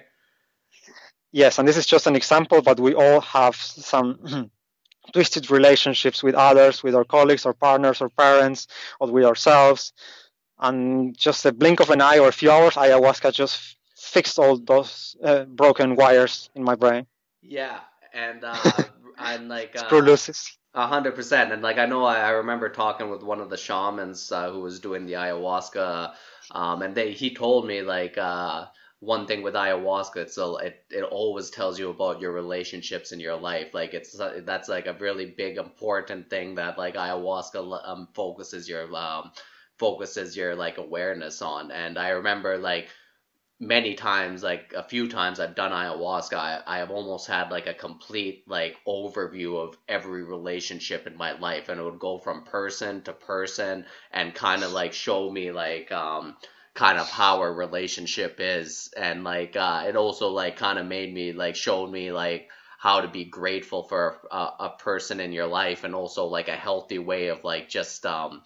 Yes, 1.31 1.59
and 1.59 1.67
this 1.67 1.77
is 1.77 1.85
just 1.85 2.07
an 2.07 2.15
example, 2.15 2.61
but 2.61 2.79
we 2.79 2.93
all 2.93 3.21
have 3.21 3.55
some 3.55 4.51
twisted 5.13 5.49
relationships 5.49 6.21
with 6.21 6.35
others, 6.35 6.83
with 6.83 6.95
our 6.95 7.05
colleagues, 7.05 7.45
our 7.45 7.53
partners, 7.53 8.01
our 8.01 8.09
parents, 8.09 8.67
or 8.99 9.11
with 9.11 9.25
ourselves. 9.25 9.93
And 10.61 11.17
just 11.17 11.45
a 11.45 11.51
blink 11.53 11.79
of 11.81 11.89
an 11.89 12.01
eye 12.01 12.19
or 12.19 12.29
a 12.29 12.33
few 12.33 12.51
hours, 12.51 12.75
ayahuasca 12.75 13.33
just 13.33 13.77
fixed 13.95 14.39
all 14.39 14.57
those 14.57 15.15
uh, 15.23 15.45
broken 15.45 15.95
wires 15.95 16.49
in 16.55 16.63
my 16.63 16.75
brain. 16.75 17.07
Yeah, 17.41 17.79
and 18.13 18.43
uh, 18.43 18.87
and 19.17 19.49
like 19.49 19.75
uh. 19.75 20.17
A 20.73 20.87
hundred 20.87 21.15
percent, 21.15 21.51
and 21.51 21.61
like 21.61 21.77
I 21.77 21.85
know, 21.85 22.03
I, 22.05 22.19
I 22.19 22.29
remember 22.31 22.69
talking 22.69 23.09
with 23.09 23.23
one 23.23 23.39
of 23.41 23.49
the 23.49 23.57
shamans 23.57 24.31
uh, 24.31 24.51
who 24.51 24.61
was 24.61 24.79
doing 24.79 25.05
the 25.05 25.13
ayahuasca, 25.13 26.13
um, 26.51 26.81
and 26.83 26.95
they 26.95 27.11
he 27.13 27.33
told 27.33 27.65
me 27.67 27.81
like 27.81 28.17
uh, 28.17 28.67
one 28.99 29.25
thing 29.27 29.41
with 29.41 29.53
ayahuasca, 29.55 30.29
so 30.29 30.57
it 30.57 30.85
it 30.89 31.03
always 31.03 31.49
tells 31.49 31.79
you 31.79 31.89
about 31.89 32.21
your 32.21 32.31
relationships 32.31 33.11
in 33.11 33.19
your 33.19 33.35
life. 33.37 33.73
Like 33.73 33.93
it's 33.93 34.19
uh, 34.19 34.41
that's 34.45 34.69
like 34.69 34.87
a 34.87 34.93
really 34.93 35.25
big 35.25 35.57
important 35.57 36.29
thing 36.29 36.55
that 36.55 36.77
like 36.77 36.95
ayahuasca 36.95 37.87
um, 37.87 38.07
focuses 38.13 38.69
your 38.69 38.93
um, 38.95 39.31
focuses 39.81 40.37
your 40.37 40.55
like 40.55 40.77
awareness 40.77 41.41
on. 41.41 41.71
And 41.71 41.97
I 41.97 42.09
remember 42.09 42.59
like 42.59 42.87
many 43.59 43.95
times, 43.95 44.43
like 44.43 44.73
a 44.77 44.83
few 44.83 45.09
times 45.09 45.39
I've 45.39 45.55
done 45.55 45.71
ayahuasca, 45.71 46.37
I, 46.37 46.61
I 46.67 46.77
have 46.77 46.91
almost 46.91 47.27
had 47.27 47.49
like 47.49 47.65
a 47.65 47.73
complete 47.73 48.43
like 48.47 48.77
overview 48.87 49.57
of 49.57 49.75
every 49.87 50.23
relationship 50.23 51.07
in 51.07 51.17
my 51.17 51.31
life, 51.39 51.69
and 51.69 51.79
it 51.79 51.83
would 51.83 51.99
go 51.99 52.19
from 52.19 52.43
person 52.43 53.01
to 53.03 53.13
person 53.13 53.85
and 54.11 54.35
kind 54.35 54.63
of 54.63 54.71
like 54.71 54.93
show 54.93 55.31
me 55.31 55.51
like 55.51 55.91
um 55.91 56.35
kind 56.73 56.99
of 56.99 57.09
how 57.09 57.39
our 57.39 57.53
relationship 57.53 58.37
is 58.39 58.93
and 58.95 59.25
like 59.25 59.55
uh 59.57 59.83
it 59.87 59.95
also 59.97 60.29
like 60.29 60.55
kind 60.55 60.79
of 60.79 60.85
made 60.85 61.13
me 61.13 61.33
like 61.33 61.55
showed 61.55 61.91
me 61.91 62.11
like 62.13 62.47
how 62.79 63.01
to 63.01 63.09
be 63.09 63.25
grateful 63.25 63.83
for 63.83 64.17
a, 64.31 64.45
a 64.67 64.75
person 64.79 65.19
in 65.19 65.33
your 65.33 65.47
life 65.47 65.83
and 65.83 65.93
also 65.93 66.25
like 66.25 66.47
a 66.47 66.63
healthy 66.67 66.97
way 66.97 67.27
of 67.27 67.43
like 67.43 67.67
just 67.67 68.05
um 68.05 68.41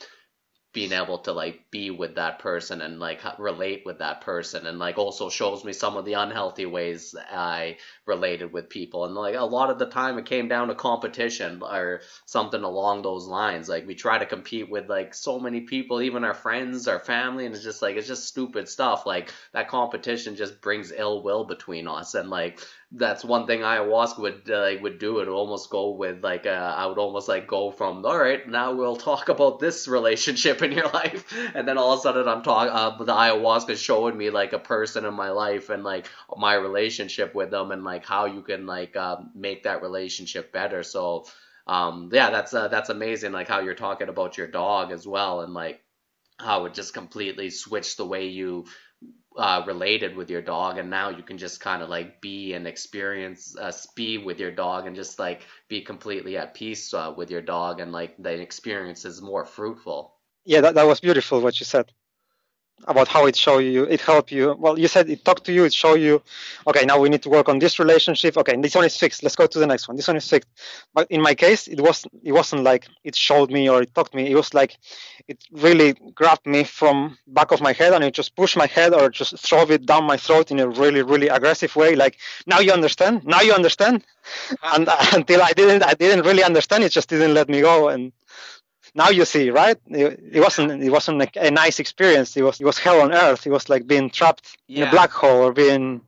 being 0.75 0.91
able 0.91 1.19
to 1.19 1.31
like 1.31 1.71
be 1.71 1.89
with 1.89 2.15
that 2.15 2.37
person 2.39 2.81
and 2.81 2.99
like 2.99 3.21
relate 3.39 3.83
with 3.85 3.99
that 3.99 4.19
person 4.19 4.67
and 4.67 4.77
like 4.77 4.97
also 4.97 5.29
shows 5.29 5.63
me 5.63 5.71
some 5.71 5.95
of 5.95 6.03
the 6.03 6.13
unhealthy 6.13 6.65
ways 6.65 7.15
I 7.31 7.77
related 8.05 8.51
with 8.51 8.67
people. 8.67 9.05
And 9.05 9.15
like 9.15 9.35
a 9.35 9.45
lot 9.45 9.69
of 9.69 9.79
the 9.79 9.85
time 9.85 10.17
it 10.17 10.25
came 10.25 10.49
down 10.49 10.67
to 10.67 10.75
competition 10.75 11.63
or 11.63 12.01
something 12.25 12.61
along 12.61 13.03
those 13.03 13.25
lines. 13.25 13.69
Like 13.69 13.87
we 13.87 13.95
try 13.95 14.17
to 14.17 14.25
compete 14.25 14.69
with 14.69 14.89
like 14.89 15.13
so 15.13 15.39
many 15.39 15.61
people 15.61 16.01
even 16.01 16.25
our 16.25 16.33
friends 16.33 16.89
our 16.89 16.99
family 16.99 17.45
and 17.45 17.55
it's 17.55 17.63
just 17.63 17.81
like 17.81 17.95
it's 17.95 18.07
just 18.09 18.27
stupid 18.27 18.67
stuff. 18.67 19.05
Like 19.05 19.31
that 19.53 19.69
competition 19.69 20.35
just 20.35 20.59
brings 20.59 20.91
ill 20.91 21.23
will 21.23 21.45
between 21.45 21.87
us. 21.87 22.15
And 22.15 22.29
like 22.29 22.59
that's 22.91 23.25
one 23.25 23.47
thing 23.47 23.61
ayahuasca 23.61 24.19
would 24.19 24.49
uh, 24.49 24.61
like 24.61 24.81
would 24.81 24.99
do. 24.99 25.19
It 25.19 25.27
would 25.27 25.35
almost 25.35 25.69
go 25.69 25.91
with 25.91 26.23
like 26.23 26.45
uh, 26.45 26.73
I 26.77 26.85
would 26.85 26.97
almost 26.97 27.27
like 27.27 27.47
go 27.47 27.71
from 27.71 28.05
all 28.05 28.17
right 28.17 28.47
now 28.47 28.73
we'll 28.73 28.95
talk 28.95 29.29
about 29.29 29.59
this 29.59 29.87
relationship 29.87 30.61
in 30.61 30.71
your 30.71 30.89
life, 30.93 31.33
and 31.53 31.67
then 31.67 31.77
all 31.77 31.93
of 31.93 31.99
a 31.99 32.01
sudden 32.01 32.27
I'm 32.27 32.43
talking 32.43 32.71
uh, 32.71 32.97
the 33.03 33.13
ayahuasca 33.13 33.77
showing 33.77 34.17
me 34.17 34.29
like 34.29 34.53
a 34.53 34.59
person 34.59 35.05
in 35.05 35.13
my 35.13 35.31
life 35.31 35.69
and 35.69 35.83
like 35.83 36.07
my 36.37 36.53
relationship 36.53 37.35
with 37.35 37.51
them 37.51 37.71
and 37.71 37.83
like 37.83 38.05
how 38.05 38.25
you 38.25 38.41
can 38.41 38.65
like 38.65 38.95
uh, 38.95 39.17
make 39.33 39.63
that 39.63 39.81
relationship 39.81 40.51
better. 40.51 40.83
So 40.83 41.25
um 41.67 42.09
yeah, 42.13 42.29
that's 42.29 42.53
uh, 42.53 42.67
that's 42.67 42.89
amazing. 42.89 43.31
Like 43.31 43.47
how 43.47 43.59
you're 43.59 43.73
talking 43.75 44.09
about 44.09 44.37
your 44.37 44.47
dog 44.47 44.91
as 44.91 45.07
well 45.07 45.41
and 45.41 45.53
like 45.53 45.81
how 46.39 46.65
it 46.65 46.73
just 46.73 46.93
completely 46.93 47.49
switched 47.49 47.97
the 47.97 48.05
way 48.05 48.27
you 48.27 48.65
uh, 49.37 49.63
related 49.67 50.15
with 50.15 50.29
your 50.29 50.41
dog 50.41 50.77
and 50.77 50.89
now 50.89 51.09
you 51.09 51.23
can 51.23 51.37
just 51.37 51.59
kind 51.59 51.81
of 51.81 51.89
like 51.89 52.21
be 52.21 52.53
and 52.53 52.67
experience 52.67 53.55
uh, 53.59 53.71
be 53.95 54.17
with 54.17 54.39
your 54.39 54.51
dog 54.51 54.87
and 54.87 54.95
just 54.95 55.19
like 55.19 55.41
be 55.67 55.81
completely 55.81 56.37
at 56.37 56.53
peace 56.53 56.93
uh, 56.93 57.13
with 57.15 57.29
your 57.29 57.41
dog 57.41 57.79
and 57.79 57.91
like 57.91 58.15
the 58.17 58.31
experience 58.31 59.05
is 59.05 59.21
more 59.21 59.45
fruitful. 59.45 60.15
Yeah 60.45 60.61
that, 60.61 60.75
that 60.75 60.87
was 60.87 60.99
beautiful 60.99 61.41
what 61.41 61.59
you 61.59 61.65
said 61.65 61.91
about 62.87 63.07
how 63.07 63.25
it 63.25 63.35
show 63.35 63.57
you 63.57 63.83
it 63.85 64.01
help 64.01 64.31
you. 64.31 64.55
Well 64.59 64.77
you 64.77 64.87
said 64.87 65.09
it 65.09 65.23
talked 65.25 65.45
to 65.45 65.53
you 65.53 65.63
it 65.63 65.73
show 65.73 65.95
you 65.95 66.21
okay 66.67 66.85
now 66.85 66.99
we 66.99 67.09
need 67.09 67.23
to 67.23 67.29
work 67.29 67.49
on 67.49 67.59
this 67.59 67.79
relationship. 67.79 68.37
Okay 68.37 68.55
this 68.57 68.75
one 68.75 68.85
is 68.85 68.97
fixed. 68.97 69.23
Let's 69.23 69.35
go 69.35 69.47
to 69.47 69.59
the 69.59 69.67
next 69.67 69.87
one. 69.87 69.97
This 69.97 70.07
one 70.07 70.17
is 70.17 70.29
fixed. 70.29 70.49
But 70.93 71.09
in 71.09 71.21
my 71.21 71.33
case 71.33 71.67
it 71.67 71.81
was 71.81 72.05
it 72.23 72.31
wasn't 72.31 72.63
like 72.63 72.87
it 73.03 73.15
showed 73.15 73.49
me 73.51 73.69
or 73.69 73.81
it 73.81 73.93
talked 73.95 74.13
me. 74.13 74.29
It 74.29 74.35
was 74.35 74.53
like 74.53 74.77
it 75.27 75.43
really 75.51 75.93
grabbed 76.13 76.45
me 76.45 76.63
from 76.63 77.17
back 77.27 77.51
of 77.51 77.61
my 77.61 77.73
head 77.73 77.93
and 77.93 78.03
it 78.03 78.13
just 78.13 78.35
pushed 78.35 78.57
my 78.57 78.67
head 78.67 78.93
or 78.93 79.09
just 79.09 79.37
throw 79.39 79.63
it 79.63 79.85
down 79.85 80.03
my 80.03 80.17
throat 80.17 80.51
in 80.51 80.59
a 80.59 80.67
really 80.67 81.01
really 81.01 81.29
aggressive 81.29 81.75
way. 81.75 81.95
Like 81.95 82.17
now 82.45 82.59
you 82.59 82.71
understand. 82.71 83.25
Now 83.25 83.41
you 83.41 83.53
understand. 83.53 84.03
And 84.63 84.89
uh, 84.89 84.97
until 85.13 85.41
i 85.43 85.51
didn't 85.53 85.83
i 85.83 85.93
didn't 85.93 86.25
really 86.25 86.43
understand. 86.43 86.83
It 86.83 86.91
just 86.91 87.09
didn't 87.09 87.33
let 87.33 87.47
me 87.47 87.61
go. 87.61 87.89
And 87.89 88.11
now 88.95 89.09
you 89.09 89.25
see, 89.25 89.51
right? 89.51 89.77
It, 89.87 90.19
it 90.31 90.39
wasn't 90.39 90.81
it 90.81 90.89
wasn't 90.89 91.19
like 91.19 91.35
a 91.35 91.51
nice 91.51 91.79
experience. 91.79 92.35
It 92.37 92.43
was 92.43 92.59
it 92.59 92.65
was 92.65 92.79
hell 92.79 93.01
on 93.01 93.13
earth. 93.13 93.45
It 93.45 93.51
was 93.51 93.69
like 93.69 93.85
being 93.85 94.09
trapped 94.09 94.57
yeah. 94.67 94.83
in 94.83 94.87
a 94.87 94.91
black 94.91 95.11
hole 95.11 95.43
or 95.43 95.53
being 95.53 96.01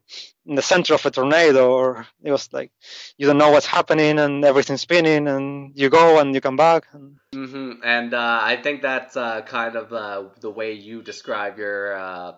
in 0.47 0.55
the 0.55 0.61
center 0.61 0.93
of 0.93 1.05
a 1.05 1.11
tornado 1.11 1.71
or 1.71 2.07
it 2.23 2.31
was 2.31 2.51
like 2.53 2.71
you 3.17 3.27
don't 3.27 3.37
know 3.37 3.51
what's 3.51 3.65
happening 3.65 4.17
and 4.17 4.45
everything's 4.45 4.81
spinning 4.81 5.27
and 5.27 5.73
you 5.75 5.89
go 5.89 6.19
and 6.19 6.33
you 6.33 6.39
come 6.39 6.55
back 6.55 6.87
and, 6.93 7.17
mm-hmm. 7.35 7.71
and 7.83 8.13
uh, 8.13 8.39
i 8.41 8.55
think 8.55 8.81
that's 8.81 9.17
uh, 9.17 9.41
kind 9.41 9.75
of 9.75 9.91
uh, 9.91 10.23
the 10.39 10.49
way 10.49 10.71
you 10.71 11.01
describe 11.01 11.57
your 11.57 11.97
uh, 11.97 12.31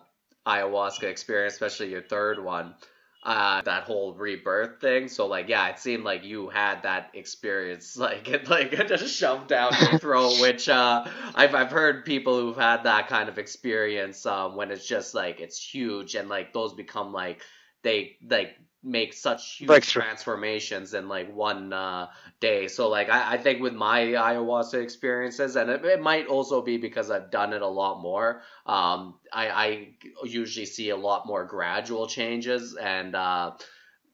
ayahuasca 0.44 1.04
experience 1.04 1.54
especially 1.54 1.88
your 1.88 2.02
third 2.02 2.42
one 2.42 2.74
uh, 3.22 3.60
that 3.62 3.82
whole 3.82 4.14
rebirth 4.14 4.80
thing. 4.80 5.08
So 5.08 5.26
like, 5.26 5.48
yeah, 5.48 5.68
it 5.68 5.78
seemed 5.78 6.04
like 6.04 6.24
you 6.24 6.48
had 6.48 6.82
that 6.84 7.10
experience, 7.14 7.96
like 7.96 8.28
it 8.28 8.48
like 8.48 8.70
just 8.88 9.14
shoved 9.16 9.48
down 9.48 9.72
your 9.80 9.98
throat. 9.98 10.40
Which 10.40 10.68
uh, 10.68 11.06
I've 11.34 11.54
I've 11.54 11.70
heard 11.70 12.04
people 12.04 12.38
who've 12.40 12.56
had 12.56 12.84
that 12.84 13.08
kind 13.08 13.28
of 13.28 13.38
experience 13.38 14.24
um, 14.26 14.56
when 14.56 14.70
it's 14.70 14.86
just 14.86 15.14
like 15.14 15.40
it's 15.40 15.62
huge 15.62 16.14
and 16.14 16.28
like 16.28 16.52
those 16.52 16.72
become 16.74 17.12
like 17.12 17.42
they 17.82 18.16
like 18.28 18.56
make 18.82 19.12
such 19.12 19.58
huge 19.58 19.88
transformations 19.88 20.94
in 20.94 21.08
like 21.08 21.34
one 21.34 21.72
uh, 21.72 22.06
day. 22.40 22.66
So 22.68 22.88
like 22.88 23.10
I, 23.10 23.34
I 23.34 23.38
think 23.38 23.60
with 23.60 23.74
my 23.74 24.00
ayahuasca 24.00 24.82
experiences, 24.82 25.56
and 25.56 25.70
it, 25.70 25.84
it, 25.84 26.00
might 26.00 26.26
also 26.26 26.62
be 26.62 26.78
because 26.78 27.10
I've 27.10 27.30
done 27.30 27.52
it 27.52 27.62
a 27.62 27.68
lot 27.68 28.00
more. 28.00 28.42
Um, 28.66 29.16
I, 29.32 29.48
I 29.48 29.88
usually 30.24 30.66
see 30.66 30.90
a 30.90 30.96
lot 30.96 31.26
more 31.26 31.44
gradual 31.44 32.06
changes, 32.06 32.74
and 32.74 33.14
uh, 33.14 33.52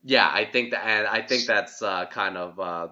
yeah, 0.02 0.28
I 0.32 0.44
think 0.44 0.72
that 0.72 0.84
and 0.84 1.06
I 1.06 1.22
think 1.22 1.46
that's 1.46 1.80
uh, 1.80 2.06
kind 2.06 2.36
of 2.36 2.58
uh, 2.58 2.88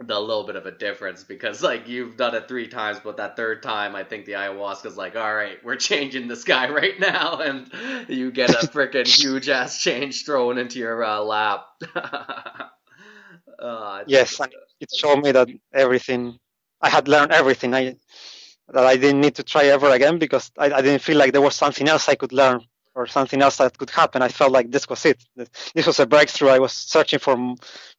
the 0.00 0.18
little 0.18 0.44
bit 0.44 0.56
of 0.56 0.66
a 0.66 0.72
difference 0.72 1.22
because 1.22 1.62
like 1.62 1.86
you've 1.88 2.16
done 2.16 2.34
it 2.34 2.48
three 2.48 2.66
times, 2.66 2.98
but 3.02 3.16
that 3.18 3.36
third 3.36 3.62
time 3.62 3.94
I 3.94 4.02
think 4.02 4.24
the 4.24 4.32
ayahuasca's 4.32 4.96
like, 4.96 5.14
all 5.14 5.34
right, 5.34 5.62
we're 5.64 5.76
changing 5.76 6.26
this 6.26 6.44
guy 6.44 6.68
right 6.72 6.98
now, 6.98 7.38
and 7.38 7.70
you 8.08 8.32
get 8.32 8.50
a 8.50 8.66
freaking 8.66 9.06
huge 9.06 9.48
ass 9.48 9.80
change 9.80 10.24
thrown 10.24 10.58
into 10.58 10.78
your 10.80 11.04
uh, 11.04 11.20
lap. 11.20 11.66
uh, 13.58 14.04
yes, 14.06 14.40
it 14.80 14.90
showed 14.92 15.22
me 15.22 15.30
that 15.32 15.48
everything 15.72 16.38
I 16.80 16.88
had 16.88 17.06
learned 17.06 17.32
everything 17.32 17.72
I 17.72 17.94
that 18.68 18.84
I 18.84 18.96
didn't 18.96 19.20
need 19.20 19.36
to 19.36 19.44
try 19.44 19.66
ever 19.66 19.90
again 19.90 20.18
because 20.18 20.50
I, 20.58 20.72
I 20.72 20.82
didn't 20.82 21.02
feel 21.02 21.18
like 21.18 21.32
there 21.32 21.40
was 21.40 21.54
something 21.54 21.88
else 21.88 22.08
I 22.08 22.16
could 22.16 22.32
learn 22.32 22.60
or 22.96 23.06
something 23.06 23.42
else 23.42 23.58
that 23.58 23.76
could 23.76 23.90
happen. 23.90 24.22
I 24.22 24.28
felt 24.28 24.52
like 24.52 24.70
this 24.70 24.88
was 24.88 25.04
it. 25.04 25.22
This 25.74 25.86
was 25.86 26.00
a 26.00 26.06
breakthrough 26.06 26.48
I 26.48 26.58
was 26.58 26.72
searching 26.72 27.18
for 27.18 27.54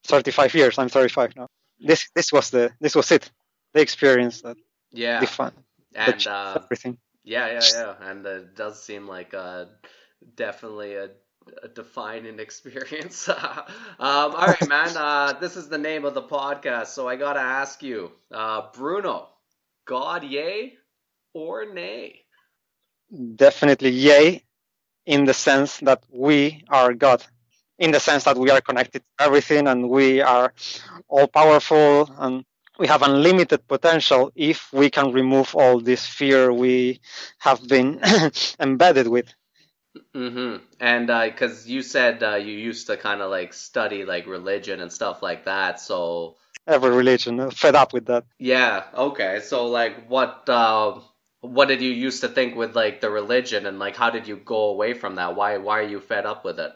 35 0.05 0.55
years. 0.55 0.79
I'm 0.79 0.89
35 0.89 1.35
now 1.35 1.47
this 1.79 2.09
this 2.15 2.31
was 2.31 2.49
the 2.49 2.71
this 2.79 2.95
was 2.95 3.11
it. 3.11 3.29
The 3.73 3.81
experience 3.81 4.41
that 4.41 4.57
yeah. 4.91 5.19
the 5.19 5.27
fun 5.27 5.51
and 5.93 6.25
uh, 6.27 6.59
everything. 6.63 6.97
yeah 7.23 7.47
yeah 7.47 7.61
yeah. 7.73 7.93
And 8.01 8.25
it 8.25 8.55
does 8.55 8.81
seem 8.81 9.07
like 9.07 9.33
uh 9.33 9.65
definitely 10.35 10.95
a, 10.95 11.09
a 11.63 11.67
defining 11.67 12.39
experience. 12.47 13.29
Um 13.99 14.31
all 14.35 14.47
right 14.47 14.67
man 14.67 14.95
uh 14.95 15.33
this 15.39 15.55
is 15.57 15.69
the 15.69 15.77
name 15.77 16.05
of 16.05 16.13
the 16.13 16.21
podcast 16.23 16.87
so 16.87 17.07
i 17.07 17.15
gotta 17.15 17.39
ask 17.39 17.81
you 17.83 18.11
uh 18.31 18.63
bruno 18.73 19.29
god 19.85 20.23
yay 20.23 20.73
or 21.33 21.71
nay? 21.71 22.21
Definitely 23.35 23.91
yay 23.91 24.43
in 25.05 25.25
the 25.25 25.33
sense 25.33 25.77
that 25.79 26.03
we 26.09 26.63
are 26.69 26.93
god 26.93 27.23
in 27.77 27.91
the 27.91 27.99
sense 27.99 28.23
that 28.23 28.37
we 28.37 28.49
are 28.49 28.61
connected 28.61 29.01
to 29.01 29.23
everything 29.25 29.67
and 29.67 29.89
we 29.89 30.21
are 30.21 30.53
all 31.07 31.27
powerful 31.27 32.09
and 32.19 32.45
we 32.79 32.87
have 32.87 33.01
unlimited 33.01 33.67
potential 33.67 34.31
if 34.35 34.71
we 34.73 34.89
can 34.89 35.11
remove 35.11 35.55
all 35.55 35.79
this 35.79 36.05
fear 36.05 36.51
we 36.51 36.99
have 37.39 37.65
been 37.67 38.01
embedded 38.59 39.07
with. 39.07 39.33
Mm-hmm. 40.13 40.63
And 40.79 41.07
because 41.07 41.65
uh, 41.65 41.69
you 41.69 41.81
said 41.81 42.21
uh, 42.21 42.35
you 42.35 42.53
used 42.53 42.87
to 42.87 42.97
kind 42.97 43.21
of 43.21 43.31
like 43.31 43.53
study 43.53 44.03
like 44.05 44.27
religion 44.27 44.81
and 44.81 44.91
stuff 44.91 45.23
like 45.23 45.45
that, 45.45 45.79
so 45.79 46.35
every 46.67 46.89
religion. 46.89 47.39
uh, 47.39 47.49
Fed 47.49 47.75
up 47.75 47.93
with 47.93 48.05
that. 48.07 48.25
Yeah. 48.37 48.83
Okay. 48.93 49.39
So 49.41 49.67
like, 49.67 50.07
what 50.07 50.49
uh, 50.49 50.99
what 51.41 51.67
did 51.67 51.81
you 51.81 51.91
used 51.91 52.21
to 52.21 52.27
think 52.27 52.55
with 52.55 52.75
like 52.75 52.99
the 53.01 53.09
religion, 53.09 53.65
and 53.65 53.79
like 53.79 53.95
how 53.95 54.09
did 54.09 54.27
you 54.27 54.35
go 54.35 54.69
away 54.69 54.93
from 54.93 55.15
that? 55.15 55.35
Why 55.35 55.57
why 55.57 55.79
are 55.79 55.87
you 55.87 56.01
fed 56.01 56.25
up 56.25 56.43
with 56.43 56.59
it? 56.59 56.73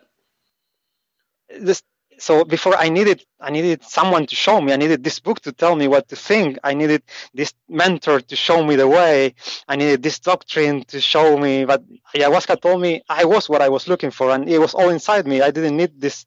This, 1.57 1.83
so 2.19 2.43
before 2.45 2.75
I 2.75 2.89
needed 2.89 3.23
I 3.41 3.51
needed 3.51 3.83
someone 3.83 4.25
to 4.27 4.35
show 4.35 4.59
me. 4.59 4.73
I 4.73 4.75
needed 4.75 5.03
this 5.03 5.19
book 5.19 5.39
to 5.41 5.53
tell 5.53 5.75
me 5.75 5.87
what 5.87 6.09
to 6.09 6.15
think. 6.15 6.57
I 6.63 6.73
needed 6.73 7.03
this 7.33 7.53
mentor 7.69 8.19
to 8.19 8.35
show 8.35 8.63
me 8.63 8.75
the 8.75 8.87
way. 8.87 9.35
I 9.67 9.77
needed 9.77 10.03
this 10.03 10.19
doctrine 10.19 10.83
to 10.85 10.99
show 10.99 11.37
me. 11.37 11.63
But 11.65 11.83
ayahuasca 12.13 12.61
told 12.61 12.81
me 12.81 13.01
I 13.07 13.23
was 13.25 13.47
what 13.47 13.61
I 13.61 13.69
was 13.69 13.87
looking 13.87 14.11
for, 14.11 14.31
and 14.31 14.49
it 14.49 14.59
was 14.59 14.73
all 14.73 14.89
inside 14.89 15.25
me. 15.25 15.41
I 15.41 15.51
didn't 15.51 15.77
need 15.77 16.01
this 16.01 16.25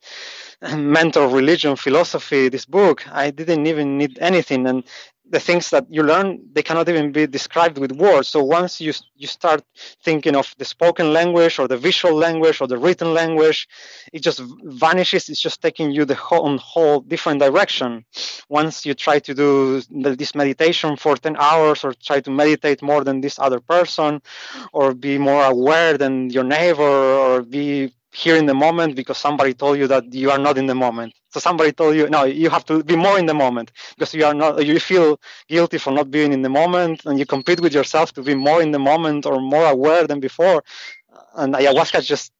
mentor, 0.74 1.28
religion, 1.28 1.76
philosophy, 1.76 2.48
this 2.48 2.64
book. 2.64 3.06
I 3.12 3.30
didn't 3.30 3.66
even 3.66 3.98
need 3.98 4.18
anything, 4.20 4.66
and 4.66 4.84
the 5.32 5.40
things 5.40 5.70
that 5.70 5.86
you 5.88 6.02
learn 6.02 6.38
they 6.52 6.62
cannot 6.62 6.88
even 6.88 7.10
be 7.10 7.26
described 7.26 7.78
with 7.78 7.90
words. 7.92 8.28
So 8.28 8.44
once 8.44 8.80
you 8.80 8.92
you 9.16 9.26
start 9.26 9.62
thinking 10.04 10.36
of 10.36 10.54
the 10.58 10.64
spoken 10.64 11.12
language 11.12 11.58
or 11.58 11.66
the 11.66 11.78
visual 11.78 12.14
language 12.14 12.60
or 12.60 12.66
the 12.68 12.78
written 12.78 13.14
language 13.14 13.66
it 14.12 14.20
just 14.22 14.40
vanishes. 14.86 15.30
It's 15.30 15.40
just 15.40 15.62
taking 15.62 15.90
you 15.90 16.04
the 16.04 16.14
whole 16.14 16.58
whole 16.58 17.00
different 17.00 17.40
direction. 17.40 18.04
Once 18.48 18.84
you 18.86 18.92
try 18.94 19.18
to 19.20 19.32
do 19.34 19.80
this 19.90 20.34
meditation 20.34 20.96
for 20.96 21.16
10 21.16 21.36
hours 21.36 21.82
or 21.82 21.94
try 21.94 22.20
to 22.20 22.30
meditate 22.30 22.82
more 22.82 23.02
than 23.02 23.22
this 23.22 23.38
other 23.38 23.60
person 23.60 24.20
or 24.74 24.94
be 24.94 25.16
more 25.16 25.44
aware 25.44 25.96
than 25.96 26.28
your 26.28 26.44
neighbor 26.44 26.82
or 27.24 27.42
be 27.42 27.90
here 28.12 28.36
in 28.36 28.46
the 28.46 28.54
moment 28.54 28.94
because 28.94 29.16
somebody 29.16 29.54
told 29.54 29.78
you 29.78 29.86
that 29.88 30.12
you 30.12 30.30
are 30.30 30.38
not 30.38 30.58
in 30.58 30.66
the 30.66 30.74
moment. 30.74 31.14
So 31.30 31.40
somebody 31.40 31.72
told 31.72 31.96
you, 31.96 32.08
no, 32.10 32.24
you 32.24 32.50
have 32.50 32.64
to 32.66 32.84
be 32.84 32.94
more 32.94 33.18
in 33.18 33.26
the 33.26 33.34
moment 33.34 33.72
because 33.96 34.12
you 34.12 34.24
are 34.26 34.34
not, 34.34 34.64
you 34.64 34.78
feel 34.78 35.18
guilty 35.48 35.78
for 35.78 35.92
not 35.92 36.10
being 36.10 36.32
in 36.32 36.42
the 36.42 36.50
moment 36.50 37.06
and 37.06 37.18
you 37.18 37.24
compete 37.24 37.60
with 37.60 37.72
yourself 37.72 38.12
to 38.12 38.22
be 38.22 38.34
more 38.34 38.60
in 38.60 38.70
the 38.70 38.78
moment 38.78 39.24
or 39.24 39.40
more 39.40 39.64
aware 39.64 40.06
than 40.06 40.20
before. 40.20 40.62
And 41.34 41.54
ayahuasca 41.54 42.04
just 42.04 42.32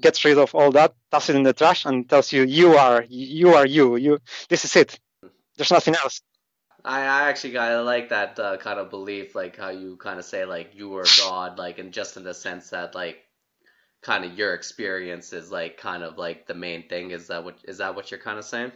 gets 0.00 0.24
rid 0.24 0.38
of 0.38 0.54
all 0.54 0.70
that, 0.72 0.94
tosses 1.10 1.34
it 1.34 1.36
in 1.36 1.42
the 1.42 1.52
trash 1.52 1.84
and 1.84 2.08
tells 2.08 2.32
you, 2.32 2.44
you 2.44 2.76
are, 2.76 3.04
you 3.08 3.54
are 3.54 3.66
you, 3.66 3.96
you, 3.96 4.18
this 4.48 4.64
is 4.64 4.74
it. 4.74 4.98
There's 5.56 5.70
nothing 5.70 5.96
else. 5.96 6.22
I, 6.84 7.00
I 7.00 7.28
actually 7.28 7.58
of 7.58 7.84
like 7.84 8.08
that 8.08 8.38
uh, 8.38 8.56
kind 8.56 8.78
of 8.78 8.88
belief, 8.88 9.34
like 9.34 9.56
how 9.56 9.68
you 9.68 9.96
kind 9.96 10.18
of 10.18 10.24
say 10.24 10.46
like 10.46 10.74
you 10.74 10.96
are 10.96 11.04
God, 11.18 11.58
like 11.58 11.78
and 11.78 11.92
just 11.92 12.16
in 12.16 12.24
the 12.24 12.32
sense 12.32 12.70
that 12.70 12.94
like 12.94 13.27
kind 14.02 14.24
of 14.24 14.38
your 14.38 14.54
experience 14.54 15.32
is 15.32 15.50
like 15.50 15.76
kind 15.76 16.02
of 16.02 16.18
like 16.18 16.46
the 16.46 16.54
main 16.54 16.88
thing. 16.88 17.10
Is 17.10 17.28
that 17.28 17.44
what 17.44 17.56
is 17.64 17.78
that 17.78 17.94
what 17.94 18.10
you're 18.10 18.20
kind 18.20 18.38
of 18.38 18.44
saying? 18.44 18.72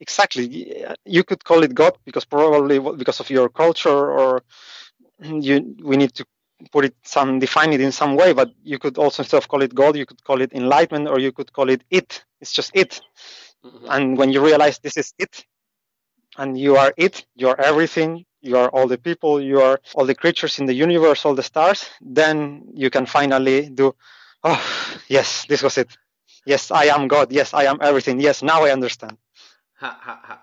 Exactly. 0.00 0.84
You 1.04 1.24
could 1.24 1.42
call 1.44 1.62
it 1.62 1.74
God 1.74 1.96
because 2.04 2.24
probably 2.24 2.78
because 2.78 3.20
of 3.20 3.30
your 3.30 3.48
culture, 3.48 4.10
or 4.10 4.42
you 5.22 5.76
we 5.82 5.96
need 5.96 6.14
to 6.14 6.24
put 6.72 6.84
it 6.84 6.94
some 7.02 7.38
define 7.38 7.72
it 7.72 7.80
in 7.80 7.92
some 7.92 8.16
way. 8.16 8.32
But 8.32 8.50
you 8.62 8.78
could 8.78 8.98
also 8.98 9.22
instead 9.22 9.38
of 9.38 9.48
call 9.48 9.62
it 9.62 9.74
God, 9.74 9.96
you 9.96 10.06
could 10.06 10.22
call 10.22 10.40
it 10.40 10.52
enlightenment, 10.52 11.08
or 11.08 11.18
you 11.18 11.32
could 11.32 11.52
call 11.52 11.70
it 11.70 11.82
it. 11.90 12.24
It's 12.40 12.52
just 12.52 12.70
it. 12.74 13.00
Mm-hmm. 13.64 13.86
And 13.90 14.18
when 14.18 14.32
you 14.32 14.44
realize 14.44 14.78
this 14.78 14.96
is 14.96 15.14
it, 15.18 15.44
and 16.38 16.58
you 16.58 16.76
are 16.76 16.92
it, 16.96 17.24
you 17.34 17.48
are 17.48 17.60
everything, 17.60 18.26
you 18.42 18.56
are 18.56 18.68
all 18.68 18.86
the 18.86 18.98
people, 18.98 19.40
you 19.40 19.60
are 19.60 19.80
all 19.94 20.06
the 20.06 20.14
creatures 20.14 20.58
in 20.58 20.66
the 20.66 20.74
universe, 20.74 21.24
all 21.24 21.34
the 21.34 21.42
stars, 21.42 21.88
then 22.00 22.68
you 22.74 22.90
can 22.90 23.06
finally 23.06 23.68
do 23.70 23.94
oh, 24.46 24.62
yes, 25.08 25.44
this 25.46 25.62
was 25.62 25.78
it. 25.78 25.96
Yes, 26.46 26.70
I 26.70 26.84
am 26.86 27.08
God. 27.08 27.32
Yes, 27.32 27.52
I 27.52 27.64
am 27.64 27.78
everything. 27.82 28.20
Yes, 28.20 28.42
now 28.42 28.64
I 28.64 28.70
understand. 28.70 29.18
Ha, 29.80 29.98
ha, 30.00 30.20
ha. 30.22 30.36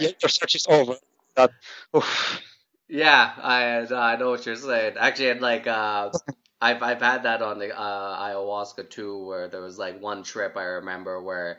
Your 0.00 0.28
search 0.28 0.54
is 0.54 0.66
over. 0.68 0.96
That, 1.34 1.50
oof. 1.94 2.40
Yeah, 2.88 3.32
I 3.42 3.86
I 3.92 4.16
know 4.16 4.30
what 4.30 4.46
you're 4.46 4.56
saying. 4.56 4.94
Actually, 4.98 5.30
and 5.30 5.40
like 5.40 5.66
uh, 5.66 6.10
I've 6.60 6.82
I've 6.82 7.02
had 7.02 7.24
that 7.24 7.42
on 7.42 7.58
the 7.58 7.76
uh, 7.76 8.28
ayahuasca 8.28 8.90
too, 8.90 9.26
where 9.26 9.48
there 9.48 9.60
was 9.60 9.78
like 9.78 10.00
one 10.00 10.22
trip 10.22 10.56
I 10.56 10.62
remember 10.80 11.20
where 11.20 11.58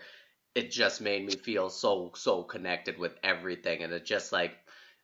it 0.55 0.71
just 0.71 1.01
made 1.01 1.25
me 1.25 1.35
feel 1.35 1.69
so 1.69 2.11
so 2.15 2.43
connected 2.43 2.97
with 2.97 3.13
everything, 3.23 3.83
and 3.83 3.93
it 3.93 4.05
just 4.05 4.31
like 4.31 4.53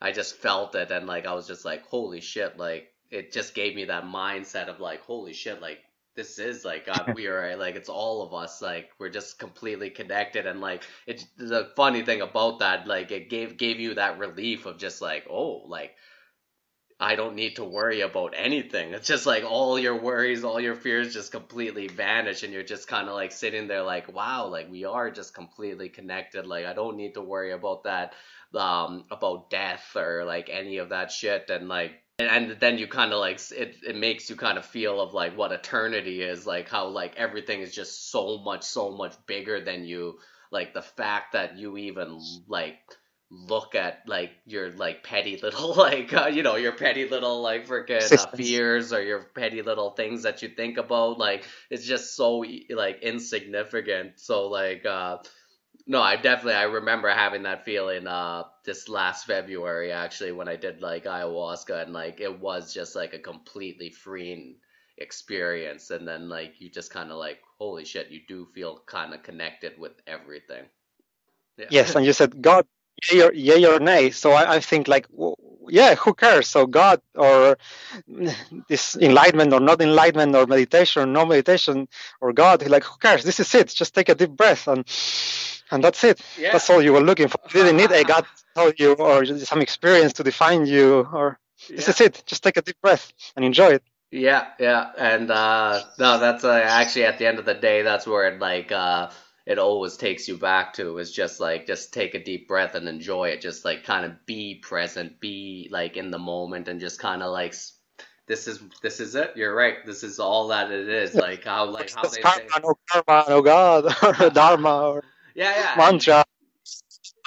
I 0.02 0.12
just 0.14 0.38
felt 0.38 0.76
it, 0.76 0.92
and 0.92 1.08
like 1.08 1.26
I 1.28 1.34
was 1.34 1.48
just 1.48 1.66
like, 1.66 1.84
holy 1.86 2.22
shit, 2.22 2.58
like 2.58 2.88
it 3.12 3.34
just 3.34 3.54
gave 3.54 3.76
me 3.76 3.86
that 3.86 4.06
mindset 4.06 4.70
of 4.70 4.80
like, 4.80 5.02
holy 5.02 5.34
shit, 5.34 5.62
like 5.62 5.80
this 6.16 6.40
is 6.40 6.64
like 6.64 6.88
we 7.16 7.28
are 7.28 7.56
like 7.58 7.76
it's 7.76 7.90
all 7.90 8.24
of 8.24 8.34
us 8.34 8.62
like 8.62 8.90
we're 9.00 9.10
just 9.10 9.40
completely 9.40 9.90
connected 9.90 10.46
and 10.46 10.62
like 10.62 10.84
it's 11.08 11.26
the 11.38 11.70
funny 11.76 12.04
thing 12.04 12.22
about 12.22 12.60
that 12.60 12.88
like 12.88 13.12
it 13.12 13.30
gave 13.30 13.58
gave 13.58 13.80
you 13.80 13.96
that 13.96 14.20
relief 14.20 14.66
of 14.66 14.78
just 14.78 15.02
like 15.02 15.26
oh 15.30 15.64
like 15.68 15.96
I 17.00 17.16
don't 17.16 17.36
need 17.36 17.58
to 17.58 17.66
worry 17.66 18.00
about 18.00 18.34
anything. 18.34 18.94
It's 18.94 19.08
just 19.08 19.26
like 19.26 19.44
all 19.44 19.78
your 19.78 20.00
worries, 20.00 20.46
all 20.46 20.62
your 20.62 20.76
fears 20.76 21.14
just 21.14 21.34
completely 21.34 21.88
vanish 21.90 22.44
and 22.44 22.54
you're 22.54 22.64
just 22.64 22.88
kind 22.88 23.10
of 23.10 23.16
like 23.16 23.34
sitting 23.34 23.68
there 23.68 23.82
like 23.82 24.14
wow, 24.14 24.48
like 24.48 24.72
we 24.72 24.86
are 24.86 25.12
just 25.12 25.34
completely 25.34 25.90
connected. 25.90 26.48
Like 26.48 26.66
I 26.66 26.72
don't 26.74 26.96
need 26.96 27.16
to 27.16 27.22
worry 27.22 27.52
about 27.52 27.84
that 27.84 28.14
um 28.54 29.04
about 29.12 29.50
death 29.50 29.96
or 29.96 30.24
like 30.24 30.50
any 30.50 30.78
of 30.78 30.90
that 30.90 31.12
shit 31.12 31.50
and 31.50 31.68
like 31.68 32.03
and 32.20 32.58
then 32.60 32.78
you 32.78 32.88
kind 32.88 33.12
of 33.12 33.20
like 33.20 33.40
it 33.52 33.78
it 33.88 33.96
makes 33.96 34.30
you 34.30 34.36
kind 34.36 34.58
of 34.58 34.66
feel 34.66 35.02
of 35.02 35.14
like 35.14 35.36
what 35.38 35.52
eternity 35.52 36.22
is 36.22 36.46
like 36.46 36.70
how 36.70 36.88
like 36.88 37.16
everything 37.18 37.62
is 37.62 37.74
just 37.74 38.12
so 38.12 38.38
much 38.38 38.64
so 38.64 38.92
much 38.92 39.14
bigger 39.26 39.62
than 39.62 39.86
you. 39.86 40.20
Like 40.52 40.74
the 40.76 40.84
fact 40.84 41.34
that 41.34 41.58
you 41.58 41.78
even 41.78 42.20
like 42.48 42.78
look 43.32 43.74
at 43.74 44.04
like 44.08 44.30
your 44.46 44.70
like 44.74 45.04
petty 45.04 45.38
little 45.44 45.74
like 45.74 46.14
uh, 46.14 46.28
you 46.28 46.44
know 46.44 46.56
your 46.56 46.74
petty 46.74 47.10
little 47.10 47.42
like 47.42 47.68
freaking 47.68 48.12
uh, 48.12 48.28
fears 48.38 48.94
or 48.94 49.02
your 49.02 49.24
petty 49.34 49.64
little 49.64 49.90
things 49.90 50.22
that 50.24 50.44
you 50.44 50.50
think 50.50 50.78
about 50.78 51.18
like 51.18 51.44
it's 51.72 51.86
just 51.86 52.16
so 52.16 52.46
like 52.70 53.02
insignificant. 53.02 54.20
So 54.20 54.48
like 54.50 54.86
uh 54.86 55.18
no, 55.86 56.02
I 56.02 56.16
definitely 56.16 56.54
I 56.54 56.64
remember 56.64 57.10
having 57.10 57.44
that 57.44 57.66
feeling 57.66 58.08
uh 58.08 58.44
this 58.66 58.88
last 58.88 59.26
February 59.26 59.92
actually 59.92 60.32
when 60.32 60.48
I 60.48 60.56
did 60.56 60.82
like 60.82 61.06
ayahuasca 61.06 61.84
and 61.84 61.94
like 61.94 62.22
it 62.22 62.40
was 62.40 62.74
just 62.74 62.96
like 62.96 63.14
a 63.14 63.20
completely 63.20 63.90
freeing 63.90 64.56
experience 64.98 65.90
and 65.90 66.08
then 66.08 66.30
like 66.30 66.62
you 66.62 66.70
just 66.70 66.92
kind 66.92 67.12
of 67.12 67.18
like 67.18 67.40
holy 67.58 67.84
shit 67.86 68.12
you 68.12 68.22
do 68.28 68.48
feel 68.54 68.82
kind 68.86 69.14
of 69.14 69.24
connected 69.24 69.78
with 69.78 69.94
everything. 70.08 70.66
Yeah. 71.58 71.66
Yes, 71.70 71.96
and 71.96 72.06
you 72.06 72.14
said 72.14 72.42
God 72.42 72.66
yay 73.12 73.22
or, 73.22 73.34
yay 73.34 73.66
or 73.66 73.80
nay. 73.80 74.12
So 74.12 74.32
I, 74.32 74.56
I 74.56 74.60
think 74.60 74.88
like 74.88 75.08
yeah, 75.70 75.96
who 75.96 76.14
cares? 76.14 76.48
So 76.48 76.66
God 76.66 77.02
or 77.16 77.58
this 78.68 78.96
enlightenment 78.98 79.54
or 79.54 79.60
not 79.60 79.82
enlightenment 79.82 80.36
or 80.36 80.46
meditation 80.46 81.04
or 81.04 81.06
no 81.06 81.26
meditation 81.26 81.88
or 82.22 82.34
God, 82.34 82.68
like 82.68 82.84
who 82.84 82.98
cares? 83.00 83.24
This 83.24 83.40
is 83.40 83.54
it. 83.56 83.68
Just 83.70 83.94
take 83.96 84.10
a 84.10 84.16
deep 84.16 84.32
breath 84.32 84.68
and 84.68 84.86
and 85.72 85.84
that's 85.84 86.04
it. 86.04 86.22
Yeah. 86.38 86.52
That's 86.52 86.70
all 86.70 86.82
you 86.82 86.94
were 86.94 87.02
looking 87.02 87.28
for. 87.28 87.40
You 87.54 87.64
didn't 87.64 87.78
need 87.78 87.92
a 87.92 88.04
God 88.04 88.26
to 88.26 88.44
tell 88.56 88.72
you 88.78 88.94
or 88.94 89.26
some 89.26 89.62
experience 89.62 90.14
to 90.14 90.24
define 90.24 90.66
you 90.66 91.08
or 91.12 91.40
this 91.70 91.88
yeah. 91.88 91.90
is 91.90 92.02
it. 92.02 92.24
Just 92.26 92.44
take 92.44 92.58
a 92.58 92.62
deep 92.62 92.80
breath 92.82 93.14
and 93.36 93.46
enjoy 93.46 93.74
it. 93.74 93.84
Yeah, 94.12 94.46
yeah, 94.60 94.92
and 94.96 95.32
uh, 95.32 95.82
no, 95.98 96.20
that's 96.20 96.44
uh, 96.44 96.52
actually 96.54 97.06
at 97.06 97.18
the 97.18 97.26
end 97.26 97.40
of 97.40 97.46
the 97.46 97.56
day, 97.56 97.82
that's 97.82 98.06
where 98.06 98.28
it 98.28 98.40
like 98.40 98.72
uh, 98.72 99.10
it 99.48 99.58
always 99.58 99.98
takes 99.98 100.28
you 100.28 100.38
back 100.38 100.74
to 100.74 101.00
is 101.00 101.12
just 101.12 101.40
like 101.40 101.66
just 101.66 101.94
take 101.94 102.14
a 102.14 102.24
deep 102.24 102.48
breath 102.48 102.76
and 102.76 102.88
enjoy 102.88 103.30
it. 103.30 103.42
Just 103.42 103.66
like 103.66 103.84
kind 103.84 104.06
of 104.06 104.24
be 104.28 104.56
present, 104.56 105.20
be 105.20 105.68
like 105.72 105.98
in 105.98 106.12
the 106.12 106.20
moment, 106.20 106.68
and 106.68 106.80
just 106.80 107.00
kind 107.00 107.24
of 107.24 107.32
like 107.32 107.56
this 108.28 108.48
is 108.48 108.60
this 108.84 109.00
is 109.00 109.16
it. 109.16 109.32
You're 109.36 109.56
right. 109.56 109.84
This 109.84 110.04
is 110.04 110.20
all 110.20 110.50
that 110.50 110.72
it 110.72 110.88
is. 110.88 111.16
Like 111.16 111.44
how 111.44 111.66
like 111.66 111.92
how 111.94 112.04
they 112.04 112.22
karma, 112.22 112.38
say 112.38 112.62
no 112.62 112.76
karma, 112.90 113.26
no 113.30 113.42
God, 113.42 113.96
or 114.22 114.30
dharma, 114.34 114.90
or 114.90 115.04
yeah, 115.36 115.56
yeah. 115.56 115.78
Mantra, 115.78 116.24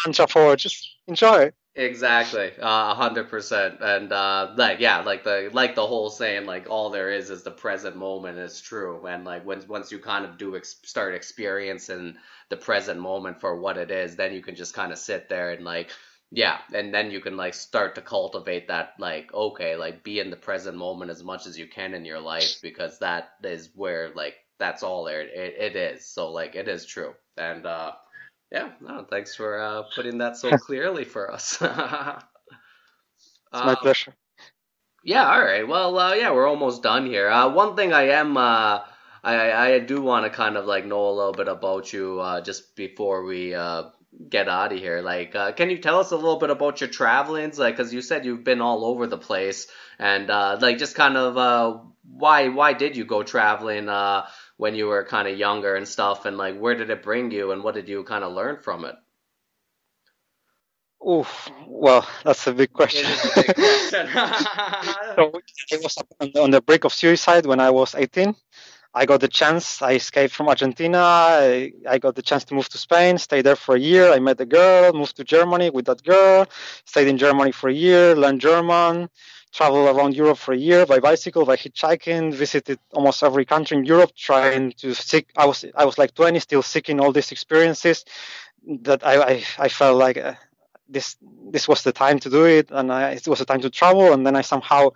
mantra 0.05 0.27
for 0.27 0.57
just 0.57 0.97
enjoy 1.07 1.37
it. 1.37 1.55
Exactly, 1.79 2.53
uh, 2.59 2.93
a 2.93 2.95
hundred 2.95 3.29
percent, 3.29 3.83
and 3.83 4.11
uh, 4.11 4.55
like 4.57 4.81
yeah, 4.81 5.03
like 5.03 5.25
the 5.25 5.51
like 5.53 5.75
the 5.75 5.87
whole 5.87 6.09
saying, 6.09 6.47
like 6.47 6.71
all 6.71 6.89
there 6.89 7.11
is 7.11 7.29
is 7.29 7.43
the 7.43 7.51
present 7.51 7.97
moment 7.97 8.39
is 8.39 8.63
true, 8.63 9.05
and 9.07 9.27
like 9.27 9.45
once 9.45 9.69
once 9.69 9.93
you 9.93 9.99
kind 9.99 10.25
of 10.25 10.39
do 10.39 10.57
ex- 10.57 10.81
start 10.85 11.15
experiencing 11.15 12.17
the 12.49 12.57
present 12.57 12.99
moment 12.99 13.41
for 13.43 13.61
what 13.61 13.77
it 13.77 13.91
is, 13.91 14.17
then 14.17 14.33
you 14.33 14.41
can 14.43 14.55
just 14.55 14.73
kind 14.73 14.91
of 14.91 14.97
sit 14.99 15.29
there 15.29 15.51
and 15.51 15.65
like 15.65 15.91
yeah, 16.31 16.59
and 16.73 16.95
then 16.95 17.11
you 17.11 17.21
can 17.21 17.37
like 17.37 17.55
start 17.55 17.95
to 17.97 18.01
cultivate 18.01 18.69
that 18.69 18.95
like 18.99 19.33
okay, 19.35 19.77
like 19.77 20.03
be 20.03 20.19
in 20.19 20.31
the 20.31 20.37
present 20.37 20.79
moment 20.79 21.11
as 21.11 21.23
much 21.23 21.47
as 21.47 21.59
you 21.59 21.67
can 21.67 21.93
in 21.93 22.07
your 22.07 22.21
life 22.21 22.57
because 22.63 22.99
that 23.01 23.33
is 23.45 23.69
where 23.75 24.11
like 24.15 24.37
that's 24.59 24.83
all 24.83 25.05
there 25.05 25.23
it, 25.23 25.55
it 25.59 25.77
is. 25.77 26.07
So 26.07 26.31
like 26.31 26.55
it 26.55 26.69
is 26.69 26.85
true. 26.87 27.15
And 27.37 27.67
uh, 27.67 27.93
yeah, 28.51 28.71
no, 28.81 29.07
thanks 29.09 29.35
for 29.35 29.61
uh, 29.61 29.83
putting 29.95 30.19
that 30.19 30.37
so 30.37 30.57
clearly 30.59 31.05
for 31.05 31.33
us. 31.33 31.59
it's 31.61 31.71
my 33.53 33.73
um, 33.73 33.77
pleasure. 33.77 34.15
Yeah, 35.03 35.31
all 35.31 35.41
right. 35.41 35.67
Well, 35.67 35.99
uh, 35.99 36.15
yeah, 36.15 36.33
we're 36.33 36.49
almost 36.49 36.83
done 36.83 37.07
here. 37.07 37.31
Uh, 37.31 37.49
one 37.53 37.77
thing 37.77 37.93
I 37.93 38.09
am, 38.09 38.37
uh, 38.37 38.81
I 39.23 39.53
I 39.53 39.79
do 39.79 40.03
want 40.03 40.25
to 40.25 40.31
kind 40.31 40.57
of 40.57 40.67
like 40.67 40.85
know 40.85 41.09
a 41.09 41.13
little 41.15 41.33
bit 41.33 41.49
about 41.49 41.93
you 41.93 42.21
uh, 42.21 42.41
just 42.41 42.75
before 42.75 43.25
we 43.25 43.55
uh, 43.55 43.85
get 44.29 44.49
out 44.49 44.73
of 44.73 44.79
here. 44.79 45.03
Like, 45.03 45.35
uh, 45.35 45.53
can 45.53 45.71
you 45.71 45.79
tell 45.79 46.01
us 46.01 46.11
a 46.11 46.17
little 46.17 46.39
bit 46.39 46.51
about 46.51 46.81
your 46.81 46.91
travelings? 46.91 47.59
Like, 47.59 47.77
because 47.77 47.93
you 47.93 48.03
said 48.03 48.25
you've 48.25 48.45
been 48.45 48.61
all 48.61 48.85
over 48.85 49.07
the 49.07 49.19
place, 49.19 49.69
and 49.99 50.31
uh, 50.31 50.59
like 50.61 50.79
just 50.79 50.95
kind 50.97 51.17
of 51.17 51.37
uh, 51.37 51.79
why 52.03 52.49
why 52.49 52.73
did 52.73 52.97
you 52.97 53.05
go 53.05 53.23
traveling 53.23 53.89
uh, 53.89 54.27
when 54.57 54.75
you 54.75 54.87
were 54.87 55.05
kind 55.05 55.29
of 55.29 55.39
younger 55.39 55.77
and 55.77 55.87
stuff, 55.87 56.25
and 56.27 56.37
like 56.37 56.59
where 56.59 56.75
did 56.75 56.91
it 56.91 57.03
bring 57.03 57.31
you, 57.31 57.53
and 57.53 57.63
what 57.63 57.75
did 57.75 57.89
you 57.89 58.05
kind 58.05 58.25
of 58.25 58.33
learn 58.33 58.59
from 58.63 58.85
it? 58.85 58.97
Oof, 61.07 61.51
well, 61.67 62.09
that's 62.25 62.47
a 62.47 62.53
big 62.53 62.73
question. 62.73 63.07
A 63.07 63.43
big 63.43 63.55
question. 63.55 64.09
so 65.17 65.33
I 65.73 65.77
was 65.83 65.97
on 66.37 66.51
the 66.51 66.61
brink 66.61 66.85
of 66.85 66.93
suicide 66.93 67.47
when 67.47 67.61
I 67.61 67.71
was 67.71 67.95
18. 67.95 68.35
I 68.97 69.05
got 69.05 69.21
the 69.21 69.29
chance. 69.29 69.83
I 69.83 69.93
escaped 69.93 70.35
from 70.35 70.49
Argentina. 70.49 70.99
I, 70.99 71.73
I, 71.87 71.99
got 71.99 72.15
the 72.15 72.23
chance 72.23 72.45
to 72.45 72.55
move 72.55 72.71
to 72.71 72.79
Spain, 72.79 73.19
stay 73.19 73.43
there 73.43 73.55
for 73.55 73.77
a 73.77 73.79
year. 73.79 74.11
I 74.11 74.19
met 74.21 74.41
a 74.41 74.47
girl, 74.47 74.95
moved 74.95 75.17
to 75.19 75.25
Germany 75.25 75.69
with 75.69 75.85
that 75.85 76.03
girl, 76.03 76.47
stayed 76.87 77.07
in 77.07 77.19
Germany 77.19 77.53
for 77.53 77.69
a 77.69 77.75
year, 77.75 78.17
learned 78.17 78.41
German, 78.41 79.11
traveled 79.53 79.89
around 79.97 80.15
Europe 80.15 80.39
for 80.39 80.53
a 80.53 80.57
year 80.57 80.87
by 80.87 80.99
bicycle, 80.99 81.45
by 81.45 81.57
hitchhiking, 81.57 82.35
visited 82.35 82.79
almost 82.93 83.23
every 83.23 83.45
country 83.45 83.77
in 83.79 83.85
Europe, 83.85 84.13
trying 84.17 84.73
to 84.73 84.95
seek. 84.95 85.29
I 85.37 85.47
was 85.47 85.65
I 85.75 85.85
was 85.85 85.99
like 85.99 86.15
20, 86.15 86.39
still 86.41 86.63
seeking 86.63 87.01
all 87.01 87.13
these 87.13 87.33
experiences 87.33 88.05
that 88.83 89.05
I 89.07 89.15
I, 89.23 89.45
I 89.59 89.69
felt 89.69 89.97
like. 89.97 90.19
Uh, 90.19 90.35
this 90.89 91.17
this 91.51 91.67
was 91.67 91.83
the 91.83 91.93
time 91.93 92.19
to 92.21 92.31
do 92.31 92.45
it, 92.45 92.71
and 92.71 92.93
I, 92.93 93.11
it 93.11 93.27
was 93.27 93.41
the 93.41 93.45
time 93.45 93.61
to 93.63 93.71
travel. 93.71 94.13
And 94.13 94.25
then 94.25 94.37
I 94.37 94.43
somehow 94.43 94.91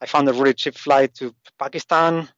I 0.00 0.06
found 0.06 0.28
a 0.28 0.32
really 0.32 0.54
cheap 0.54 0.76
flight 0.76 1.14
to 1.16 1.34
Pakistan, 1.58 2.28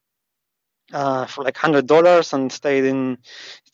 uh, 0.93 1.27
for 1.27 1.45
like 1.45 1.57
hundred 1.57 1.87
dollars 1.87 2.33
and 2.33 2.51
stayed 2.51 2.85
in 2.85 3.19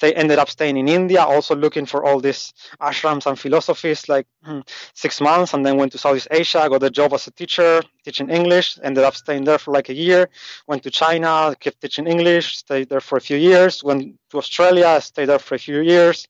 they 0.00 0.12
ended 0.14 0.38
up 0.38 0.50
staying 0.50 0.76
in 0.76 0.88
India 0.88 1.22
also 1.22 1.54
looking 1.54 1.86
for 1.86 2.04
all 2.04 2.20
these 2.20 2.52
ashrams 2.80 3.26
and 3.26 3.38
philosophies 3.38 4.08
like 4.08 4.26
hmm, 4.42 4.60
six 4.94 5.20
months 5.20 5.54
and 5.54 5.64
then 5.64 5.76
went 5.76 5.92
to 5.92 5.98
Southeast 5.98 6.28
Asia 6.30 6.68
got 6.68 6.82
a 6.82 6.90
job 6.90 7.12
as 7.12 7.26
a 7.26 7.30
teacher 7.30 7.82
teaching 8.04 8.30
English 8.30 8.78
ended 8.82 9.04
up 9.04 9.14
staying 9.14 9.44
there 9.44 9.58
for 9.58 9.72
like 9.72 9.88
a 9.88 9.94
year 9.94 10.28
went 10.66 10.82
to 10.82 10.90
China 10.90 11.54
kept 11.60 11.80
teaching 11.80 12.06
English 12.06 12.56
stayed 12.58 12.88
there 12.88 13.00
for 13.00 13.16
a 13.16 13.20
few 13.20 13.36
years 13.36 13.84
went 13.84 14.18
to 14.30 14.38
Australia 14.38 15.00
stayed 15.00 15.26
there 15.26 15.38
for 15.38 15.54
a 15.54 15.58
few 15.58 15.80
years 15.80 16.26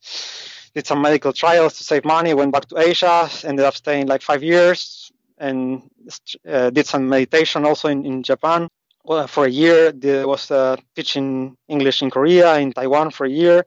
did 0.74 0.86
some 0.86 1.00
medical 1.00 1.32
trials 1.32 1.78
to 1.78 1.84
save 1.84 2.04
money 2.04 2.34
went 2.34 2.52
back 2.52 2.66
to 2.66 2.78
Asia 2.78 3.28
ended 3.44 3.64
up 3.64 3.74
staying 3.74 4.06
like 4.06 4.22
five 4.22 4.42
years 4.42 5.10
and 5.38 5.82
uh, 6.48 6.70
did 6.70 6.86
some 6.86 7.08
meditation 7.08 7.64
also 7.64 7.88
in, 7.88 8.04
in 8.04 8.22
Japan 8.22 8.68
well, 9.04 9.26
for 9.26 9.44
a 9.44 9.50
year. 9.50 9.92
There 9.92 10.26
was 10.26 10.50
uh, 10.50 10.76
teaching 10.96 11.56
English 11.68 12.02
in 12.02 12.10
Korea, 12.10 12.58
in 12.58 12.72
Taiwan 12.72 13.10
for 13.10 13.26
a 13.26 13.30
year. 13.30 13.64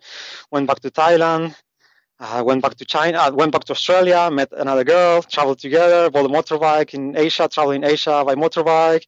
Went 0.51 0.67
back 0.67 0.79
to 0.81 0.91
Thailand. 0.91 1.55
Uh, 2.19 2.43
went 2.43 2.63
back 2.63 2.75
to 2.75 2.85
China. 2.85 3.19
Uh, 3.19 3.31
went 3.31 3.51
back 3.51 3.63
to 3.65 3.73
Australia. 3.73 4.29
Met 4.31 4.51
another 4.53 4.83
girl. 4.83 5.21
Traveled 5.21 5.59
together. 5.59 6.09
Bought 6.09 6.25
a 6.25 6.29
motorbike 6.29 6.93
in 6.93 7.15
Asia. 7.15 7.47
Traveled 7.47 7.75
in 7.75 7.83
Asia 7.83 8.23
by 8.25 8.35
motorbike. 8.35 9.05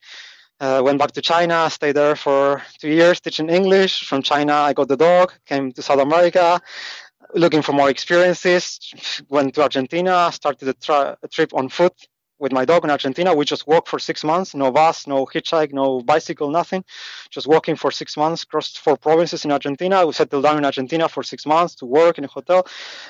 Uh, 0.60 0.82
went 0.84 1.00
back 1.00 1.12
to 1.12 1.22
China. 1.22 1.70
Stayed 1.70 1.96
there 1.96 2.16
for 2.16 2.62
two 2.80 2.90
years 2.90 3.20
teaching 3.20 3.50
English. 3.50 4.06
From 4.06 4.22
China, 4.22 4.54
I 4.54 4.74
got 4.74 4.88
the 4.88 4.98
dog. 4.98 5.34
Came 5.46 5.72
to 5.72 5.82
South 5.82 6.00
America. 6.00 6.62
Looking 7.34 7.62
for 7.62 7.74
more 7.74 7.92
experiences, 7.92 9.22
went 9.30 9.54
to 9.54 9.62
Argentina, 9.62 10.32
started 10.32 10.68
a, 10.68 10.74
tra- 10.74 11.16
a 11.22 11.28
trip 11.28 11.54
on 11.54 11.70
foot 11.70 11.94
with 12.40 12.52
my 12.52 12.66
dog 12.66 12.84
in 12.84 12.90
Argentina. 12.90 13.34
We 13.34 13.46
just 13.46 13.68
walked 13.68 13.88
for 13.88 14.00
six 14.00 14.24
months, 14.24 14.56
no 14.56 14.72
bus, 14.72 15.06
no 15.08 15.26
hitchhike, 15.26 15.74
no 15.74 16.02
bicycle, 16.02 16.50
nothing. 16.50 16.84
Just 17.30 17.48
walking 17.48 17.76
for 17.76 17.92
six 17.92 18.18
months, 18.18 18.44
crossed 18.46 18.80
four 18.80 18.98
provinces 18.98 19.46
in 19.46 19.52
Argentina. 19.52 20.06
We 20.06 20.14
settled 20.14 20.44
down 20.44 20.58
in 20.58 20.66
Argentina 20.66 21.08
for 21.10 21.24
six 21.24 21.46
months 21.46 21.76
to 21.76 21.86
work 21.86 22.18
in 22.18 22.24
a 22.24 22.28
hotel. 22.28 22.66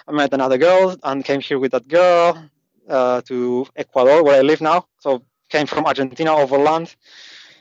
I 0.07 0.11
met 0.11 0.33
another 0.33 0.57
girl 0.57 0.97
and 1.03 1.23
came 1.23 1.41
here 1.41 1.59
with 1.59 1.71
that 1.71 1.87
girl 1.87 2.49
uh, 2.89 3.21
to 3.21 3.67
Ecuador, 3.75 4.23
where 4.23 4.39
I 4.39 4.41
live 4.41 4.61
now. 4.61 4.87
So 4.99 5.23
came 5.49 5.67
from 5.67 5.85
Argentina 5.85 6.35
overland 6.35 6.95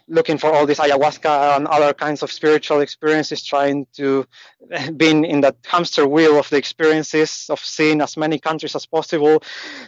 looking 0.09 0.39
for 0.39 0.53
all 0.53 0.67
this 0.67 0.79
ayahuasca 0.79 1.57
and 1.57 1.67
other 1.67 1.93
kinds 1.93 2.23
of 2.23 2.33
spiritual 2.33 2.81
experiences, 2.81 3.43
trying 3.43 3.87
to 3.95 4.27
be 4.97 5.11
in 5.11 5.41
that 5.43 5.57
hamster 5.67 6.07
wheel 6.07 6.39
of 6.39 6.49
the 6.51 6.57
experiences 6.57 7.47
of 7.51 7.61
seeing 7.61 8.01
as 8.01 8.17
many 8.17 8.39
countries 8.39 8.75
as 8.75 8.87
possible, 8.87 9.43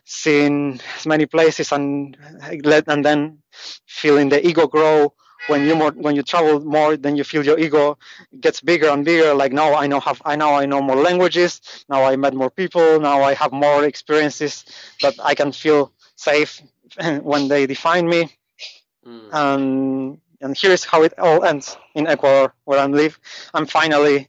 seeing 0.05 0.81
as 0.97 1.07
many 1.07 1.27
places, 1.27 1.73
and 1.73 2.16
let 2.64 2.85
and 2.89 3.05
then 3.05 3.39
feeling 3.87 4.29
the 4.29 4.47
ego 4.47 4.66
grow. 4.66 5.12
When 5.47 5.66
you 5.66 5.75
more 5.75 5.91
when 5.93 6.14
you 6.16 6.23
travel 6.23 6.61
more, 6.61 6.99
then 6.99 7.16
you 7.16 7.25
feel 7.25 7.45
your 7.45 7.59
ego 7.59 7.97
gets 8.41 8.61
bigger 8.61 8.89
and 8.89 9.05
bigger. 9.05 9.33
Like 9.33 9.53
now 9.53 9.75
I 9.75 9.87
know 9.87 9.99
have 10.01 10.21
I 10.25 10.37
now 10.37 10.55
I 10.55 10.66
know 10.66 10.83
more 10.83 10.97
languages. 10.97 11.62
Now 11.89 12.05
I 12.05 12.16
met 12.16 12.35
more 12.35 12.51
people. 12.51 13.01
Now 13.01 13.23
I 13.23 13.33
have 13.35 13.51
more 13.51 13.85
experiences 13.87 14.66
that 15.01 15.14
I 15.25 15.35
can 15.35 15.53
feel 15.53 15.93
safe 16.14 16.61
when 17.23 17.49
they 17.49 17.66
define 17.66 18.07
me 18.07 18.29
Mm. 19.07 19.34
Um, 19.34 20.20
and 20.40 20.57
here's 20.59 20.84
how 20.84 21.03
it 21.03 21.18
all 21.18 21.44
ends 21.44 21.76
in 21.94 22.07
Ecuador, 22.07 22.55
where 22.64 22.78
I 22.78 22.86
live. 22.86 23.18
I'm 23.55 23.66
finally 23.66 24.28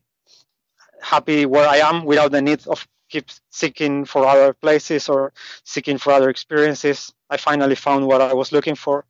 happy 1.01 1.45
where 1.45 1.67
I 1.67 1.77
am 1.77 2.05
without 2.05 2.31
the 2.31 2.41
need 2.41 2.67
of 2.67 2.87
keep 3.09 3.25
seeking 3.49 4.05
for 4.05 4.25
other 4.25 4.53
places 4.53 5.09
or 5.09 5.33
seeking 5.63 5.97
for 5.97 6.13
other 6.13 6.29
experiences. 6.29 7.13
I 7.29 7.37
finally 7.37 7.75
found 7.75 8.07
what 8.07 8.21
I 8.21 8.33
was 8.33 8.51
looking 8.51 8.75
for 8.75 9.05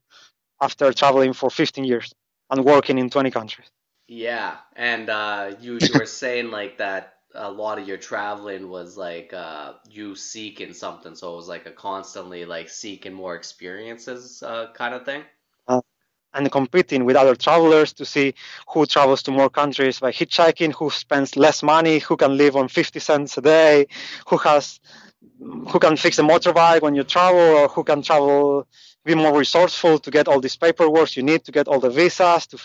after 0.60 0.92
traveling 0.94 1.34
for 1.34 1.50
15 1.50 1.84
years 1.84 2.14
and 2.50 2.66
working 2.66 2.98
in 2.98 3.10
20 3.10 3.32
countries. 3.32 3.68
Yeah, 4.08 4.58
and 4.76 5.10
uh, 5.10 5.54
you 5.62 5.78
you 5.80 5.98
were 5.98 6.06
saying 6.22 6.52
like 6.52 6.80
that 6.80 7.14
a 7.34 7.50
lot 7.50 7.80
of 7.80 7.88
your 7.88 7.98
traveling 7.98 8.70
was 8.70 8.98
like 8.98 9.34
uh, 9.34 9.74
you 9.90 10.16
seeking 10.16 10.74
something, 10.74 11.16
so 11.16 11.34
it 11.34 11.38
was 11.38 11.48
like 11.48 11.66
a 11.66 11.72
constantly 11.72 12.44
like 12.46 12.70
seeking 12.70 13.14
more 13.14 13.36
experiences 13.36 14.44
uh, 14.44 14.68
kind 14.74 14.94
of 14.94 15.06
thing 15.06 15.24
and 16.34 16.52
competing 16.52 17.06
with 17.06 17.16
other 17.16 17.36
travelers 17.36 17.94
to 17.94 18.06
see 18.06 18.34
who 18.70 18.86
travels 18.86 19.24
to 19.24 19.32
more 19.32 19.50
countries 19.50 20.00
by 20.00 20.12
hitchhiking, 20.12 20.74
who 20.74 20.90
spends 20.90 21.36
less 21.36 21.62
money, 21.64 22.00
who 22.00 22.16
can 22.16 22.38
live 22.38 22.56
on 22.56 22.68
50 22.68 23.00
cents 23.00 23.38
a 23.38 23.42
day, 23.42 23.88
who 24.28 24.38
has 24.38 24.80
who 25.40 25.80
can 25.80 25.98
fix 25.98 26.20
a 26.20 26.22
motorbike 26.22 26.82
when 26.82 26.96
you 26.96 27.04
travel, 27.04 27.40
or 27.40 27.68
who 27.68 27.84
can 27.84 28.02
travel 28.02 28.68
be 29.04 29.16
more 29.16 29.38
resourceful 29.38 29.98
to 30.00 30.12
get 30.12 30.28
all 30.28 30.40
these 30.40 30.56
paperwork 30.56 31.16
you 31.16 31.24
need 31.24 31.44
to 31.44 31.52
get 31.52 31.68
all 31.68 31.80
the 31.80 31.90
visas. 31.90 32.48
To 32.48 32.58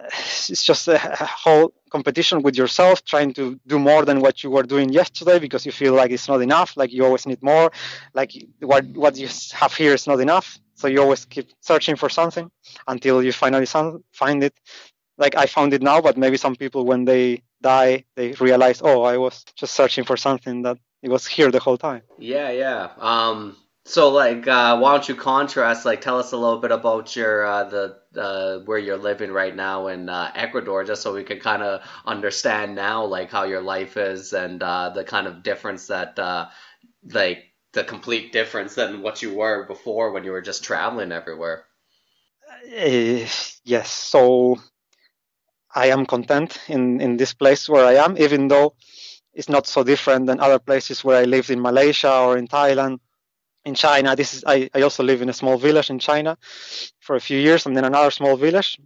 it's 0.50 0.64
just 0.64 0.88
a 0.88 0.98
whole 0.98 1.72
competition 1.90 2.42
with 2.42 2.56
yourself, 2.56 3.04
trying 3.04 3.32
to 3.34 3.60
do 3.66 3.78
more 3.78 4.04
than 4.04 4.20
what 4.20 4.42
you 4.42 4.50
were 4.50 4.62
doing 4.62 4.90
yesterday 4.90 5.38
because 5.38 5.64
you 5.66 5.72
feel 5.72 5.94
like 5.94 6.10
it's 6.10 6.28
not 6.28 6.40
enough. 6.42 6.76
Like 6.76 6.92
you 6.92 7.04
always 7.04 7.26
need 7.26 7.42
more. 7.42 7.70
Like 8.14 8.32
what 8.60 8.84
what 8.94 9.16
you 9.16 9.28
have 9.52 9.74
here 9.74 9.94
is 9.94 10.06
not 10.06 10.20
enough 10.20 10.58
so 10.82 10.88
you 10.88 11.00
always 11.00 11.24
keep 11.24 11.48
searching 11.60 11.94
for 11.94 12.08
something 12.08 12.50
until 12.88 13.22
you 13.22 13.32
finally 13.32 13.66
find 13.66 14.42
it. 14.42 14.54
Like 15.16 15.36
I 15.36 15.46
found 15.46 15.72
it 15.74 15.80
now, 15.80 16.00
but 16.00 16.16
maybe 16.16 16.36
some 16.36 16.56
people, 16.56 16.84
when 16.84 17.04
they 17.04 17.42
die, 17.60 18.04
they 18.16 18.32
realize, 18.32 18.80
oh, 18.82 19.02
I 19.02 19.16
was 19.16 19.44
just 19.54 19.74
searching 19.74 20.02
for 20.02 20.16
something 20.16 20.62
that 20.62 20.78
it 21.00 21.08
was 21.08 21.24
here 21.24 21.52
the 21.52 21.60
whole 21.60 21.78
time. 21.78 22.02
Yeah, 22.18 22.50
yeah. 22.50 22.88
Um, 22.98 23.56
so 23.84 24.10
like, 24.10 24.46
uh, 24.46 24.78
why 24.78 24.92
don't 24.92 25.08
you 25.08 25.14
contrast? 25.14 25.84
Like, 25.84 26.00
tell 26.00 26.18
us 26.18 26.32
a 26.32 26.36
little 26.36 26.58
bit 26.58 26.70
about 26.70 27.16
your 27.16 27.44
uh, 27.44 27.64
the 27.64 27.96
uh, 28.20 28.58
where 28.64 28.78
you're 28.78 28.96
living 28.98 29.32
right 29.32 29.54
now 29.54 29.88
in 29.88 30.08
uh, 30.08 30.30
Ecuador, 30.34 30.84
just 30.84 31.02
so 31.02 31.14
we 31.14 31.24
can 31.24 31.40
kind 31.40 31.62
of 31.62 31.82
understand 32.06 32.74
now, 32.74 33.04
like 33.04 33.30
how 33.30 33.44
your 33.44 33.62
life 33.62 33.96
is 33.96 34.32
and 34.32 34.62
uh, 34.62 34.90
the 34.90 35.04
kind 35.04 35.26
of 35.26 35.42
difference 35.42 35.88
that 35.88 36.18
uh, 36.18 36.48
like 37.10 37.44
the 37.72 37.82
complete 37.84 38.32
difference 38.32 38.74
than 38.74 39.02
what 39.02 39.22
you 39.22 39.34
were 39.34 39.66
before 39.66 40.12
when 40.12 40.24
you 40.24 40.30
were 40.30 40.42
just 40.42 40.62
traveling 40.62 41.10
everywhere. 41.10 41.64
Uh, 42.52 43.26
yes, 43.64 43.90
so 43.90 44.58
I 45.74 45.86
am 45.86 46.06
content 46.06 46.60
in, 46.68 47.00
in 47.00 47.16
this 47.16 47.32
place 47.32 47.68
where 47.68 47.86
I 47.86 47.94
am, 47.94 48.16
even 48.18 48.48
though 48.48 48.74
it's 49.32 49.48
not 49.48 49.66
so 49.66 49.82
different 49.82 50.26
than 50.26 50.38
other 50.38 50.58
places 50.58 51.02
where 51.02 51.20
I 51.20 51.24
lived 51.24 51.50
in 51.50 51.60
Malaysia 51.60 52.14
or 52.14 52.36
in 52.36 52.46
Thailand. 52.46 53.00
In 53.64 53.74
China, 53.74 54.16
this 54.16 54.34
is 54.34 54.44
I, 54.46 54.70
I 54.74 54.82
also 54.82 55.04
live 55.04 55.22
in 55.22 55.28
a 55.28 55.32
small 55.32 55.56
village 55.58 55.90
in 55.90 55.98
China 56.00 56.36
for 57.00 57.16
a 57.16 57.20
few 57.20 57.38
years, 57.38 57.66
and 57.66 57.76
then 57.76 57.84
another 57.84 58.10
small 58.10 58.36
village. 58.36 58.78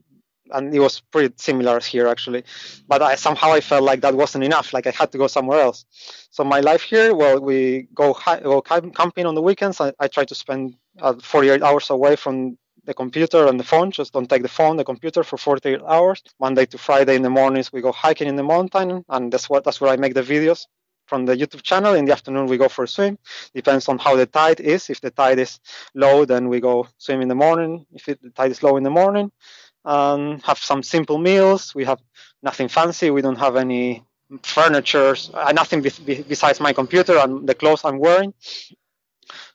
And 0.53 0.75
it 0.75 0.81
was 0.81 1.01
pretty 1.01 1.35
similar 1.39 1.81
here 1.81 2.07
actually. 2.09 2.45
But 2.89 3.03
i 3.03 3.17
somehow 3.17 3.53
i 3.53 3.61
felt 3.61 3.85
like 3.85 4.01
that 4.03 4.15
wasn't 4.15 4.45
enough 4.45 4.73
like 4.75 4.87
i 4.87 4.93
had 4.93 5.11
to 5.13 5.19
go 5.19 5.27
somewhere 5.29 5.61
else. 5.61 5.85
So 6.31 6.45
my 6.45 6.61
life 6.61 6.83
here 6.83 7.15
well 7.15 7.41
we 7.41 7.89
go, 7.95 8.13
hi- 8.15 8.41
go 8.41 8.61
camping 8.63 9.27
on 9.27 9.35
the 9.35 9.43
weekends. 9.43 9.81
I, 9.81 9.93
I 10.01 10.09
try 10.09 10.25
to 10.27 10.35
spend 10.37 10.77
uh, 11.03 11.15
48 11.21 11.63
hours 11.63 11.91
away 11.91 12.17
from 12.17 12.59
the 12.85 12.95
computer 12.95 13.47
and 13.49 13.59
the 13.59 13.65
phone. 13.65 13.91
Just 13.91 14.13
don't 14.13 14.31
take 14.31 14.43
the 14.43 14.49
phone 14.59 14.77
the 14.77 14.85
computer 14.85 15.25
for 15.25 15.37
48 15.39 15.81
hours. 15.89 16.23
Monday 16.41 16.67
to 16.67 16.79
friday 16.79 17.17
in 17.17 17.23
the 17.23 17.31
mornings 17.31 17.73
we 17.73 17.81
go 17.83 17.93
hiking 17.93 18.29
in 18.29 18.37
the 18.37 18.45
mountain 18.45 19.05
and 19.09 19.33
that's 19.33 19.51
what 19.51 19.65
that's 19.65 19.81
where 19.81 19.91
i 19.93 19.97
make 19.97 20.15
the 20.15 20.23
videos 20.23 20.67
from 21.07 21.27
the 21.27 21.37
YouTube 21.37 21.63
channel. 21.63 21.95
In 21.95 22.05
the 22.07 22.13
afternoon, 22.13 22.47
we 22.47 22.57
go 22.59 22.69
for 22.69 22.85
a 22.85 22.89
swim. 22.89 23.19
Depends 23.55 23.89
on 23.89 23.99
how 23.99 24.17
the 24.17 24.27
tide 24.27 24.61
is. 24.61 24.91
If 24.91 25.01
the 25.01 25.11
tide 25.11 25.39
is 25.39 25.61
low, 25.95 26.25
then 26.25 26.49
we 26.49 26.61
go 26.61 26.89
swim 26.99 27.21
in 27.23 27.29
the 27.29 27.35
morning. 27.35 27.87
If 27.93 28.09
it, 28.09 28.23
the 28.23 28.31
tide 28.31 28.51
is 28.53 28.63
low 28.63 28.77
in 28.77 28.83
the 28.85 28.91
morning, 28.91 29.31
um, 29.85 30.41
have 30.41 30.59
some 30.59 30.83
simple 30.83 31.19
meals. 31.19 31.75
We 31.75 31.85
have 31.85 32.01
nothing 32.43 32.69
fancy. 32.69 33.11
We 33.11 33.23
don't 33.23 33.39
have 33.39 33.57
any 33.57 34.05
furniture, 34.43 35.17
uh, 35.35 35.53
nothing 35.53 35.83
be- 35.83 35.93
be- 36.05 36.23
besides 36.23 36.61
my 36.61 36.73
computer 36.73 37.19
and 37.19 37.49
the 37.49 37.55
clothes 37.55 37.85
I'm 37.85 37.99
wearing. 37.99 38.35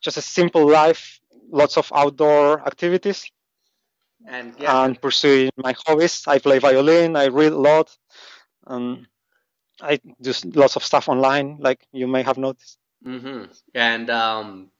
Just 0.01 0.17
a 0.17 0.21
simple 0.21 0.67
life, 0.69 1.19
lots 1.49 1.77
of 1.77 1.91
outdoor 1.95 2.61
activities, 2.67 3.29
And 4.27 4.53
yeah, 4.59 4.83
and 4.85 4.99
pursuing 5.01 5.49
my 5.57 5.73
hobbies. 5.85 6.23
I 6.27 6.39
play 6.39 6.59
violin, 6.59 7.15
I 7.15 7.27
read 7.27 7.53
a 7.53 7.57
lot, 7.57 7.95
and 8.67 9.07
I 9.81 9.99
do 10.21 10.33
lots 10.53 10.75
of 10.75 10.83
stuff 10.83 11.09
online, 11.09 11.57
like 11.59 11.85
you 11.91 12.07
may 12.07 12.23
have 12.23 12.37
noticed. 12.37 12.77
hmm 13.03 13.45
And 13.73 14.09
um, 14.09 14.71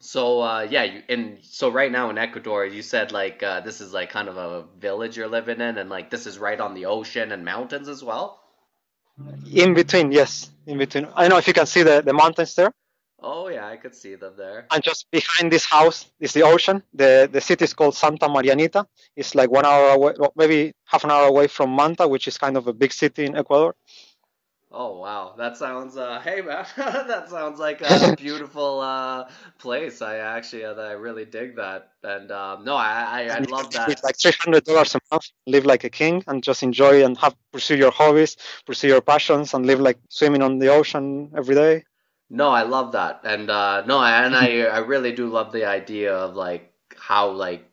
so 0.00 0.42
uh, 0.42 0.66
yeah, 0.70 0.84
you, 0.84 1.02
and 1.08 1.38
so 1.42 1.70
right 1.70 1.90
now 1.92 2.10
in 2.10 2.18
Ecuador, 2.18 2.64
you 2.66 2.82
said 2.82 3.12
like 3.12 3.42
uh, 3.42 3.60
this 3.60 3.80
is 3.80 3.92
like 3.92 4.10
kind 4.10 4.28
of 4.28 4.36
a 4.36 4.64
village 4.78 5.16
you're 5.16 5.28
living 5.28 5.60
in, 5.60 5.78
and 5.78 5.90
like 5.90 6.10
this 6.10 6.26
is 6.26 6.38
right 6.38 6.60
on 6.60 6.74
the 6.74 6.86
ocean 6.86 7.32
and 7.32 7.44
mountains 7.44 7.88
as 7.88 8.02
well. 8.04 8.40
In 9.52 9.74
between, 9.74 10.12
yes, 10.12 10.50
in 10.66 10.78
between. 10.78 11.06
I 11.14 11.22
don't 11.22 11.30
know 11.30 11.38
if 11.38 11.46
you 11.48 11.54
can 11.54 11.66
see 11.66 11.82
the, 11.82 12.02
the 12.02 12.12
mountains 12.12 12.54
there. 12.54 12.72
Oh 13.20 13.48
yeah, 13.48 13.66
I 13.66 13.76
could 13.76 13.94
see 13.94 14.14
them 14.14 14.34
there. 14.36 14.66
And 14.70 14.82
just 14.82 15.10
behind 15.10 15.52
this 15.52 15.64
house 15.64 16.06
is 16.20 16.32
the 16.32 16.42
ocean. 16.42 16.82
The 16.94 17.28
the 17.32 17.40
city 17.40 17.64
is 17.64 17.72
called 17.74 17.94
Santa 17.94 18.28
Marianita. 18.28 18.86
It's 19.16 19.34
like 19.34 19.50
one 19.50 19.64
hour 19.64 19.90
away, 19.90 20.14
maybe 20.36 20.72
half 20.84 21.04
an 21.04 21.10
hour 21.10 21.26
away 21.26 21.46
from 21.48 21.74
Manta, 21.74 22.06
which 22.06 22.28
is 22.28 22.38
kind 22.38 22.56
of 22.56 22.66
a 22.66 22.72
big 22.72 22.92
city 22.92 23.24
in 23.24 23.36
Ecuador. 23.36 23.74
Oh 24.70 24.98
wow, 24.98 25.34
that 25.38 25.56
sounds 25.56 25.96
uh 25.96 26.20
hey 26.24 26.40
man, 26.42 26.66
that 26.76 27.28
sounds 27.28 27.58
like 27.58 27.80
a 27.82 28.12
beautiful 28.16 28.80
uh 28.80 29.28
place. 29.58 30.00
I 30.02 30.16
actually 30.18 30.64
uh, 30.64 30.74
I 30.74 30.92
really 30.92 31.24
dig 31.24 31.56
that. 31.56 31.92
And 32.02 32.30
um 32.30 32.64
no, 32.64 32.74
I 32.76 33.22
I, 33.28 33.36
I 33.36 33.40
love 33.40 33.72
it's 33.74 33.74
that. 33.74 34.02
like 34.02 34.16
three 34.20 34.32
hundred 34.38 34.64
dollars 34.64 34.94
a 34.94 35.00
month. 35.10 35.26
Live 35.46 35.64
like 35.66 35.84
a 35.84 35.90
king 35.90 36.22
and 36.26 36.42
just 36.42 36.62
enjoy 36.62 37.04
and 37.04 37.16
have 37.18 37.34
pursue 37.52 37.76
your 37.76 37.90
hobbies, 37.90 38.36
pursue 38.66 38.88
your 38.88 39.00
passions, 39.02 39.54
and 39.54 39.66
live 39.66 39.80
like 39.80 39.98
swimming 40.08 40.42
on 40.42 40.58
the 40.58 40.68
ocean 40.68 41.30
every 41.36 41.54
day. 41.54 41.84
No, 42.30 42.48
I 42.50 42.62
love 42.62 42.92
that. 42.92 43.20
And 43.24 43.50
uh 43.50 43.82
no, 43.86 44.00
and 44.02 44.36
I 44.36 44.62
I 44.62 44.78
really 44.78 45.12
do 45.12 45.28
love 45.28 45.52
the 45.52 45.64
idea 45.66 46.14
of 46.14 46.34
like 46.36 46.72
how 46.96 47.30
like 47.30 47.64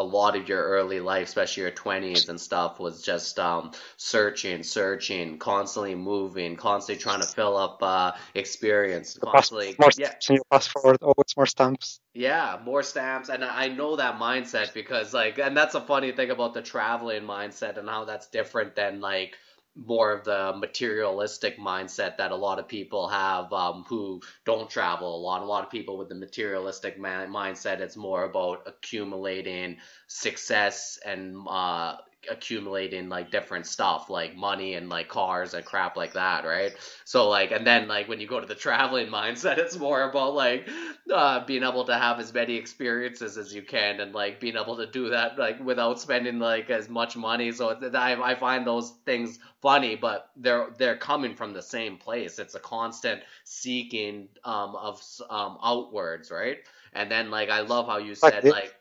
a 0.00 0.02
lot 0.02 0.36
of 0.36 0.48
your 0.48 0.62
early 0.62 1.00
life, 1.00 1.28
especially 1.28 1.62
your 1.62 1.72
20s 1.72 2.28
and 2.28 2.40
stuff, 2.40 2.80
was 2.80 3.02
just 3.02 3.38
um, 3.38 3.72
searching, 3.96 4.62
searching, 4.62 5.38
constantly 5.38 5.94
moving, 5.94 6.56
constantly 6.56 7.00
trying 7.02 7.20
to 7.20 7.26
fill 7.26 7.56
up 7.56 7.82
uh, 7.82 8.12
experience, 8.34 9.18
constantly. 9.18 9.76
more 9.78 9.90
Yeah, 9.96 10.12
stamps 10.12 10.30
in 10.30 10.36
your 10.36 10.44
passport, 10.50 11.02
always 11.02 11.36
more 11.36 11.46
stamps. 11.46 12.00
yeah, 12.14 12.58
more 12.64 12.82
stamps. 12.82 13.28
And 13.28 13.44
I 13.44 13.68
know 13.68 13.96
that 13.96 14.18
mindset 14.18 14.74
because, 14.74 15.14
like, 15.14 15.38
and 15.38 15.56
that's 15.56 15.74
a 15.74 15.80
funny 15.80 16.12
thing 16.12 16.30
about 16.30 16.54
the 16.54 16.62
traveling 16.62 17.22
mindset 17.22 17.76
and 17.78 17.88
how 17.88 18.04
that's 18.04 18.28
different 18.28 18.74
than, 18.74 19.00
like, 19.00 19.36
more 19.76 20.12
of 20.12 20.24
the 20.24 20.52
materialistic 20.56 21.58
mindset 21.58 22.16
that 22.16 22.32
a 22.32 22.36
lot 22.36 22.58
of 22.58 22.68
people 22.68 23.08
have 23.08 23.52
um, 23.52 23.84
who 23.88 24.20
don't 24.44 24.68
travel 24.68 25.16
a 25.16 25.20
lot. 25.20 25.42
A 25.42 25.44
lot 25.44 25.64
of 25.64 25.70
people 25.70 25.96
with 25.96 26.08
the 26.08 26.14
materialistic 26.14 26.98
ma- 26.98 27.26
mindset, 27.26 27.80
it's 27.80 27.96
more 27.96 28.24
about 28.24 28.62
accumulating 28.66 29.78
success 30.08 30.98
and 31.04 31.36
uh, 31.48 31.96
accumulating 32.30 33.08
like 33.08 33.30
different 33.30 33.66
stuff 33.66 34.08
like 34.10 34.36
money 34.36 34.74
and 34.74 34.88
like 34.88 35.08
cars 35.08 35.54
and 35.54 35.64
crap 35.64 35.96
like 35.96 36.14
that, 36.14 36.44
right? 36.44 36.72
So 37.04 37.28
like, 37.28 37.50
and 37.52 37.66
then 37.66 37.88
like 37.88 38.08
when 38.08 38.20
you 38.20 38.26
go 38.26 38.40
to 38.40 38.46
the 38.46 38.54
traveling 38.54 39.06
mindset, 39.18 39.58
it's 39.58 39.76
more 39.78 40.08
about 40.08 40.34
like 40.34 40.68
uh, 41.12 41.44
being 41.44 41.62
able 41.62 41.84
to 41.84 41.94
have 41.96 42.20
as 42.20 42.32
many 42.32 42.56
experiences 42.56 43.36
as 43.36 43.54
you 43.54 43.62
can 43.62 44.00
and 44.00 44.14
like 44.14 44.40
being 44.40 44.56
able 44.56 44.76
to 44.76 44.86
do 44.86 45.10
that 45.10 45.38
like 45.38 45.60
without 45.60 46.00
spending 46.00 46.38
like 46.38 46.70
as 46.70 46.88
much 46.88 47.16
money. 47.16 47.52
So 47.52 47.70
I 47.94 48.14
I 48.30 48.34
find 48.34 48.66
those 48.66 48.90
things 49.06 49.38
funny, 49.60 49.96
but 49.96 50.30
they're 50.36 50.68
they're 50.78 50.96
coming 50.96 51.34
from 51.34 51.52
the 51.52 51.62
same 51.62 51.96
place. 51.98 52.38
It's 52.38 52.54
a 52.54 52.60
constant 52.60 53.22
seeking 53.44 54.28
um 54.44 54.76
of 54.76 55.02
um 55.28 55.58
outwards, 55.62 56.30
right? 56.30 56.58
And 56.92 57.10
then 57.10 57.30
like 57.30 57.50
I 57.50 57.60
love 57.60 57.86
how 57.86 57.98
you 57.98 58.14
said 58.14 58.48
like 58.48 58.74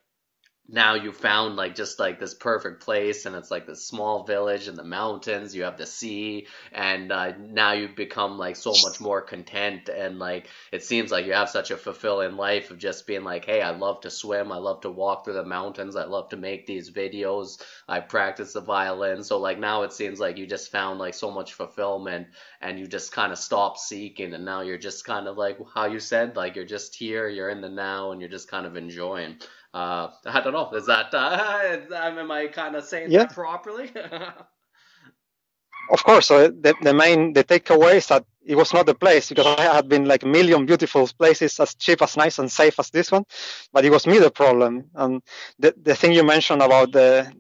now 0.72 0.94
you 0.94 1.12
found 1.12 1.56
like 1.56 1.76
just 1.76 2.00
like 2.00 2.20
this 2.20 2.34
perfect 2.34 2.84
place 2.84 3.26
and 3.26 3.36
it's 3.36 3.50
like 3.50 3.66
this 3.66 3.86
small 3.86 4.24
village 4.24 4.68
in 4.68 4.76
the 4.76 4.84
mountains 4.84 5.56
you 5.56 5.64
have 5.64 5.78
the 5.78 5.86
sea 5.86 6.48
and 6.72 7.12
uh, 7.12 7.32
now 7.38 7.72
you've 7.72 7.96
become 7.96 8.38
like 8.38 8.56
so 8.56 8.72
much 8.84 9.02
more 9.02 9.22
content 9.22 9.90
and 9.90 10.20
like 10.20 10.48
it 10.72 10.84
seems 10.84 11.12
like 11.12 11.26
you 11.26 11.34
have 11.34 11.50
such 11.50 11.72
a 11.72 11.78
fulfilling 11.78 12.36
life 12.36 12.70
of 12.70 12.78
just 12.78 13.08
being 13.08 13.24
like 13.24 13.46
hey 13.46 13.62
i 13.62 13.72
love 13.72 14.02
to 14.02 14.10
swim 14.10 14.52
i 14.52 14.58
love 14.58 14.82
to 14.82 14.92
walk 14.92 15.26
through 15.26 15.34
the 15.34 15.44
mountains 15.44 15.96
i 15.96 16.06
love 16.06 16.30
to 16.30 16.38
make 16.38 16.68
these 16.68 16.92
videos 16.92 17.62
i 17.88 18.00
practice 18.00 18.54
the 18.54 18.62
violin. 18.62 19.24
So 19.24 19.40
like 19.40 19.60
now 19.60 19.84
it 19.84 19.94
seems 19.94 20.20
like 20.20 20.38
you 20.38 20.46
just 20.46 20.72
found 20.72 21.00
like 21.00 21.14
so 21.14 21.32
much 21.32 21.54
fulfillment 21.54 22.28
and 22.62 22.80
you 22.80 22.88
just 22.88 23.12
kind 23.12 23.32
of 23.32 23.40
stopped 23.40 23.80
seeking 23.80 24.34
and 24.34 24.46
now 24.46 24.62
you're 24.62 24.78
just 24.78 25.06
kind 25.06 25.28
of 25.28 25.38
like 25.38 25.58
how 25.74 25.86
you 25.86 26.00
said 26.00 26.36
like 26.36 26.56
you're 26.56 26.66
just 26.66 26.96
here 26.96 27.28
you're 27.28 27.50
in 27.50 27.62
the 27.62 27.70
now 27.70 28.12
and 28.12 28.22
you're 28.22 28.30
just 28.30 28.50
kind 28.50 28.66
of 28.66 28.76
enjoying 28.76 29.38
uh, 29.74 30.10
I 30.26 30.42
don't 30.42 30.54
know. 30.54 30.72
Is 30.74 30.88
that 30.88 31.14
uh, 31.14 31.78
am 31.96 32.32
I 32.32 32.48
kind 32.48 32.76
of 32.76 32.84
saying 32.84 33.12
yeah. 33.12 33.20
that 33.20 33.34
properly? 33.34 33.92
of 35.92 36.04
course, 36.04 36.30
the, 36.30 36.76
the 36.82 36.94
main 36.94 37.34
the 37.34 37.44
takeaway 37.44 37.96
is 37.96 38.08
that 38.08 38.26
it 38.46 38.56
was 38.56 38.74
not 38.74 38.86
the 38.86 38.96
place 38.96 39.30
because 39.30 39.46
I 39.46 39.62
had 39.62 39.88
been 39.88 40.06
like 40.06 40.24
a 40.24 40.28
million 40.28 40.66
beautiful 40.66 41.08
places 41.18 41.60
as 41.60 41.76
cheap, 41.76 42.02
as 42.02 42.18
nice, 42.18 42.40
and 42.40 42.52
safe 42.52 42.80
as 42.80 42.90
this 42.90 43.12
one, 43.12 43.26
but 43.72 43.86
it 43.86 43.92
was 43.92 44.08
me 44.08 44.18
the 44.18 44.32
problem. 44.32 44.86
And 44.96 45.22
the 45.60 45.74
the 45.82 45.96
thing 45.96 46.14
you 46.14 46.24
mentioned 46.24 46.62
about 46.62 46.92
the 46.92 47.32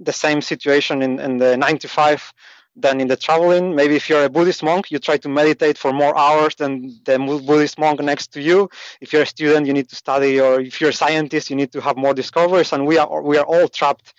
the 0.00 0.12
same 0.12 0.40
situation 0.40 1.02
in, 1.02 1.18
in 1.18 1.38
the 1.38 1.56
95 1.56 2.32
than 2.78 3.00
in 3.00 3.08
the 3.08 3.16
traveling, 3.16 3.74
maybe 3.74 3.96
if 3.96 4.10
you're 4.10 4.24
a 4.24 4.28
Buddhist 4.28 4.62
monk, 4.62 4.90
you 4.90 4.98
try 4.98 5.16
to 5.16 5.28
meditate 5.30 5.78
for 5.78 5.94
more 5.94 6.14
hours 6.16 6.54
than 6.56 7.00
the 7.04 7.18
Buddhist 7.18 7.78
monk 7.78 8.00
next 8.00 8.32
to 8.34 8.40
you. 8.42 8.68
If 9.00 9.14
you're 9.14 9.22
a 9.22 9.26
student, 9.26 9.66
you 9.66 9.72
need 9.72 9.88
to 9.88 9.96
study, 9.96 10.38
or 10.40 10.60
if 10.60 10.78
you're 10.78 10.90
a 10.90 11.00
scientist, 11.04 11.48
you 11.48 11.56
need 11.56 11.72
to 11.72 11.80
have 11.80 11.96
more 11.96 12.12
discoveries. 12.12 12.74
And 12.74 12.86
we 12.86 12.98
are 12.98 13.22
we 13.22 13.38
are 13.38 13.46
all 13.46 13.66
trapped 13.68 14.12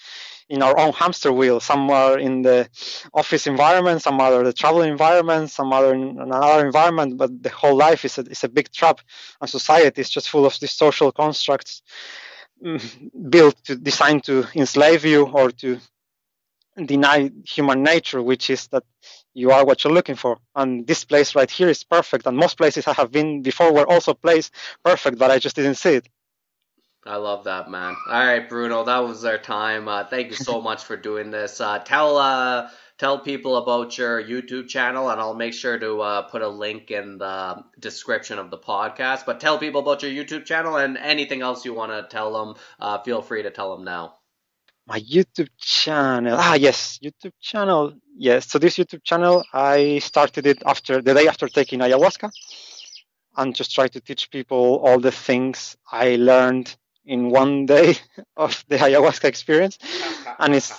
in 0.49 0.61
our 0.61 0.77
own 0.79 0.93
hamster 0.93 1.31
wheel. 1.31 1.59
Some 1.59 1.89
are 1.89 2.17
in 2.17 2.41
the 2.41 2.69
office 3.13 3.47
environment, 3.47 4.01
some 4.01 4.19
are 4.21 4.43
the 4.43 4.53
travel 4.53 4.81
environment, 4.81 5.51
some 5.51 5.73
are 5.73 5.93
in 5.93 6.19
another 6.19 6.65
environment, 6.65 7.17
but 7.17 7.43
the 7.43 7.49
whole 7.49 7.75
life 7.75 8.05
is 8.05 8.17
a, 8.17 8.21
is 8.21 8.43
a 8.43 8.49
big 8.49 8.71
trap. 8.71 9.01
And 9.41 9.49
society 9.49 10.01
is 10.01 10.09
just 10.09 10.29
full 10.29 10.45
of 10.45 10.57
these 10.59 10.71
social 10.71 11.11
constructs 11.11 11.81
mm, 12.63 12.79
built 13.29 13.55
to 13.65 13.75
designed 13.75 14.23
to 14.25 14.45
enslave 14.55 15.03
you 15.05 15.25
or 15.27 15.51
to 15.51 15.79
deny 16.85 17.31
human 17.45 17.83
nature, 17.83 18.21
which 18.21 18.49
is 18.49 18.67
that 18.67 18.83
you 19.33 19.51
are 19.51 19.65
what 19.65 19.83
you're 19.83 19.93
looking 19.93 20.15
for. 20.15 20.37
And 20.55 20.85
this 20.85 21.05
place 21.05 21.35
right 21.35 21.49
here 21.49 21.69
is 21.69 21.83
perfect. 21.83 22.25
And 22.25 22.37
most 22.37 22.57
places 22.57 22.87
I 22.87 22.93
have 22.93 23.11
been 23.11 23.41
before 23.41 23.73
were 23.73 23.89
also 23.89 24.13
placed 24.13 24.53
perfect, 24.83 25.17
but 25.17 25.31
I 25.31 25.39
just 25.39 25.55
didn't 25.55 25.75
see 25.75 25.95
it. 25.95 26.09
I 27.05 27.15
love 27.15 27.45
that, 27.45 27.69
man. 27.69 27.95
All 28.09 28.25
right, 28.25 28.47
Bruno, 28.49 28.83
that 28.83 28.99
was 28.99 29.23
our 29.23 29.37
time. 29.37 29.87
Uh, 29.87 30.03
thank 30.03 30.27
you 30.29 30.35
so 30.35 30.61
much 30.69 30.83
for 30.83 30.97
doing 30.97 31.31
this. 31.31 31.61
Uh, 31.61 31.79
tell 31.79 32.17
uh, 32.17 32.69
tell 32.97 33.19
people 33.19 33.55
about 33.55 33.97
your 33.97 34.21
YouTube 34.21 34.67
channel, 34.67 35.09
and 35.09 35.21
I'll 35.21 35.33
make 35.33 35.53
sure 35.53 35.79
to 35.79 36.01
uh, 36.01 36.21
put 36.23 36.41
a 36.41 36.49
link 36.49 36.91
in 36.91 37.17
the 37.17 37.63
description 37.79 38.39
of 38.39 38.51
the 38.51 38.57
podcast. 38.57 39.25
But 39.25 39.39
tell 39.39 39.57
people 39.57 39.81
about 39.81 40.03
your 40.03 40.11
YouTube 40.11 40.45
channel 40.45 40.75
and 40.75 40.97
anything 40.97 41.41
else 41.41 41.63
you 41.63 41.73
want 41.73 41.91
to 41.93 42.13
tell 42.13 42.33
them. 42.33 42.55
Uh, 42.79 43.01
feel 43.01 43.21
free 43.21 43.43
to 43.43 43.51
tell 43.51 43.75
them 43.75 43.85
now. 43.85 44.16
My 44.87 45.01
YouTube 45.01 45.49
channel. 45.57 46.37
Ah, 46.39 46.53
yes, 46.55 46.97
YouTube 47.03 47.33
channel. 47.41 47.93
Yes. 48.17 48.47
So 48.49 48.57
this 48.57 48.77
YouTube 48.77 49.03
channel, 49.03 49.43
I 49.53 49.99
started 49.99 50.47
it 50.47 50.63
after 50.65 51.01
the 51.01 51.13
day 51.13 51.27
after 51.27 51.49
taking 51.49 51.79
ayahuasca, 51.79 52.31
and 53.35 53.53
just 53.53 53.75
try 53.75 53.89
to 53.89 53.99
teach 53.99 54.31
people 54.31 54.79
all 54.85 54.97
the 54.99 55.11
things 55.11 55.75
I 55.91 56.15
learned 56.15 56.77
in 57.05 57.29
one 57.29 57.65
day 57.65 57.95
of 58.37 58.63
the 58.69 58.77
ayahuasca 58.77 59.25
experience. 59.25 59.77
And 60.39 60.55
it's 60.55 60.71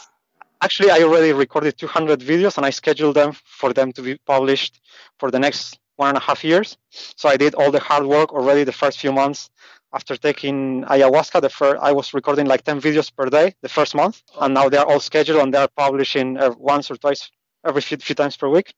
actually 0.63 0.91
I 0.91 1.03
already 1.03 1.35
recorded 1.35 1.77
200 1.77 2.21
videos, 2.21 2.57
and 2.57 2.65
I 2.65 2.71
scheduled 2.71 3.15
them 3.15 3.33
for 3.33 3.75
them 3.75 3.93
to 3.93 4.01
be 4.01 4.17
published 4.27 4.81
for 5.19 5.31
the 5.31 5.39
next 5.39 5.79
one 5.99 6.11
and 6.11 6.19
a 6.19 6.21
half 6.21 6.45
years. 6.45 6.79
So 6.91 7.29
I 7.29 7.37
did 7.37 7.55
all 7.55 7.71
the 7.71 7.81
hard 7.81 8.07
work 8.07 8.33
already 8.33 8.65
the 8.65 8.79
first 8.83 8.99
few 8.99 9.13
months 9.13 9.51
after 9.93 10.17
taking 10.17 10.85
ayahuasca. 10.85 11.41
The 11.43 11.51
first 11.51 11.79
I 11.83 11.93
was 11.93 12.15
recording 12.15 12.47
like 12.47 12.63
10 12.63 12.81
videos 12.81 13.15
per 13.15 13.27
day 13.27 13.55
the 13.63 13.69
first 13.69 13.95
month, 13.95 14.23
and 14.41 14.55
now 14.55 14.69
they're 14.69 14.87
all 14.87 15.01
scheduled 15.01 15.43
and 15.43 15.53
they're 15.53 15.69
publishing 15.77 16.39
uh, 16.39 16.55
once 16.57 16.91
or 16.91 16.97
twice 16.97 17.31
every 17.67 17.83
few, 17.83 17.97
few 17.97 18.15
times 18.15 18.37
per 18.37 18.49
week 18.49 18.73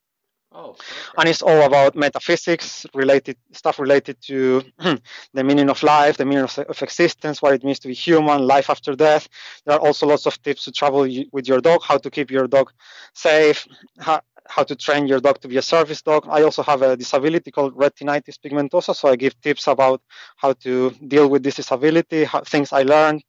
Oh, 0.53 0.75
and 1.17 1.29
it's 1.29 1.43
all 1.43 1.63
about 1.63 1.95
metaphysics 1.95 2.85
related 2.93 3.37
stuff 3.53 3.79
related 3.79 4.21
to 4.23 4.65
the 5.33 5.45
meaning 5.45 5.71
of 5.71 5.81
life 5.85 6.17
the 6.17 6.25
meaning 6.25 6.43
of, 6.43 6.59
of 6.59 6.83
existence 6.83 7.41
what 7.41 7.55
it 7.55 7.63
means 7.63 7.79
to 7.79 7.87
be 7.87 7.95
human 7.95 8.45
life 8.49 8.69
after 8.69 8.97
death 8.97 9.29
there 9.65 9.77
are 9.77 9.87
also 9.87 10.09
lots 10.09 10.27
of 10.27 10.43
tips 10.43 10.65
to 10.65 10.73
travel 10.73 11.09
with 11.31 11.47
your 11.47 11.61
dog 11.61 11.83
how 11.85 11.99
to 11.99 12.11
keep 12.11 12.33
your 12.33 12.49
dog 12.49 12.73
safe 13.15 13.65
how, 14.01 14.21
how 14.49 14.63
to 14.63 14.75
train 14.77 15.07
your 15.07 15.21
dog 15.21 15.41
to 15.41 15.49
be 15.49 15.57
a 15.57 15.63
service 15.63 16.03
dog 16.03 16.27
i 16.31 16.43
also 16.43 16.63
have 16.63 16.83
a 16.83 16.97
disability 16.97 17.51
called 17.51 17.75
retinitis 17.77 18.39
pigmentosa 18.39 18.95
so 18.95 19.09
i 19.09 19.17
give 19.17 19.39
tips 19.41 19.67
about 19.67 20.01
how 20.37 20.53
to 20.53 20.91
deal 21.09 21.29
with 21.29 21.43
this 21.43 21.57
disability 21.57 22.25
how, 22.25 22.41
things 22.41 22.73
i 22.73 22.83
learned 22.83 23.23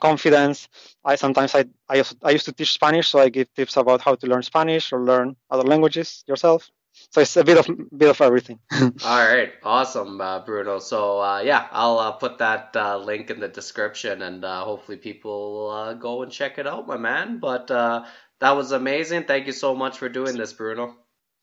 confidence. 0.00 0.68
I 1.04 1.16
sometimes 1.16 1.54
I 1.54 1.64
I, 1.88 1.98
also, 1.98 2.16
I 2.22 2.30
used 2.30 2.46
to 2.46 2.52
teach 2.52 2.72
Spanish, 2.72 3.08
so 3.08 3.20
I 3.20 3.28
give 3.28 3.52
tips 3.54 3.76
about 3.76 4.00
how 4.00 4.14
to 4.14 4.26
learn 4.26 4.42
Spanish 4.42 4.92
or 4.92 5.04
learn 5.04 5.36
other 5.50 5.64
languages 5.64 6.24
yourself. 6.26 6.68
So 7.10 7.20
it's 7.20 7.36
a 7.36 7.44
bit 7.44 7.58
of 7.58 7.66
bit 7.96 8.10
of 8.10 8.20
everything. 8.20 8.58
All 9.04 9.24
right, 9.24 9.52
awesome, 9.62 10.20
uh, 10.20 10.40
Bruno. 10.40 10.78
So 10.80 11.20
uh, 11.20 11.40
yeah, 11.40 11.68
I'll 11.70 11.98
uh, 11.98 12.12
put 12.12 12.38
that 12.38 12.74
uh, 12.74 12.98
link 12.98 13.30
in 13.30 13.40
the 13.40 13.48
description, 13.48 14.22
and 14.22 14.44
uh, 14.44 14.64
hopefully 14.64 14.98
people 14.98 15.52
will 15.52 15.70
uh, 15.70 15.94
go 15.94 16.22
and 16.22 16.32
check 16.32 16.58
it 16.58 16.66
out, 16.66 16.86
my 16.86 16.96
man. 16.96 17.38
But 17.38 17.70
that 18.40 18.56
was 18.56 18.72
amazing. 18.72 19.24
Thank 19.24 19.46
you 19.46 19.52
so 19.52 19.74
much 19.74 19.98
for 19.98 20.08
doing 20.08 20.36
this, 20.36 20.52
Bruno. 20.52 20.96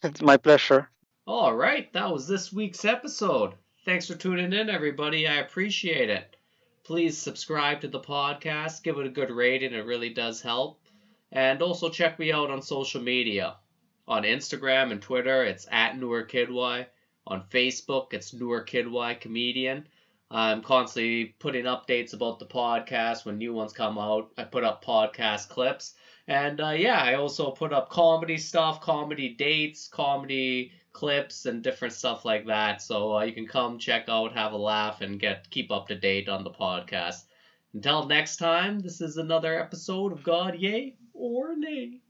It's 0.04 0.22
my 0.22 0.38
pleasure. 0.38 0.90
All 1.26 1.56
right, 1.56 1.92
that 1.94 2.12
was 2.12 2.28
this 2.28 2.54
week's 2.54 2.86
episode. 2.86 3.54
Thanks 3.86 4.08
for 4.08 4.16
tuning 4.16 4.54
in, 4.54 4.70
everybody. 4.70 5.28
I 5.28 5.36
appreciate 5.36 6.10
it. 6.10 6.36
Please 6.84 7.18
subscribe 7.18 7.82
to 7.82 7.88
the 7.88 8.00
podcast, 8.00 8.84
give 8.84 8.98
it 8.98 9.06
a 9.06 9.10
good 9.10 9.30
rating, 9.30 9.74
it 9.74 9.86
really 9.86 10.10
does 10.10 10.42
help. 10.42 10.80
And 11.32 11.62
also 11.62 11.90
check 11.90 12.18
me 12.18 12.32
out 12.32 12.50
on 12.50 12.62
social 12.62 13.02
media. 13.02 13.58
On 14.08 14.24
Instagram 14.24 14.92
and 14.92 15.02
Twitter, 15.02 15.44
it's 15.44 15.68
at 15.70 15.96
NewerKidY. 15.96 16.86
On 17.28 17.44
Facebook, 17.52 18.14
it's 18.14 18.34
NewerKidY 18.34 19.20
Comedian. 19.20 19.86
I'm 20.32 20.62
constantly 20.62 21.36
putting 21.40 21.66
updates 21.66 22.14
about 22.14 22.40
the 22.40 22.46
podcast 22.46 23.26
when 23.26 23.38
new 23.38 23.54
ones 23.54 23.74
come 23.74 23.98
out. 23.98 24.32
I 24.38 24.46
put 24.46 24.64
up 24.64 24.84
podcast 24.84 25.50
clips. 25.50 25.96
And 26.28 26.62
uh, 26.62 26.70
yeah, 26.70 27.02
I 27.02 27.16
also 27.16 27.52
put 27.52 27.74
up 27.74 27.90
comedy 27.90 28.38
stuff, 28.38 28.80
comedy 28.80 29.36
dates, 29.36 29.88
comedy 29.90 30.72
clips, 30.94 31.46
and 31.46 31.62
different 31.62 31.94
stuff 31.94 32.24
like 32.26 32.46
that. 32.48 32.82
So 32.82 33.18
uh, 33.18 33.24
you 33.24 33.34
can 33.34 33.48
come 33.48 33.78
check 33.78 34.06
out, 34.08 34.34
have 34.34 34.54
a 34.54 34.58
laugh, 34.58 35.02
and 35.02 35.20
get 35.20 35.50
keep 35.50 35.72
up 35.72 35.88
to 35.88 35.96
date 35.96 36.30
on 36.30 36.44
the 36.44 36.52
podcast. 36.52 37.26
Until 37.74 38.06
next 38.06 38.38
time, 38.38 38.80
this 38.80 39.02
is 39.02 39.18
another 39.18 39.60
episode 39.60 40.12
of 40.14 40.24
God 40.24 40.56
Yay 40.56 40.96
or 41.14 41.56
Nay. 41.58 42.02